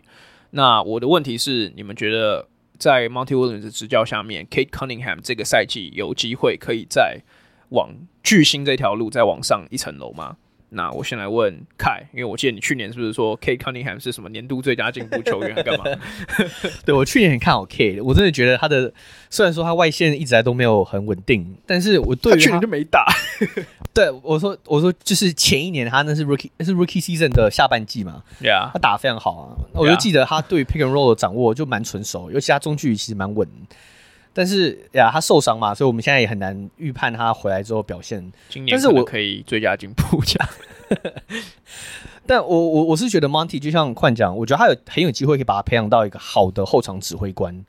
[0.51, 2.47] 那我的问题是，你们觉得？
[2.81, 7.21] 在 Monty Williams 的执教下面，Kate Cunningham 这个赛季有机会可以再
[7.69, 7.91] 往
[8.23, 10.37] 巨星这条路再往上一层楼吗？
[10.73, 15.83] 那我先来问凯，因为我记得你去年是不是说 Cade Cunningham 是什么年度最佳进步球员，还干嘛？
[16.85, 18.93] 对，我去年很看好 Cade，我真的觉得他的
[19.29, 23.05] 虽然说他外线一直来都没有很稳定，但是我对于他，他去年就没打。
[23.93, 33.45] 对，我说我说就是前一年他那是 Rookie 那是 Rookie Season 的下半季嘛，Yeah，他打得非常好啊，我就记得他对 Pick and Roll 的掌握就蛮纯熟，尤其他中距离其实蛮稳。
[34.33, 38.31] 但是呀，他受伤嘛，所以我们现在也很难预判他回来之后表现。
[38.49, 40.47] 今年但是我可以最佳进步奖。
[42.25, 47.65] 但我我我是觉得 Monty 就像换讲，我觉得他有很有机会可以把他培养到一个好的后场指挥官。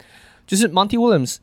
[0.47, 1.39] 就是 Monty Williams，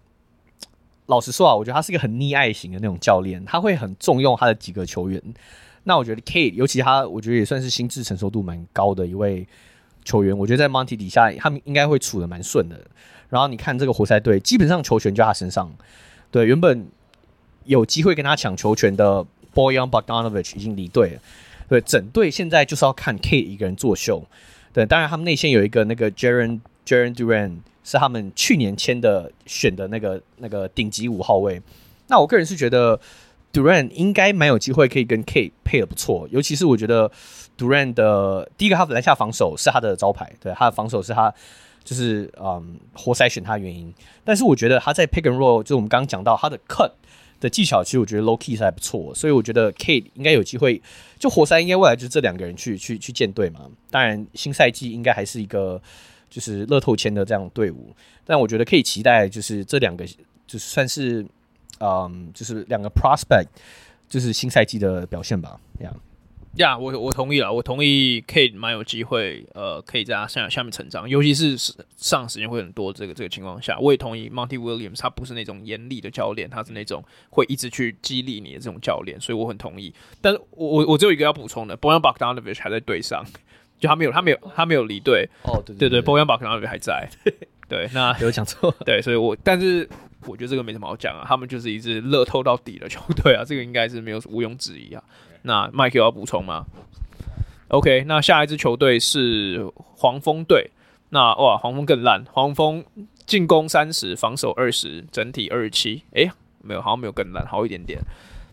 [1.07, 5.21] 老实说啊，我觉得他是一个很溺爱型的那种教练，他会很重用他的几个球员。
[5.83, 9.47] 那我觉得 Cade，尤其他，我觉得也算是心智成熟度蛮高的一位
[10.05, 10.37] 球员。
[10.37, 12.79] 我觉得在 Monty 底下，他们应该会处的蛮顺的。
[13.29, 15.71] 然后你看这个活塞队，基本上球权就在他身上。
[16.31, 16.87] 对，原本
[17.65, 21.21] 有机会跟他抢球权的 Bojan Bogdanovic 已经离队了。
[21.67, 24.25] 对，整队现在就是要看 K 一个人作秀。
[24.73, 31.61] 对，当然他们内线有一个那个 Jaren Jaren Duran，是他们去年签的选的那个那个顶级五号位。
[32.07, 32.99] 那我个人是觉得
[33.53, 37.11] Duran 应该蛮有机会可以跟 K 配的不错，尤其是我觉得
[37.57, 41.33] Duran 的第一个他篮下防守是他的招牌，对，他的防守是他。
[41.83, 43.93] 就是嗯，活塞选他的原因，
[44.23, 46.91] 但是我觉得他在 pick and roll，就是我们刚刚讲到他的 cut
[47.39, 50.81] 的技巧，其实我觉得 low key 是还不错，所以我觉得 Cade 应该有机会，
[51.17, 53.61] 就活塞应该未来就是这两个人去去去建队嘛。
[53.89, 55.81] 当然新赛季应该还是一个
[56.29, 57.95] 就是乐透签的这样队伍，
[58.25, 60.05] 但我觉得可以期待就是这两个
[60.45, 61.25] 就是算是
[61.79, 63.47] 嗯，就是两个 prospect，
[64.09, 65.95] 就是新赛季的表现吧，这样。
[66.59, 71.55] 呀，我我同意了，我同意 Cade 蛮有机会，呃，可以在他下下面成长，尤其是
[71.95, 79.93] 上时间会很多这个这个情况下，我也同意 Monty Williams 他不是那种严厉的教练，他是那种会一直去激励你的这种教练，所以我很同意。
[80.19, 83.23] 但是我我我只有一个要补充的，Bojan Bogdanovic 还在队上，
[83.79, 85.29] 就他没有他没有他没有离队。
[85.43, 87.09] 哦，对对对，Bojan Bogdanovic 还在。
[87.69, 88.75] 对，那有讲错。
[88.85, 89.87] 对，所以我但是
[90.25, 95.01] 我觉得这个没什么好讲啊，他们就是一支乐透到底的球队啊，这个应该是没有毋庸置疑啊。
[95.49, 96.67] 那 Mike 要补充吗
[97.69, 100.69] ？OK，那下一支球队是黄蜂队。
[101.09, 102.85] 那哇，黄蜂更烂，黄蜂
[103.25, 106.03] 进攻三十，防守二十，整体二十七。
[106.11, 106.29] 诶，
[106.61, 107.99] 没有，好像没有更烂，好一点点。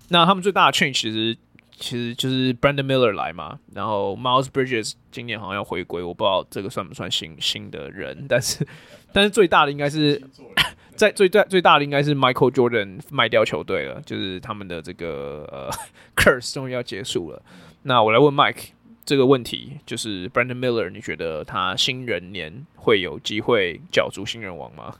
[0.09, 1.37] 那他们最大的 change 其实
[1.71, 8.67] 其实就是 Brandon Miller 来嘛，然后 Miles Bridges 今年好像要回归，我不知道这个算不算新新的人，但是
[9.13, 10.23] 但是最大的应该是。
[10.97, 15.71] 在最最最大的应该是 Michael Jordan 卖掉球队了，就是他们的这个呃
[16.17, 17.43] curse 终于要结束了。
[17.83, 18.71] 那我来问 Mike
[19.05, 24.95] 这个问题，就是 Brandon Miller，你觉得他新人年会有机会角逐新人王吗？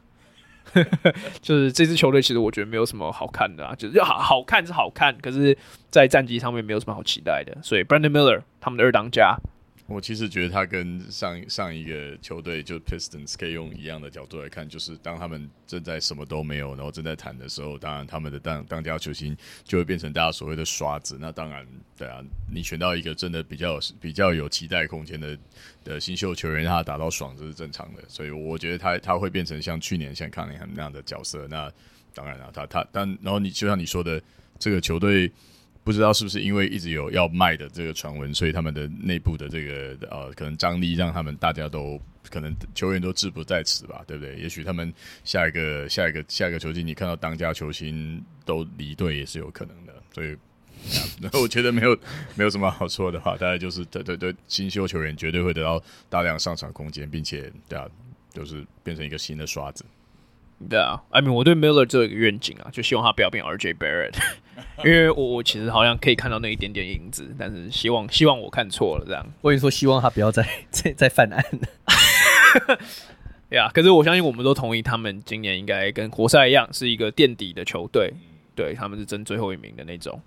[1.41, 5.57] 就是这支球队其实我觉得没有什么好看的啊，就是好好看是好看，可是
[5.91, 7.57] 在战绩上面没有什么好期待的。
[7.63, 9.37] 所以 Brandon Miller 他们的二当家
[9.89, 21.17] 我其实觉得他跟上上一个球队就 Pistons 可以用一样的角度来看，就是当他们正在什么都没有，然后正在谈的时候，当然他们的当当家球星就会变成大家所谓的刷子。
[21.21, 21.65] 那当然，
[21.97, 22.21] 对啊，
[22.53, 25.39] 你选到一个真的比较比较有期待空间的
[25.85, 28.03] 的新秀球员，让他打到爽，这是正常的。
[28.09, 31.47] 所以我觉得他他会变成像去年像康宁汉那样的角色。
[31.47, 31.73] 那
[32.13, 34.21] 当然了，他他但然后你就像你说的，
[34.59, 35.31] 这个球队。
[35.87, 41.97] 不知道是不是因为一直有要卖的这个传闻，所以他们的内部的这个呃，可能张力让他们大家都
[42.29, 44.35] 可能球员都志不在此吧，对不对？
[44.35, 44.93] 也许他们
[45.23, 49.95] 下一个下一个下一个球季，你看到当家球星都离队也是有可能的。
[50.13, 50.37] 所以，
[51.21, 51.97] 那 我觉得没有
[52.35, 55.81] 没有什么好说的话，大概就是对对对，新秀球员绝对会得到
[56.11, 57.87] 大量上场空间，并且对啊，
[58.33, 59.85] 就是变成一个新的刷子。
[60.69, 64.19] 对啊，I mean，我对 Miller 这个愿景啊，就希望他不要变 RJ Barrett，
[64.85, 69.27] 因为我我其实好像可以看到那一点点影子，但是希望希望我看错了这样。
[69.41, 71.45] 我跟你说，希望他不要再 再再犯案。
[71.53, 72.79] 了。
[73.49, 78.13] 对啊，可是我相信我们都同意，他们今年应该跟活塞一样，是一个垫底的球队，
[78.55, 80.21] 对，他们是争最后一名的那种。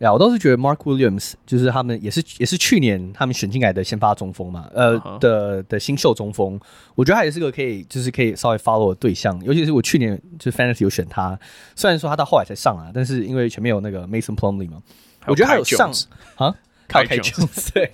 [0.00, 5.18] 呀，我倒是觉得 Mark Williams 就是他们也是也是去年他们选进来的先发中锋嘛，呃、uh huh.
[5.18, 6.58] 的的新秀中锋，
[6.94, 11.38] 我觉得他也是个可以就是可以稍微 follow 的对象，尤其是我去年就是 Fantasy 有选他，
[11.76, 14.82] 虽然说他到后来才上啊，但是因为前面有那个 Mason Plumlee 嘛，
[15.26, 15.92] 我觉得他有上
[16.36, 16.54] 啊，
[16.88, 17.92] 开开 Jones 对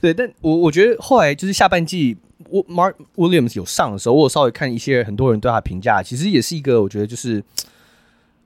[0.00, 2.16] 对，但我我觉得后来就是下半季
[2.48, 7.44] 我 Mark Williams 有上的时候，我有稍微看一些很多人对他评价，其实也是一个我觉得就是。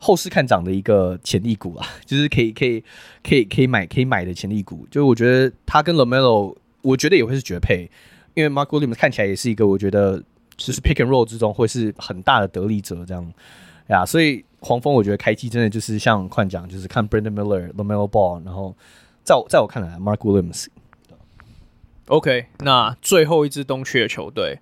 [0.04, 2.82] 后市看涨的一个潜力股啊， 就是可以可以
[3.22, 4.84] 可以可以买可以买的潜力股。
[4.90, 7.88] 就我觉得他跟 LaMelo，我觉得也会是绝配，
[8.34, 10.20] 因为 Mark Williams 看起来也是一个我觉得
[10.56, 13.32] 就是 Pick and Roll 之中会是很大的得利者这样
[13.86, 14.04] 呀。
[14.04, 18.76] 所以黄蜂我觉得开机真的就是像宽讲，就是看 Brandon Miller、LaMelo Ball，然后
[19.22, 20.66] 在我在我看来 Mark Williams。
[22.08, 24.58] OK，那最后一支东区的球队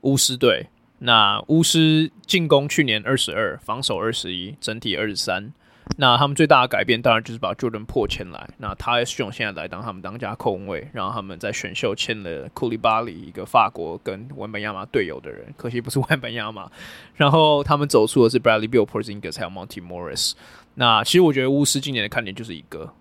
[0.00, 0.68] 巫师队。
[1.00, 5.52] 那巫师进攻去年二十二，防守二十一，整体二十三。
[5.96, 8.50] 那他们最大的改变当然就是把 Jordan Poole 签来。
[8.58, 16.70] 那他用现在来当他们当家控卫，然后他们在选秀签了库利巴里，一个法国跟文本亚马队友的人，可惜不是文本亚马。
[17.16, 20.32] 然后他们走出的是 Bradley Beal、Porzingis 还有 Monty Morris。
[20.74, 22.92] 那其实我觉得巫师今年的看点就是一个，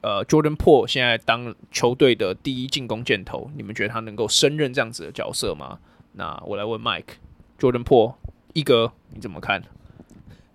[0.00, 5.78] 呃，Jordan Poole 现在当球队的第一进攻箭头，你们觉得他能够胜任这样子的角色吗？
[6.18, 8.18] 那我来问 Mike，Jordan p o
[8.52, 9.62] 一哥你怎么看？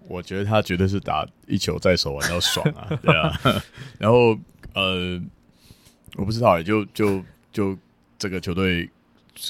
[0.10, 3.32] 我觉得他绝对是打一球在手玩到爽啊， 对啊。
[3.98, 4.38] 然后
[4.74, 5.18] 呃，
[6.18, 7.24] 我不知道，就就
[7.54, 7.78] 就
[8.20, 8.90] 这个球队，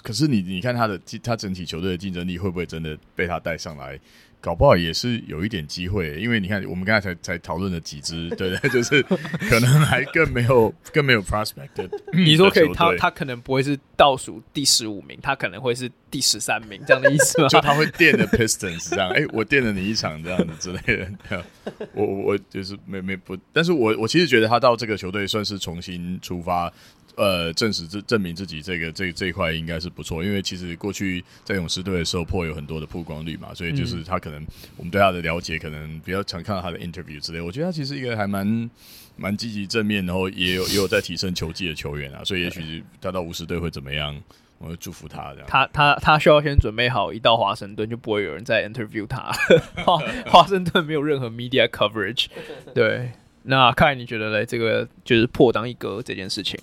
[0.03, 3.99] 可是你你看他的他整体球队的竞争力会不会真的被他带上来？
[4.43, 11.89] 搞不好也是有一点机会，因为你看，我们刚才才才讨论了几支，对 对，就是可能还更没有更没有 prospect 的。
[12.11, 17.47] 你说可以，他他可能不会是倒数第十五名，他可能会是第十三名这样的意思吗？
[17.49, 21.45] 就他会垫的 Pistons 这样，哎、欸，我垫了你一场这样子之类的。
[21.93, 26.69] 我我我就是没没不，但是我我其实觉得他到这个球队算是重新出发。
[27.15, 37.39] 呃，证实这证明自己这个这这一块应该是不错，因为其实过去在勇士队的时候，Poole 有很多的曝光率嘛，所以就是他可能、嗯、我们对他的了解可能比较常看到他的 interview 之类。
[37.39, 38.69] 我觉得他其实一个还蛮
[39.15, 44.19] 蛮积极正面，然后也有也有在提升球技的球员啊，所以也许他到五十队会怎么样，
[44.57, 45.47] 我会祝福他这样。
[45.47, 49.31] 他他他需要先准备好，一到华盛顿就不会有人再 interview 他，
[49.85, 52.25] 华华盛顿没有任何 media coverage。
[52.73, 53.11] 对，
[53.43, 54.45] 那看来你觉得嘞？
[54.47, 56.59] 这个就是 Poole 当一哥这件事情。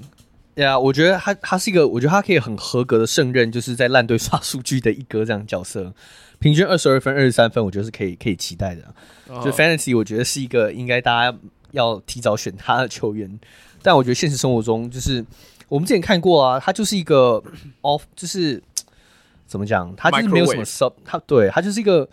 [0.54, 5.94] 对啊，我觉得他他是一个，我觉得他可以很合格的胜任，就是在烂队刷数据的一哥这样角色，
[6.38, 8.94] 平均二十二分、二十三分，我觉得是可以可以期待的。
[9.28, 9.42] Oh.
[9.42, 11.38] 就 Fantasy，我觉得是一个应该大家
[11.70, 13.40] 要提早选他的球员，
[13.80, 15.24] 但我觉得现实生活中，就是
[15.68, 17.42] 我们之前看过啊，他就是一个
[17.80, 18.62] off，就是
[19.46, 22.06] 怎么讲，他就是没有什么 sub，他对他就是一个，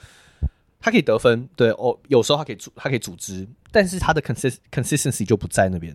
[0.80, 5.94] 他可以得分，对哦，有时候他可以组，他可以组织，但是他的 consist consistency 就不在那边。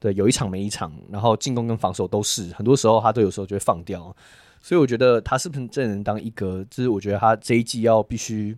[0.00, 4.14] 对，有一场没一场，然后进攻跟防守都是，很多时候他都有时候就会放掉，
[4.62, 8.56] 所以我觉得他是不是真能当一哥，就是我觉得他这一季要必须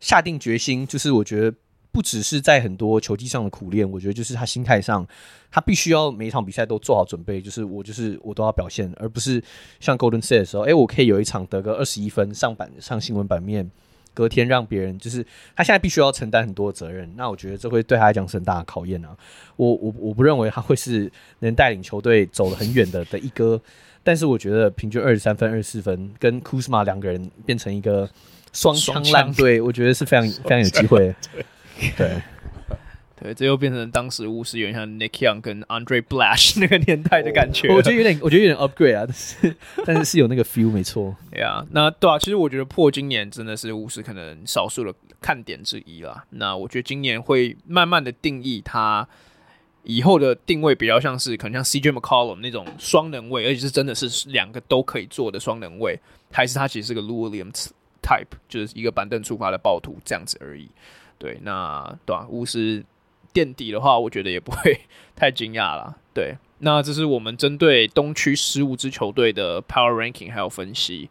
[0.00, 1.56] 下定决心，就是我觉得
[1.92, 5.06] 不只是在很多球技上的苦练，我觉得就是他心态上，
[5.50, 9.42] 他必须要每一场比赛都做好准备，就是我就是我都要表现，而不是
[9.80, 13.70] 像 Golden State 的时候，哎，我可以有一场得个二十一分上版上新闻版面。
[14.20, 15.24] 隔天让别人就是
[15.56, 19.16] 他现在必须要承担很多责任，那我觉得这会对他来讲是很大的考验啊。
[19.56, 23.58] 我我我不认为他会是能带领球队走得很远的的一哥，
[24.02, 28.06] 但是我觉得平均二十三分、二十四分，跟库斯马两个人变成一个
[28.52, 31.14] 双枪烂队，我觉得是非常 非常有机会。
[31.96, 32.20] 对，
[33.22, 37.68] 对，这又变成当时巫师有点像 Nick Young 跟 Andre Blash 那个年代的感觉。
[37.68, 41.14] 我觉得有点，我觉得有点 upgrade 啊，但是但是是有那个 feel 没错。
[41.30, 46.24] 对啊，那对啊，其实我觉得破今年真的是巫师可能少数的看点之一啦。
[46.30, 49.06] 那我觉得今年会慢慢的定义它
[49.82, 56.00] 以后的定位，比较像是可能像 CJ McCollum 那种双能位，而且是真的是两个都可以做的双能位，
[56.32, 57.66] 还是他其实是个 Lou Williams
[58.02, 60.70] type，就是一个板凳出发的暴徒这样子而已。
[61.18, 62.82] 对，那对啊，巫师。
[63.32, 64.80] 垫底的话，我觉得也不会
[65.14, 65.96] 太惊讶啦。
[66.12, 71.08] 对，那这是我们针对东区十五支球队的 Power Ranking 还有分析。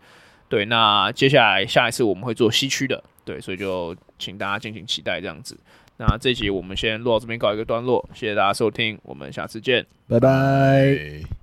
[0.47, 5.57] 对，那接下来下一次我们会做西区的，对，所以就请大家敬请期待这样子。
[5.97, 11.38] 那这集我们先录到这边告一个段落，谢谢大家收听，我们下次见，拜拜。